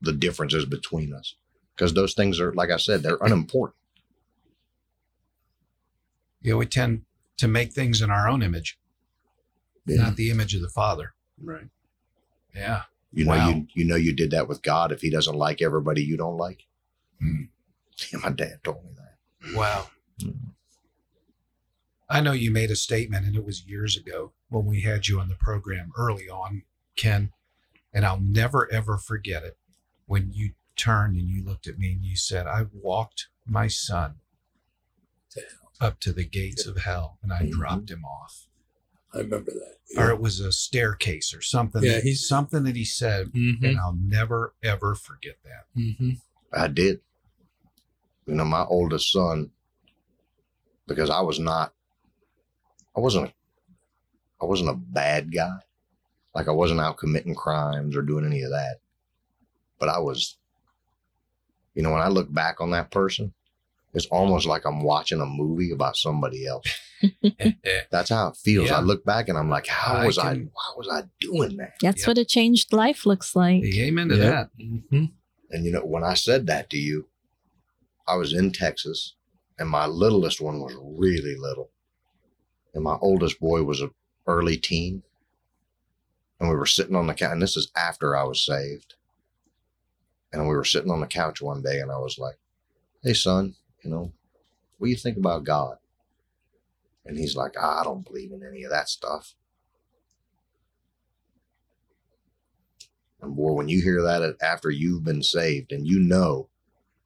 the 0.00 0.12
differences 0.12 0.64
between 0.64 1.14
us 1.14 1.36
because 1.76 1.94
those 1.94 2.14
things 2.14 2.40
are 2.40 2.52
like 2.54 2.70
I 2.70 2.76
said, 2.76 3.02
they're 3.02 3.18
unimportant. 3.20 3.76
You 6.42 6.52
know, 6.52 6.56
we 6.58 6.66
tend 6.66 7.02
to 7.38 7.48
make 7.48 7.72
things 7.72 8.00
in 8.02 8.10
our 8.10 8.28
own 8.28 8.42
image, 8.42 8.78
not 9.86 10.16
the 10.16 10.30
image 10.30 10.54
of 10.54 10.62
the 10.62 10.68
Father. 10.68 11.12
Right. 11.42 11.68
Yeah. 12.54 12.82
You 13.12 13.24
know, 13.24 13.30
Wow. 13.32 13.48
you 13.50 13.66
you 13.74 13.84
know 13.84 13.96
you 13.96 14.14
did 14.14 14.30
that 14.30 14.48
with 14.48 14.62
God 14.62 14.92
if 14.92 15.00
He 15.00 15.10
doesn't 15.10 15.34
like 15.36 15.60
everybody 15.62 16.02
you 16.02 16.16
don't 16.16 16.36
like. 16.36 16.66
Hmm. 17.20 17.42
Yeah, 18.12 18.20
my 18.22 18.30
dad 18.30 18.60
told 18.64 18.82
me 18.84 18.90
that. 18.96 19.54
Wow. 19.56 19.90
I 22.08 22.20
know 22.20 22.32
you 22.32 22.50
made 22.50 22.70
a 22.70 22.76
statement, 22.76 23.26
and 23.26 23.36
it 23.36 23.44
was 23.44 23.66
years 23.66 23.96
ago 23.96 24.32
when 24.48 24.64
we 24.64 24.80
had 24.80 25.06
you 25.06 25.20
on 25.20 25.28
the 25.28 25.34
program 25.36 25.92
early 25.96 26.28
on, 26.28 26.62
Ken, 26.96 27.32
and 27.92 28.04
I'll 28.04 28.20
never 28.20 28.70
ever 28.72 28.96
forget 28.96 29.42
it 29.44 29.56
when 30.06 30.30
you 30.32 30.52
turned 30.76 31.16
and 31.16 31.28
you 31.28 31.44
looked 31.44 31.66
at 31.66 31.78
me 31.78 31.92
and 31.92 32.02
you 32.04 32.16
said, 32.16 32.46
I 32.46 32.66
walked 32.72 33.28
my 33.46 33.68
son 33.68 34.14
To 34.14 34.16
up 35.80 35.98
to 36.00 36.12
the 36.12 36.24
gates 36.24 36.66
of 36.66 36.78
hell 36.78 37.18
and 37.22 37.32
I 37.32 37.40
Mhm. 37.42 37.50
dropped 37.52 37.90
him 37.90 38.04
off. 38.04 38.46
I 39.12 39.18
remember 39.18 39.50
that. 39.52 39.78
Or 39.96 40.10
it 40.10 40.20
was 40.20 40.38
a 40.40 40.52
staircase 40.52 41.34
or 41.34 41.40
something. 41.42 41.82
Yeah, 41.82 41.94
that- 41.94 42.04
he's- 42.04 42.26
something 42.28 42.62
that 42.64 42.76
he 42.76 42.84
said, 42.84 43.28
Mhm. 43.32 43.62
and 43.62 43.78
I'll 43.80 43.94
never 43.94 44.54
ever 44.62 44.94
forget 44.94 45.38
that. 45.42 45.66
Mhm. 45.76 46.20
I 46.52 46.68
did. 46.68 47.00
You 48.26 48.34
know, 48.34 48.44
my 48.44 48.64
oldest 48.64 49.10
son, 49.10 49.50
because 50.86 51.10
I 51.10 51.20
was 51.22 51.40
not, 51.40 51.74
I 52.96 53.00
wasn't, 53.00 53.32
I 54.40 54.44
wasn't 54.44 54.70
a 54.70 54.74
bad 54.74 55.32
guy. 55.32 55.60
Like 56.34 56.46
I 56.46 56.52
wasn't 56.52 56.80
out 56.80 56.98
committing 56.98 57.34
crimes 57.34 57.96
or 57.96 58.02
doing 58.02 58.24
any 58.24 58.42
of 58.42 58.50
that. 58.50 58.80
But 59.78 59.88
I 59.88 59.98
was, 59.98 60.38
you 61.74 61.82
know, 61.82 61.90
when 61.90 62.02
I 62.02 62.08
look 62.08 62.32
back 62.32 62.60
on 62.60 62.70
that 62.70 62.90
person, 62.92 63.34
it's 63.92 64.06
almost 64.06 64.46
like 64.46 64.64
I'm 64.64 64.82
watching 64.82 65.20
a 65.20 65.26
movie 65.26 65.72
about 65.72 65.96
somebody 65.96 66.46
else. 66.46 66.64
That's 67.90 68.10
how 68.10 68.28
it 68.28 68.36
feels. 68.36 68.68
Yeah. 68.68 68.76
I 68.78 68.80
look 68.80 69.04
back 69.04 69.28
and 69.28 69.36
I'm 69.36 69.48
like, 69.50 69.66
how 69.66 69.94
I 69.94 70.06
was 70.06 70.18
I, 70.18 70.34
can- 70.34 70.50
why 70.52 70.72
was 70.76 70.88
I 70.88 71.02
doing 71.20 71.56
that? 71.56 71.72
That's 71.82 72.02
Yep. 72.02 72.06
what 72.08 72.18
a 72.18 72.24
changed 72.24 72.72
life 72.72 73.04
looks 73.06 73.34
like. 73.34 73.64
Amen 73.64 74.08
to 74.08 74.16
Yeah. 74.16 74.24
that. 74.30 74.50
Mhm. 74.58 75.12
And 75.50 75.64
you 75.64 75.72
know, 75.72 75.80
when 75.84 76.04
I 76.04 76.14
said 76.14 76.46
that 76.46 76.70
to 76.70 76.76
you, 76.78 77.08
I 78.06 78.16
was 78.16 78.32
in 78.32 78.52
Texas 78.52 79.14
and 79.58 79.68
my 79.68 79.86
littlest 79.86 80.40
one 80.40 80.60
was 80.60 80.74
really 80.80 81.36
little. 81.36 81.70
And 82.74 82.84
my 82.84 82.96
oldest 83.00 83.40
boy 83.40 83.62
was 83.64 83.80
a 83.82 83.90
early 84.26 84.56
teen. 84.56 85.02
And 86.38 86.48
we 86.48 86.54
were 86.54 86.64
sitting 86.66 86.96
on 86.96 87.06
the 87.06 87.12
couch, 87.14 87.32
and 87.32 87.42
this 87.42 87.56
is 87.56 87.70
after 87.76 88.16
I 88.16 88.22
was 88.24 88.42
saved. 88.46 88.94
And 90.32 90.42
we 90.48 90.54
were 90.54 90.64
sitting 90.64 90.90
on 90.90 91.00
the 91.00 91.06
couch 91.06 91.42
one 91.42 91.60
day, 91.62 91.80
and 91.80 91.90
I 91.90 91.98
was 91.98 92.16
like, 92.18 92.36
Hey, 93.02 93.12
son, 93.12 93.56
you 93.82 93.90
know, 93.90 94.12
what 94.78 94.86
do 94.86 94.90
you 94.90 94.96
think 94.96 95.16
about 95.16 95.44
God? 95.44 95.78
And 97.04 97.16
he's 97.18 97.34
like, 97.36 97.54
"Ah, 97.58 97.80
I 97.80 97.84
don't 97.84 98.04
believe 98.04 98.32
in 98.32 98.42
any 98.44 98.62
of 98.62 98.70
that 98.70 98.88
stuff. 98.88 99.34
And 103.20 103.36
boy, 103.36 103.52
when 103.52 103.68
you 103.68 103.82
hear 103.82 104.02
that 104.02 104.36
after 104.42 104.70
you've 104.70 105.04
been 105.04 105.22
saved 105.22 105.72
and 105.72 105.86
you 105.86 105.98
know 106.00 106.48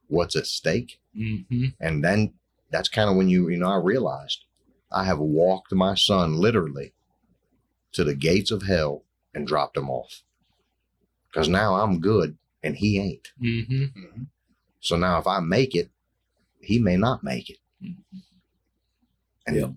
what's 0.07 0.35
at 0.35 0.47
stake, 0.47 0.99
Mhm. 1.15 1.73
and 1.79 2.03
then 2.03 2.33
that's 2.69 2.89
kind 2.89 3.09
of 3.09 3.15
when 3.15 3.27
you, 3.29 3.49
you 3.49 3.57
know, 3.57 3.69
I 3.69 3.77
realized 3.77 4.45
I 4.91 5.03
have 5.05 5.19
walked 5.19 5.73
my 5.73 5.95
son 5.95 6.35
literally 6.35 6.93
to 7.93 8.03
the 8.03 8.15
gates 8.15 8.51
of 8.51 8.63
hell 8.63 9.03
and 9.33 9.47
dropped 9.47 9.75
him 9.77 9.89
off. 9.89 10.23
Because 11.27 11.49
now 11.49 11.75
I'm 11.75 11.99
good 11.99 12.37
and 12.63 12.77
he 12.77 12.97
ain't. 12.99 13.33
Mhm. 13.41 14.27
So 14.79 14.95
now 14.95 15.17
if 15.19 15.27
I 15.27 15.39
make 15.41 15.75
it, 15.75 15.89
he 16.65 16.79
may 16.79 16.97
not 16.97 17.23
make 17.23 17.49
it. 17.49 17.57
And 19.47 19.55
Yeah. 19.55 19.71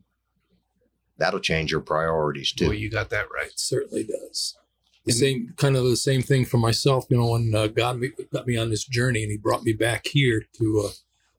that'll 1.17 1.41
change 1.41 1.71
your 1.71 1.81
priorities 1.81 2.53
too. 2.53 2.67
Well, 2.67 2.75
you 2.75 2.91
got 2.91 3.11
that 3.11 3.27
right. 3.33 3.49
It 3.49 3.59
certainly 3.59 4.05
does. 4.05 4.57
The 5.05 5.13
same 5.13 5.55
kind 5.57 5.75
of 5.77 5.85
the 5.85 5.97
same 5.97 6.21
thing 6.23 6.45
for 6.45 6.59
myself. 6.59 7.07
You 7.09 7.17
know, 7.17 7.31
when 7.31 7.55
uh, 7.55 7.69
God 7.69 7.99
me, 7.99 8.11
got 8.31 8.47
me 8.47 8.59
on 8.59 8.69
this 8.69 8.85
journey 8.85 9.23
and 9.23 9.31
He 9.31 9.39
brought 9.39 9.63
me 9.65 9.73
back 9.73 10.09
here 10.09 10.45
to, 10.59 10.85
uh, 10.87 10.93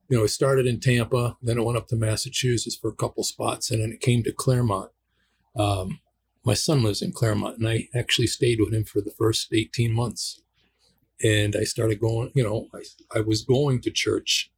you 0.08 0.18
know, 0.18 0.24
it 0.24 0.30
started 0.30 0.66
in 0.66 0.80
Tampa, 0.80 1.38
then 1.42 1.60
it 1.60 1.64
went 1.64 1.78
up 1.78 1.88
to 1.90 1.96
Massachusetts 1.96 2.76
for 2.76 2.90
a 2.90 2.96
couple 2.96 3.24
spots, 3.24 3.70
and 3.70 3.82
then 3.82 3.92
it 3.92 4.02
came 4.02 4.24
to 4.24 4.32
Claremont. 4.32 4.90
Um, 5.56 6.00
my 6.44 6.56
son 6.56 6.82
lives 6.82 7.04
in 7.04 7.12
Claremont, 7.12 7.60
and 7.60 7.68
I 7.68 7.90
actually 7.94 8.26
stayed 8.28 8.60
with 8.60 8.74
him 8.74 8.86
for 8.86 9.02
the 9.02 9.12
first 9.12 9.54
eighteen 9.54 9.94
months. 9.94 10.42
And 11.22 11.56
I 11.56 11.64
started 11.64 12.00
going. 12.00 12.32
You 12.34 12.44
know, 12.44 12.68
I 12.74 13.20
I 13.20 13.22
was 13.22 13.44
going 13.44 13.82
to 13.82 13.92
church, 13.92 14.52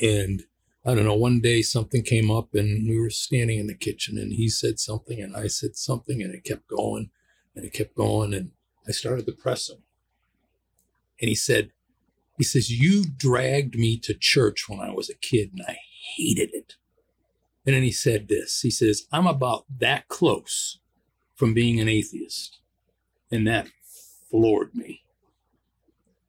and 0.00 0.42
I 0.86 0.94
don't 0.94 1.04
know. 1.04 1.14
One 1.14 1.40
day 1.40 1.62
something 1.62 2.02
came 2.02 2.30
up, 2.30 2.54
and 2.54 2.88
we 2.88 2.98
were 2.98 3.10
standing 3.10 3.58
in 3.58 3.66
the 3.66 3.74
kitchen, 3.74 4.18
and 4.18 4.32
he 4.32 4.48
said 4.48 4.78
something, 4.78 5.20
and 5.20 5.36
I 5.36 5.46
said 5.46 5.76
something, 5.76 6.22
and 6.22 6.34
it 6.34 6.44
kept 6.44 6.66
going 6.68 7.10
and 7.54 7.64
it 7.64 7.72
kept 7.72 7.94
going 7.94 8.34
and 8.34 8.50
i 8.86 8.90
started 8.90 9.26
to 9.26 9.32
press 9.32 9.68
him. 9.68 9.78
And 11.20 11.28
he 11.28 11.34
said 11.34 11.70
he 12.36 12.44
says 12.44 12.70
you 12.70 13.04
dragged 13.04 13.76
me 13.76 13.98
to 14.00 14.14
church 14.14 14.68
when 14.68 14.80
i 14.80 14.90
was 14.90 15.08
a 15.08 15.14
kid 15.14 15.50
and 15.52 15.62
i 15.66 15.78
hated 16.16 16.50
it. 16.52 16.74
And 17.66 17.74
then 17.74 17.82
he 17.82 17.92
said 17.92 18.28
this 18.28 18.60
he 18.60 18.70
says 18.70 19.06
i'm 19.12 19.26
about 19.26 19.64
that 19.78 20.08
close 20.08 20.80
from 21.34 21.54
being 21.54 21.80
an 21.80 21.88
atheist. 21.88 22.58
And 23.32 23.48
that 23.48 23.68
floored 24.30 24.74
me. 24.74 25.02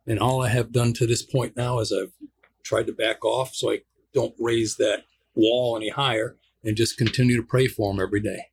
And 0.08 0.20
all 0.20 0.42
i 0.42 0.50
have 0.50 0.72
done 0.72 0.94
to 0.94 1.08
this 1.08 1.24
point 1.24 1.58
now 1.58 1.80
is 1.80 1.92
i've 1.92 2.14
tried 2.66 2.88
to 2.88 2.92
back 2.94 3.24
off 3.24 3.56
so 3.56 3.72
i 3.72 3.80
don't 4.14 4.36
raise 4.40 4.76
that 4.76 5.04
wall 5.36 5.78
any 5.78 5.90
higher 5.90 6.36
and 6.64 6.76
just 6.76 6.98
continue 6.98 7.38
to 7.38 7.44
pray 7.44 7.68
for 7.68 7.94
him 7.94 8.00
every 8.02 8.20
day 8.20 8.48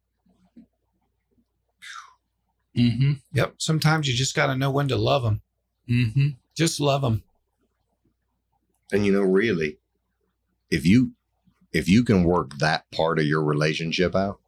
mm-hmm 2.76 3.12
Yep. 3.34 3.54
Sometimes 3.58 4.08
you 4.08 4.14
just 4.14 4.34
got 4.34 4.46
to 4.46 4.56
know 4.56 4.70
when 4.70 4.88
to 4.88 4.96
love 4.96 5.22
them. 5.22 5.42
mm-hmm 5.88 6.28
Just 6.54 6.80
love 6.80 7.02
them. 7.02 7.22
And 8.92 9.06
you 9.06 9.12
know, 9.12 9.22
really, 9.22 9.78
if 10.70 10.86
you 10.86 11.12
if 11.72 11.88
you 11.88 12.04
can 12.04 12.24
work 12.24 12.58
that 12.58 12.90
part 12.90 13.18
of 13.18 13.24
your 13.24 13.42
relationship 13.42 14.14
out, 14.14 14.40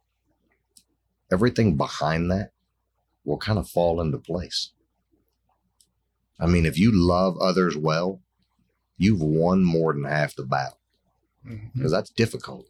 everything 1.31 1.75
behind 1.75 2.29
that 2.31 2.51
will 3.23 3.37
kind 3.39 3.57
of 3.57 3.67
fall 3.67 3.99
into 3.99 4.19
place. 4.19 4.71
I 6.39 6.45
mean, 6.45 6.65
if 6.65 6.77
you 6.77 6.91
love 6.93 7.37
others 7.39 7.75
well, 7.75 8.21
you've 8.97 9.21
won 9.21 9.63
more 9.63 9.93
than 9.93 10.03
half 10.05 10.35
the 10.35 10.43
battle 10.43 10.77
because 11.75 11.91
that's 11.91 12.09
difficult, 12.09 12.65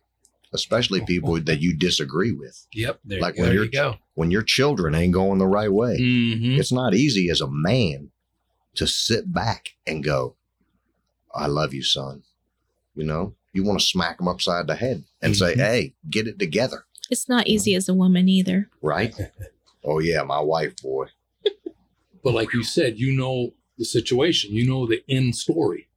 especially 0.53 0.99
people 1.05 1.39
that 1.39 1.61
you 1.61 1.75
disagree 1.75 2.31
with. 2.31 2.65
Yep. 2.73 2.99
There 3.05 3.21
Like 3.21 3.35
you 3.37 3.41
when 3.43 3.49
There 3.49 3.55
you're 3.55 3.65
you 3.65 3.71
go. 3.71 3.95
when 4.15 4.31
your 4.31 4.41
children 4.43 4.93
ain't 4.95 5.13
going 5.13 5.39
the 5.39 5.47
right 5.47 5.71
way. 5.71 5.97
mm-hmm 5.99 6.59
It's 6.59 6.71
not 6.73 6.93
easy 6.93 7.29
as 7.29 7.39
a 7.41 7.47
man 7.49 8.11
to 8.75 8.85
sit 8.85 9.31
back 9.31 9.69
and 9.87 10.03
go, 10.03 10.35
I 11.33 11.47
love 11.47 11.73
you, 11.73 11.83
son. 11.83 12.23
You 12.95 13.05
know, 13.05 13.35
you 13.53 13.63
want 13.63 13.79
to 13.79 13.85
smack 13.85 14.17
them 14.17 14.27
upside 14.27 14.67
the 14.67 14.75
head 14.75 15.03
and 15.21 15.35
say, 15.37 15.53
Mhm. 15.53 15.57
hey, 15.57 15.93
get 16.09 16.27
it 16.27 16.37
together. 16.39 16.85
It's 17.09 17.29
not 17.29 17.47
easy 17.47 17.75
as 17.75 17.87
a 17.87 17.93
woman 17.93 18.27
either. 18.27 18.69
Right? 18.81 19.13
oh, 19.83 19.99
yeah, 19.99 20.23
my 20.23 20.39
wife, 20.39 20.75
boy. 20.81 21.07
But 22.23 22.33
like 22.33 22.53
you 22.53 22.63
said, 22.63 22.97
you 22.99 23.15
know 23.15 23.53
the 23.77 23.85
situation, 23.85 24.53
you 24.53 24.65
know 24.67 24.87
the 24.87 25.03
end 25.07 25.35
story. 25.35 25.87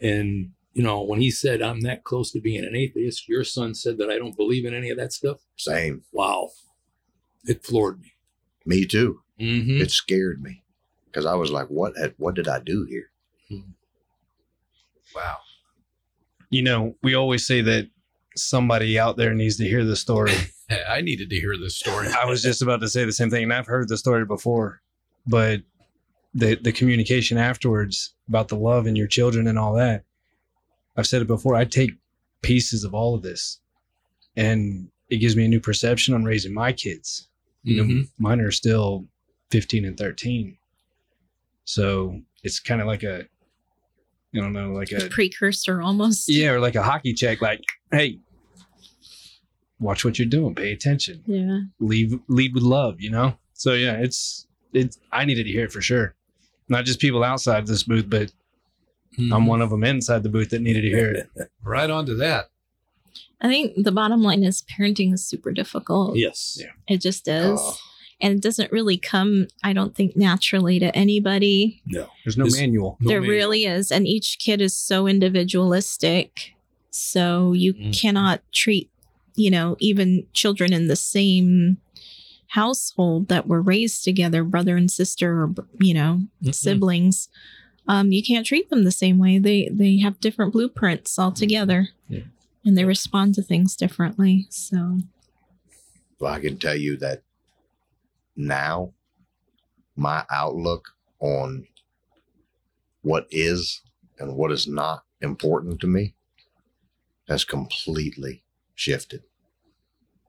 And, 0.00 0.50
you 0.72 0.82
know, 0.82 1.02
when 1.02 1.20
he 1.20 1.30
said, 1.30 1.62
I'm 1.62 1.80
that 1.82 2.04
close 2.04 2.30
to 2.32 2.40
being 2.40 2.64
an 2.64 2.76
atheist, 2.76 3.28
your 3.28 3.44
son 3.44 3.74
said 3.74 3.98
that 3.98 4.10
I 4.10 4.18
don't 4.18 4.36
believe 4.36 4.64
in 4.64 4.74
any 4.74 4.90
of 4.90 4.96
that 4.98 5.12
stuff. 5.12 5.38
Same. 5.56 6.02
Wow. 6.12 6.50
It 7.44 7.64
floored 7.64 8.00
me. 8.00 8.12
Me 8.64 8.86
too. 8.86 9.22
Mm-hmm. 9.40 9.80
It 9.80 9.90
scared 9.90 10.42
me 10.42 10.62
because 11.06 11.26
I 11.26 11.34
was 11.34 11.50
like, 11.50 11.68
what, 11.68 11.94
what 12.18 12.34
did 12.34 12.48
I 12.48 12.60
do 12.60 12.84
here? 12.84 13.10
Wow. 15.14 15.38
You 16.50 16.62
know, 16.62 16.94
we 17.02 17.14
always 17.14 17.46
say 17.46 17.60
that 17.62 17.88
somebody 18.36 18.98
out 18.98 19.16
there 19.16 19.34
needs 19.34 19.56
to 19.56 19.64
hear 19.64 19.84
the 19.84 19.96
story. 19.96 20.32
I 20.88 21.00
needed 21.00 21.30
to 21.30 21.36
hear 21.40 21.56
this 21.56 21.76
story. 21.76 22.08
I 22.08 22.26
was 22.26 22.42
just 22.42 22.62
about 22.62 22.80
to 22.80 22.88
say 22.88 23.04
the 23.04 23.12
same 23.12 23.30
thing, 23.30 23.44
and 23.44 23.52
I've 23.52 23.66
heard 23.66 23.88
the 23.88 23.96
story 23.96 24.24
before, 24.24 24.80
but 25.26 25.62
the 26.34 26.54
the 26.56 26.72
communication 26.72 27.38
afterwards 27.38 28.14
about 28.28 28.48
the 28.48 28.56
love 28.56 28.86
and 28.86 28.96
your 28.96 29.06
children 29.08 29.46
and 29.46 29.58
all 29.58 29.74
that. 29.74 30.04
I've 30.96 31.06
said 31.06 31.22
it 31.22 31.28
before. 31.28 31.54
I 31.56 31.64
take 31.64 31.92
pieces 32.42 32.84
of 32.84 32.94
all 32.94 33.14
of 33.14 33.22
this, 33.22 33.60
and 34.36 34.88
it 35.08 35.18
gives 35.18 35.34
me 35.36 35.44
a 35.44 35.48
new 35.48 35.60
perception 35.60 36.14
on 36.14 36.24
raising 36.24 36.54
my 36.54 36.72
kids. 36.72 37.28
You 37.62 37.76
know, 37.76 37.84
Mhm. 37.84 38.08
mine 38.18 38.40
are 38.40 38.50
still 38.50 39.06
fifteen 39.50 39.84
and 39.84 39.96
thirteen, 39.96 40.56
so 41.64 42.20
it's 42.42 42.58
kind 42.60 42.80
of 42.80 42.86
like 42.86 43.02
a, 43.02 43.22
I 44.34 44.38
don't 44.38 44.52
know, 44.52 44.72
like 44.72 44.92
a 44.92 45.08
Precursor 45.08 45.82
almost. 45.82 46.28
yeah, 46.28 46.50
or 46.52 46.60
like 46.60 46.74
a 46.76 46.82
hockey 46.82 47.12
check. 47.12 47.42
Like, 47.42 47.60
hey, 47.92 48.18
watch 49.78 50.04
what 50.04 50.18
you're 50.18 50.28
doing. 50.28 50.54
Pay 50.54 50.72
attention 50.72 51.22
Yeah. 51.26 51.60
Leave 51.80 52.18
lead 52.28 52.54
with 52.54 52.62
love, 52.62 53.00
you 53.00 53.10
know. 53.10 53.36
So 53.54 53.74
yeah, 53.74 53.94
it's 53.98 54.46
it's. 54.72 54.98
I 55.12 55.24
needed 55.24 55.44
to 55.44 55.50
hear 55.50 55.64
it 55.64 55.72
for 55.72 55.82
sure. 55.82 56.14
Not 56.70 56.84
just 56.86 57.00
people 57.00 57.22
outside 57.24 57.66
this 57.66 57.82
booth, 57.82 58.08
but 58.08 58.32
Mm-hmm. 59.18 59.32
I'm 59.32 59.46
one 59.46 59.60
of 59.60 59.70
them 59.70 59.82
inside 59.82 60.22
the 60.22 60.28
booth 60.28 60.50
that 60.50 60.62
needed 60.62 60.82
to 60.82 60.88
hear 60.88 61.10
it. 61.10 61.28
Right 61.64 61.90
on 61.90 62.06
to 62.06 62.14
that. 62.14 62.46
I 63.40 63.48
think 63.48 63.72
the 63.82 63.90
bottom 63.90 64.22
line 64.22 64.44
is 64.44 64.62
parenting 64.62 65.12
is 65.12 65.24
super 65.26 65.50
difficult. 65.50 66.16
Yes. 66.16 66.56
Yeah. 66.60 66.70
It 66.86 67.00
just 67.00 67.26
is. 67.26 67.58
Oh. 67.60 67.76
and 68.20 68.34
it 68.34 68.40
doesn't 68.40 68.70
really 68.70 68.96
come, 68.96 69.48
I 69.64 69.72
don't 69.72 69.96
think, 69.96 70.16
naturally 70.16 70.78
to 70.78 70.94
anybody. 70.96 71.82
No. 71.86 72.06
There's 72.24 72.36
no 72.38 72.44
This- 72.44 72.56
manual. 72.60 72.98
No 73.00 73.08
there 73.08 73.20
manual. 73.20 73.34
really 73.36 73.64
is. 73.64 73.90
And 73.90 74.06
each 74.06 74.38
kid 74.38 74.60
is 74.60 74.76
so 74.76 75.08
individualistic. 75.08 76.54
So 76.90 77.52
you 77.52 77.74
Mhm. 77.74 77.98
cannot 78.00 78.42
treat, 78.52 78.90
you 79.34 79.50
know, 79.50 79.76
even 79.80 80.26
children 80.32 80.72
in 80.72 80.86
the 80.86 80.96
same 80.96 81.78
household 82.50 83.28
that 83.28 83.46
were 83.46 83.62
raised 83.62 84.02
together, 84.04 84.42
brother 84.42 84.76
and 84.76 84.90
sister, 84.90 85.42
or, 85.42 85.54
you 85.78 85.94
know, 85.94 86.22
Mhm. 86.42 86.54
siblings. 86.54 87.28
Um, 87.86 88.12
you 88.12 88.22
can't 88.22 88.46
treat 88.46 88.70
them 88.70 88.84
the 88.84 88.92
same 88.92 89.18
way. 89.18 89.38
They 89.38 89.68
they 89.72 89.98
have 89.98 90.20
different 90.20 90.52
blueprints 90.52 91.18
altogether. 91.18 91.90
Yeah. 92.08 92.24
And 92.64 92.76
they 92.76 92.84
respond 92.84 93.34
to 93.36 93.42
things 93.42 93.76
differently. 93.76 94.46
So 94.50 94.98
Well, 96.18 96.34
I 96.34 96.40
can 96.40 96.58
tell 96.58 96.76
you 96.76 96.96
that 96.98 97.22
now 98.36 98.92
my 99.96 100.24
outlook 100.30 100.90
on 101.20 101.66
what 103.02 103.26
is 103.30 103.80
and 104.18 104.36
what 104.36 104.52
is 104.52 104.66
not 104.66 105.04
important 105.20 105.80
to 105.80 105.86
me 105.86 106.14
has 107.28 107.44
completely 107.44 108.44
shifted. 108.74 109.22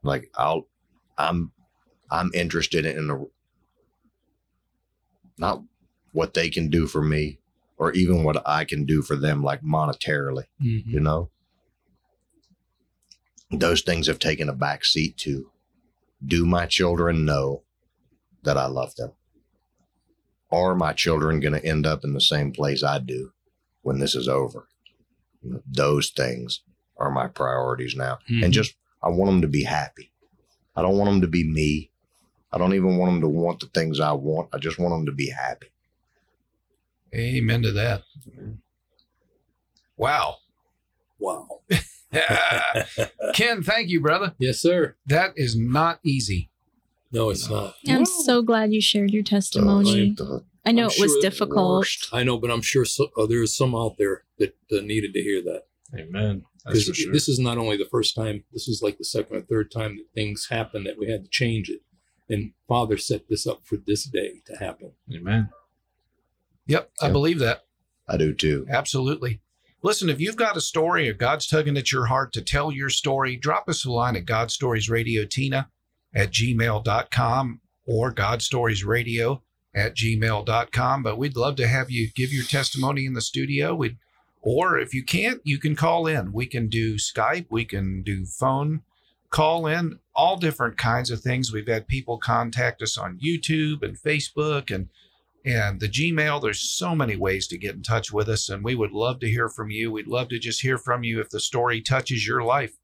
Like 0.03 0.29
I'll 0.35 0.69
I'm 1.17 1.51
I'm 2.11 2.29
interested 2.33 2.85
in 2.85 3.07
the 3.07 3.29
not 5.37 5.63
what 6.11 6.33
they 6.33 6.49
can 6.49 6.69
do 6.69 6.85
for 6.87 7.01
me 7.01 7.39
or 7.77 7.91
even 7.93 8.23
what 8.23 8.45
I 8.45 8.65
can 8.65 8.85
do 8.85 9.01
for 9.01 9.15
them 9.15 9.41
like 9.43 9.61
monetarily 9.63 10.45
Mhm. 10.61 10.85
you 10.87 10.99
know? 10.99 11.31
Those 13.49 13.81
things 13.81 14.07
have 14.07 14.19
taken 14.19 14.49
a 14.49 14.53
back 14.53 14.85
seat 14.85 15.17
to 15.19 15.51
do 16.25 16.45
my 16.45 16.65
children 16.67 17.25
know 17.25 17.63
that 18.43 18.57
i 18.57 18.65
love 18.67 18.95
them? 18.95 19.11
Are 20.51 20.75
my 20.75 20.93
children 20.93 21.39
going 21.39 21.53
to 21.53 21.65
end 21.65 21.85
up 21.87 22.03
in 22.03 22.13
the 22.13 22.21
same 22.21 22.51
place 22.51 22.83
i 22.83 22.99
do 22.99 23.33
when 23.81 23.99
this 23.99 24.15
is 24.15 24.27
over? 24.27 24.67
Those 25.65 26.09
things 26.09 26.61
are 26.97 27.09
my 27.11 27.27
priorities 27.27 27.95
now. 27.95 28.19
Mhm. 28.29 28.43
and 28.45 28.53
just 28.53 28.75
i 29.01 29.09
want 29.09 29.31
them 29.31 29.41
to 29.41 29.47
be 29.47 29.63
happy. 29.63 30.11
I 30.75 30.81
don't 30.83 30.97
want 30.97 31.09
them 31.11 31.21
to 31.21 31.27
be 31.27 31.43
me 31.43 31.90
i 32.53 32.57
don't 32.57 32.73
even 32.73 32.97
want 32.97 33.11
them 33.11 33.21
to 33.21 33.27
want 33.27 33.59
the 33.59 33.67
things 33.67 33.99
i 33.99 34.11
want 34.11 34.49
i 34.53 34.57
just 34.57 34.79
want 34.79 34.91
them 34.93 35.05
to 35.05 35.11
be 35.11 35.29
happy 35.29 35.67
Amen 37.13 37.61
to 37.63 37.73
that. 37.73 38.03
Wow. 39.97 40.37
Wow. 41.19 41.61
Ken, 43.33 43.61
thank 43.63 43.89
you, 43.89 43.99
brother. 44.01 44.33
yes, 44.39 44.59
sir. 44.59 44.95
That 45.05 45.33
is 45.35 45.55
not 45.55 45.99
easy. 46.03 46.49
No, 47.11 47.29
it's 47.29 47.49
not. 47.49 47.75
I'm 47.87 48.05
so 48.05 48.41
glad 48.41 48.71
you 48.73 48.81
shared 48.81 49.11
your 49.11 49.23
testimony. 49.23 50.11
The- 50.17 50.23
the- 50.23 50.45
I 50.63 50.71
know 50.71 50.83
I'm 50.83 50.91
it 50.91 50.99
was 51.01 51.11
sure 51.11 51.17
it's 51.17 51.25
difficult. 51.25 51.87
I 52.13 52.23
know, 52.23 52.37
but 52.37 52.51
I'm 52.51 52.61
sure 52.61 52.85
so, 52.85 53.07
uh, 53.17 53.25
there's 53.25 53.57
some 53.57 53.73
out 53.75 53.97
there 53.97 54.23
that 54.37 54.55
uh, 54.71 54.81
needed 54.81 55.11
to 55.15 55.21
hear 55.21 55.41
that. 55.41 55.63
Amen. 55.97 56.45
That's 56.63 56.85
Because 56.85 56.87
for 56.87 56.93
sure. 56.93 57.11
this 57.13 57.27
is 57.27 57.39
not 57.39 57.57
only 57.57 57.77
the 57.77 57.89
first 57.91 58.15
time, 58.15 58.43
this 58.53 58.67
is 58.67 58.81
like 58.83 58.99
the 58.99 59.03
second 59.03 59.35
or 59.37 59.41
third 59.41 59.71
time 59.71 59.97
that 59.97 60.05
things 60.13 60.47
happened 60.51 60.85
that 60.85 60.99
we 60.99 61.09
had 61.09 61.23
to 61.23 61.29
change 61.29 61.67
it. 61.69 61.81
And 62.31 62.53
Father 62.67 62.97
set 62.97 63.27
this 63.27 63.45
up 63.45 63.61
for 63.65 63.75
this 63.75 64.05
day 64.05 64.41
to 64.45 64.55
happen. 64.55 64.93
Amen. 65.13 65.49
Yep, 66.65 66.91
I 67.01 67.05
Yep. 67.07 67.13
believe 67.13 67.39
that. 67.39 67.65
i 68.07 68.17
do 68.17 68.33
too 68.33 68.65
Absolutely. 68.69 69.41
Listen, 69.83 70.09
if 70.09 70.19
you've 70.19 70.35
got 70.35 70.55
a 70.57 70.61
story 70.61 71.09
or 71.09 71.13
God's 71.13 71.47
tugging 71.47 71.77
at 71.77 71.91
your 71.91 72.05
heart 72.05 72.33
to 72.33 72.41
tell 72.41 72.71
your 72.71 72.89
story, 72.89 73.35
drop 73.35 73.67
us 73.67 73.83
a 73.83 73.91
line 73.91 74.15
at 74.15 74.25
God 74.25 74.51
Stories 74.51 74.89
Radio 74.89 75.25
Tina 75.25 75.69
at 76.13 76.31
gmail.com 76.31 77.61
or 77.85 78.11
God 78.11 78.41
Stories 78.41 78.85
Radio 78.85 79.43
at 79.73 79.95
gmail.com. 79.95 81.03
But 81.03 81.17
we'd 81.17 81.35
love 81.35 81.55
to 81.57 81.67
have 81.67 81.89
you 81.89 82.09
give 82.15 82.31
your 82.31 82.45
testimony 82.45 83.05
in 83.05 83.13
the 83.13 83.21
studio. 83.21 83.73
We'd, 83.73 83.97
or 84.41 84.77
if 84.79 84.93
you 84.93 85.03
can't, 85.03 85.41
you 85.43 85.57
can 85.57 85.75
call 85.75 86.07
in. 86.07 86.31
We 86.31 86.45
can 86.45 86.67
do 86.69 86.95
Skype, 86.95 87.47
we 87.49 87.65
can 87.65 88.03
do 88.03 88.25
phone 88.25 88.83
call 89.31 89.65
in, 89.65 89.99
all 90.13 90.37
different 90.37 90.77
kinds 90.77 91.09
of 91.09 91.21
things. 91.21 91.51
We've 91.51 91.67
had 91.67 91.87
people 91.87 92.17
contact 92.17 92.81
us 92.81 92.97
on 92.97 93.19
YouTube 93.23 93.81
and 93.81 93.97
Facebook 93.97 94.73
and 94.73 94.89
and 95.43 95.79
the 95.79 95.89
Gmail. 95.89 96.39
There's 96.41 96.59
so 96.59 96.93
many 96.93 97.15
ways 97.15 97.47
to 97.47 97.57
get 97.57 97.73
in 97.73 97.81
touch 97.81 98.11
with 98.11 98.29
us, 98.29 98.47
and 98.49 98.63
we 98.63 98.75
would 98.75 98.91
love 98.91 99.19
to 99.21 99.29
hear 99.29 99.49
from 99.49 99.71
you. 99.71 99.91
We'd 99.91 100.07
love 100.07 100.29
to 100.29 100.37
just 100.37 100.61
hear 100.61 100.77
from 100.77 101.03
you 101.03 101.19
if 101.19 101.29
the 101.29 101.39
story 101.39 101.81
touches 101.81 102.27
your 102.27 102.43
life 102.43 102.77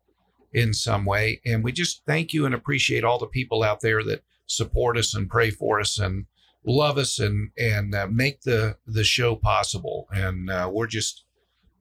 in 0.53 0.73
some 0.73 1.05
way. 1.05 1.39
And 1.45 1.63
we 1.63 1.71
just 1.71 2.03
thank 2.07 2.33
you 2.33 2.45
and 2.45 2.55
appreciate 2.55 3.03
all 3.03 3.19
the 3.19 3.27
people 3.27 3.61
out 3.61 3.81
there 3.81 4.03
that 4.05 4.23
support 4.47 4.97
us 4.97 5.13
and 5.13 5.29
pray 5.29 5.51
for 5.51 5.79
us 5.79 5.99
and 5.99 6.25
love 6.65 6.97
us 6.97 7.19
and 7.19 7.51
and 7.57 7.93
uh, 7.93 8.07
make 8.09 8.41
the 8.41 8.77
the 8.87 9.03
show 9.03 9.35
possible. 9.35 10.07
And 10.11 10.49
uh, 10.49 10.69
we're 10.73 10.87
just 10.87 11.25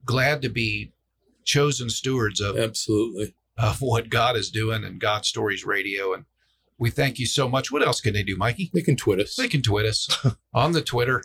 glad 0.05 0.43
to 0.43 0.49
be 0.49 0.93
chosen 1.45 1.89
stewards 1.89 2.41
of 2.41 2.59
Absolutely. 2.59 3.35
Of 3.59 3.81
what 3.81 4.11
God 4.11 4.37
is 4.37 4.51
doing 4.51 4.85
and 4.85 5.01
God 5.01 5.25
Stories 5.25 5.65
Radio. 5.65 6.13
And 6.13 6.25
we 6.79 6.91
thank 6.91 7.19
you 7.19 7.27
so 7.27 7.49
much. 7.49 7.73
What 7.73 7.87
else 7.87 8.01
can 8.01 8.15
they 8.15 8.23
do, 8.23 8.37
Mikey? 8.37 8.71
They 8.73 8.83
can 8.83 8.97
tweet 8.97 9.21
us. 9.21 9.37
They 9.37 9.49
can 9.49 9.63
tweet 9.63 9.87
us 9.87 10.09
on 10.55 10.73
the 10.73 10.83
Twitter. 10.83 11.23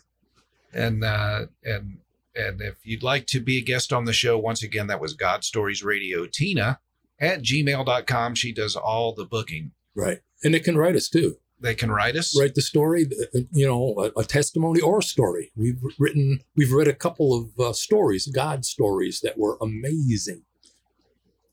And 0.73 1.03
uh 1.03 1.47
and 1.63 1.97
and 2.33 2.61
if 2.61 2.75
you'd 2.83 3.03
like 3.03 3.27
to 3.27 3.41
be 3.41 3.57
a 3.57 3.61
guest 3.63 3.91
on 3.91 4.05
the 4.05 4.13
show, 4.13 4.37
once 4.37 4.63
again, 4.63 4.87
that 4.87 5.01
was 5.01 5.13
God 5.13 5.43
Stories 5.43 5.83
Radio 5.83 6.25
Tina 6.25 6.79
at 7.19 7.41
gmail.com. 7.41 8.35
She 8.35 8.53
does 8.53 8.75
all 8.75 9.13
the 9.13 9.25
booking. 9.25 9.71
Right. 9.95 10.21
And 10.43 10.53
they 10.53 10.59
can 10.59 10.77
write 10.77 10.95
us 10.95 11.09
too. 11.09 11.37
They 11.59 11.75
can 11.75 11.91
write 11.91 12.15
us. 12.15 12.37
Write 12.37 12.55
the 12.55 12.61
story, 12.61 13.07
uh, 13.35 13.39
you 13.51 13.67
know, 13.67 14.11
a, 14.15 14.21
a 14.21 14.23
testimony 14.23 14.81
or 14.81 14.99
a 14.99 15.03
story. 15.03 15.51
We've 15.55 15.79
written, 15.99 16.39
we've 16.55 16.71
read 16.71 16.87
a 16.87 16.93
couple 16.93 17.37
of 17.37 17.59
uh, 17.59 17.73
stories, 17.73 18.25
God 18.27 18.65
stories 18.65 19.21
that 19.21 19.37
were 19.37 19.57
amazing. 19.61 20.43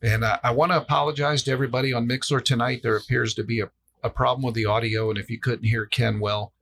And 0.01 0.23
uh, 0.23 0.39
I 0.43 0.51
want 0.51 0.71
to 0.71 0.77
apologize 0.77 1.43
to 1.43 1.51
everybody 1.51 1.93
on 1.93 2.07
Mixlr 2.07 2.43
tonight. 2.43 2.81
There 2.83 2.95
appears 2.95 3.33
to 3.35 3.43
be 3.43 3.59
a, 3.59 3.69
a 4.03 4.09
problem 4.09 4.43
with 4.43 4.55
the 4.55 4.65
audio. 4.65 5.09
And 5.09 5.19
if 5.19 5.29
you 5.29 5.39
couldn't 5.39 5.65
hear 5.65 5.85
Ken 5.85 6.19
well, 6.19 6.53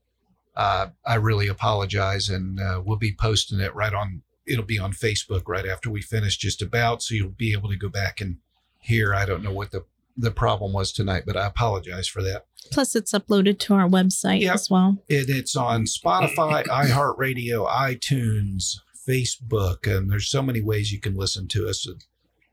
uh, 0.55 0.87
I 1.05 1.15
really 1.15 1.47
apologize. 1.47 2.29
And 2.29 2.59
uh, 2.59 2.81
we'll 2.83 2.97
be 2.97 3.13
posting 3.17 3.59
it 3.59 3.75
right 3.75 3.93
on, 3.93 4.23
it'll 4.47 4.65
be 4.65 4.79
on 4.79 4.91
Facebook 4.91 5.43
right 5.47 5.67
after 5.67 5.89
we 5.91 6.01
finish, 6.01 6.37
just 6.37 6.61
about. 6.61 7.03
So 7.03 7.13
you'll 7.13 7.29
be 7.29 7.53
able 7.53 7.69
to 7.69 7.77
go 7.77 7.89
back 7.89 8.19
and 8.21 8.37
hear. 8.79 9.13
I 9.13 9.25
don't 9.25 9.43
know 9.43 9.53
what 9.53 9.69
the, 9.71 9.85
the 10.15 10.31
problem 10.31 10.73
was 10.73 10.91
tonight, 10.91 11.23
but 11.27 11.37
I 11.37 11.45
apologize 11.45 12.07
for 12.07 12.23
that. 12.23 12.45
Plus, 12.71 12.95
it's 12.95 13.11
uploaded 13.13 13.59
to 13.59 13.75
our 13.75 13.87
website 13.87 14.41
Yep. 14.41 14.53
as 14.55 14.69
well. 14.69 14.97
It, 15.07 15.29
it's 15.29 15.55
on 15.55 15.85
Spotify, 15.85 16.65
iHeartRadio, 16.67 17.69
iTunes, 17.69 18.77
Facebook, 19.07 19.85
and 19.85 20.09
there's 20.11 20.27
so 20.27 20.41
many 20.41 20.59
ways 20.61 20.91
you 20.91 20.99
can 20.99 21.15
listen 21.15 21.47
to 21.49 21.67
us. 21.67 21.87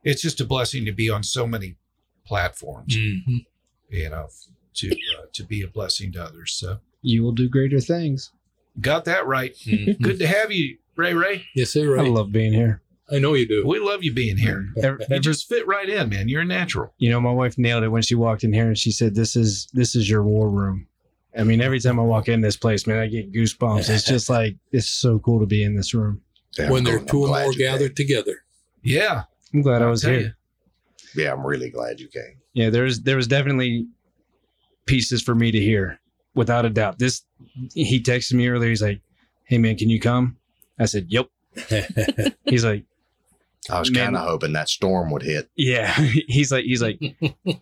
And 0.05 0.13
It's 0.13 0.23
just 0.23 0.41
a 0.41 0.45
blessing 0.45 0.85
to 0.85 0.93
be 0.93 1.11
on 1.11 1.23
so 1.23 1.47
many 1.47 1.77
platforms. 2.27 2.97
Mm-hmm. 2.97 3.37
you 3.91 4.11
know, 4.11 4.29
to 4.75 4.91
uh, 4.91 5.27
to 5.33 5.45
be 5.45 5.63
a 5.63 5.69
blessing 5.69 6.13
to 6.13 6.23
others. 6.25 6.53
So 6.53 6.79
You 7.03 7.23
will 7.23 7.33
do 7.33 7.49
greater 7.49 7.81
things. 7.81 8.31
got 8.81 9.05
that 9.05 9.27
right. 9.27 9.55
Mhm. 9.57 10.01
Good 10.01 10.19
to 10.19 10.27
have 10.27 10.51
you, 10.51 10.79
Ray 10.97 11.15
Ray. 11.15 11.47
yes, 11.55 11.71
sir. 11.71 11.99
I 11.99 12.03
love 12.03 12.33
being 12.33 12.53
here. 12.53 12.81
I 13.13 13.19
know 13.19 13.35
you 13.35 13.47
do. 13.47 13.65
We 13.67 13.79
love 13.79 14.03
you 14.03 14.13
being 14.15 14.39
here. 14.39 14.67
Ever, 14.83 14.99
You 15.11 15.21
just 15.21 15.47
fit 15.47 15.67
right 15.67 15.89
in, 15.89 16.09
man. 16.09 16.29
You're 16.29 16.41
a 16.41 16.45
natural. 16.47 16.95
you 16.97 17.11
know, 17.11 17.21
my 17.21 17.31
wife 17.33 17.59
nailed 17.59 17.85
it 17.85 17.89
when 17.89 18.01
she 18.03 18.15
walked 18.15 18.45
in 18.45 18.53
here 18.55 18.67
and 18.67 18.79
she 18.79 18.91
said, 18.91 19.15
"This 19.15 19.37
is 19.37 19.69
this 19.75 19.95
is 19.95 20.09
your 20.09 20.23
war 20.23 20.49
room." 20.51 20.87
I 21.37 21.45
mean, 21.45 21.61
every 21.61 21.81
time 21.81 22.01
I 22.01 22.03
walk 22.05 22.29
in 22.29 22.41
this 22.41 22.57
place, 22.57 22.87
man, 22.87 22.99
I 22.99 23.07
get 23.09 23.33
goosebumps. 23.33 23.91
It's 23.91 24.05
just 24.05 24.31
like 24.39 24.57
it's 24.73 24.89
so 24.89 25.19
cool 25.19 25.39
to 25.41 25.47
be 25.47 25.63
in 25.63 25.77
this 25.77 25.93
room. 25.93 26.23
Yeah, 26.59 26.71
when 26.71 26.79
I'm 26.81 26.85
there 26.85 26.95
are 26.97 26.99
glad- 27.01 27.09
two 27.11 27.25
or 27.25 27.29
more 27.29 27.53
gathered 27.53 27.95
together. 27.97 28.45
Yeah, 28.83 29.25
I'm 29.55 29.63
glad 29.63 29.81
I 29.83 29.85
I'll 29.87 29.91
was 29.93 30.03
here. 30.03 30.19
you. 30.21 30.33
Yeah, 31.15 31.33
I'm 31.33 31.47
really 31.47 31.71
glad 31.71 32.01
you 32.01 32.09
came. 32.09 32.41
Yeah, 32.55 32.71
there's 32.71 33.01
there 33.01 33.17
was 33.17 33.27
definitely 33.29 33.87
pieces 34.87 35.23
for 35.23 35.35
me 35.35 35.51
to 35.53 35.61
hear, 35.61 36.01
without 36.35 36.65
a 36.65 36.71
doubt. 36.71 36.99
This 36.99 37.23
he 37.73 38.03
texted 38.03 38.35
me 38.35 38.49
earlier. 38.49 38.69
He's 38.71 38.83
like, 38.83 39.01
"Hey 39.45 39.59
man, 39.59 39.77
can 39.77 39.89
you 39.91 40.01
come?" 40.01 40.37
I 40.79 40.87
said, 40.87 41.07
"Yep." 41.09 41.29
He's 42.47 42.65
like, 42.65 42.85
I 43.71 43.79
was 43.79 43.91
kind 43.91 44.17
of 44.17 44.27
hoping 44.27 44.53
that 44.55 44.69
storm 44.69 45.11
would 45.13 45.23
hit. 45.23 45.49
"Yeah." 45.57 45.93
he's 46.29 46.51
like, 46.51 46.65
he's 46.65 46.83
like, 46.83 47.01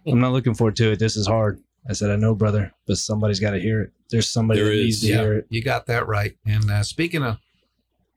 "I'm 0.07 0.19
not 0.21 0.33
looking 0.33 0.55
forward 0.55 0.77
to 0.77 0.93
it. 0.93 0.99
This 0.99 1.17
is 1.17 1.27
hard." 1.27 1.61
I 1.89 1.93
said, 1.93 2.11
"I 2.11 2.17
know, 2.17 2.35
brother, 2.35 2.73
but 2.87 2.97
somebody's 2.97 3.41
got 3.41 3.51
to 3.51 3.61
hear 3.61 3.83
it. 3.83 3.91
There's 4.11 4.31
somebody 4.31 4.61
There 4.61 4.71
that 4.71 4.79
is, 4.79 4.85
needs 4.85 5.01
to 5.03 5.07
Yeah, 5.09 5.21
hear 5.23 5.35
it." 5.35 5.47
you 5.51 5.63
got 5.63 5.87
that 5.87 6.07
right. 6.07 6.35
And 6.47 6.71
uh, 6.71 6.83
speaking 6.85 7.23
of 7.23 7.37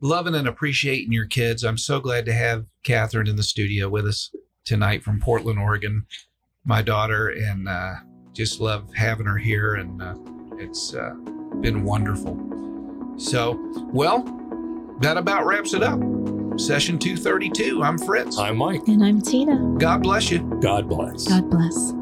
loving 0.02 0.36
and 0.36 0.48
appreciating 0.48 1.12
your 1.12 1.26
kids, 1.26 1.64
I'm 1.64 1.78
so 1.78 2.00
glad 2.00 2.26
to 2.26 2.34
have 2.34 2.66
Catherine 2.84 3.28
in 3.28 3.36
the 3.36 3.43
studio 3.43 3.89
with 3.89 4.06
us 4.08 4.32
tonight 4.66 5.04
from 5.04 5.20
Portland, 5.20 5.60
Oregon. 5.60 6.06
My 6.66 6.82
daughter, 6.82 7.30
and 7.30 7.70
uh, 7.70 7.93
just 8.34 8.60
love 8.60 8.91
having 8.96 9.28
her 9.28 9.38
here, 9.38 9.76
and 9.76 10.02
uh, 10.02 10.16
it's 10.58 10.96
uh, 10.96 11.14
been 11.62 11.84
wonderful. 11.84 12.36
So, 13.18 13.60
well, 13.93 14.24
that 15.00 15.18
about 15.18 15.46
wraps 15.46 15.74
it 15.74 15.84
up. 15.84 16.00
Session 16.58 16.98
232. 16.98 17.84
I'm 17.84 17.98
Fritz. 17.98 18.39
I'm 18.39 18.58
Mike. 18.58 18.82
And 18.88 19.04
I'm 19.04 19.22
Tina. 19.22 19.76
God 19.78 20.02
bless 20.02 20.32
you. 20.32 20.39
God 20.62 20.88
bless. 20.88 21.28
God 21.28 21.50
bless. 21.50 21.93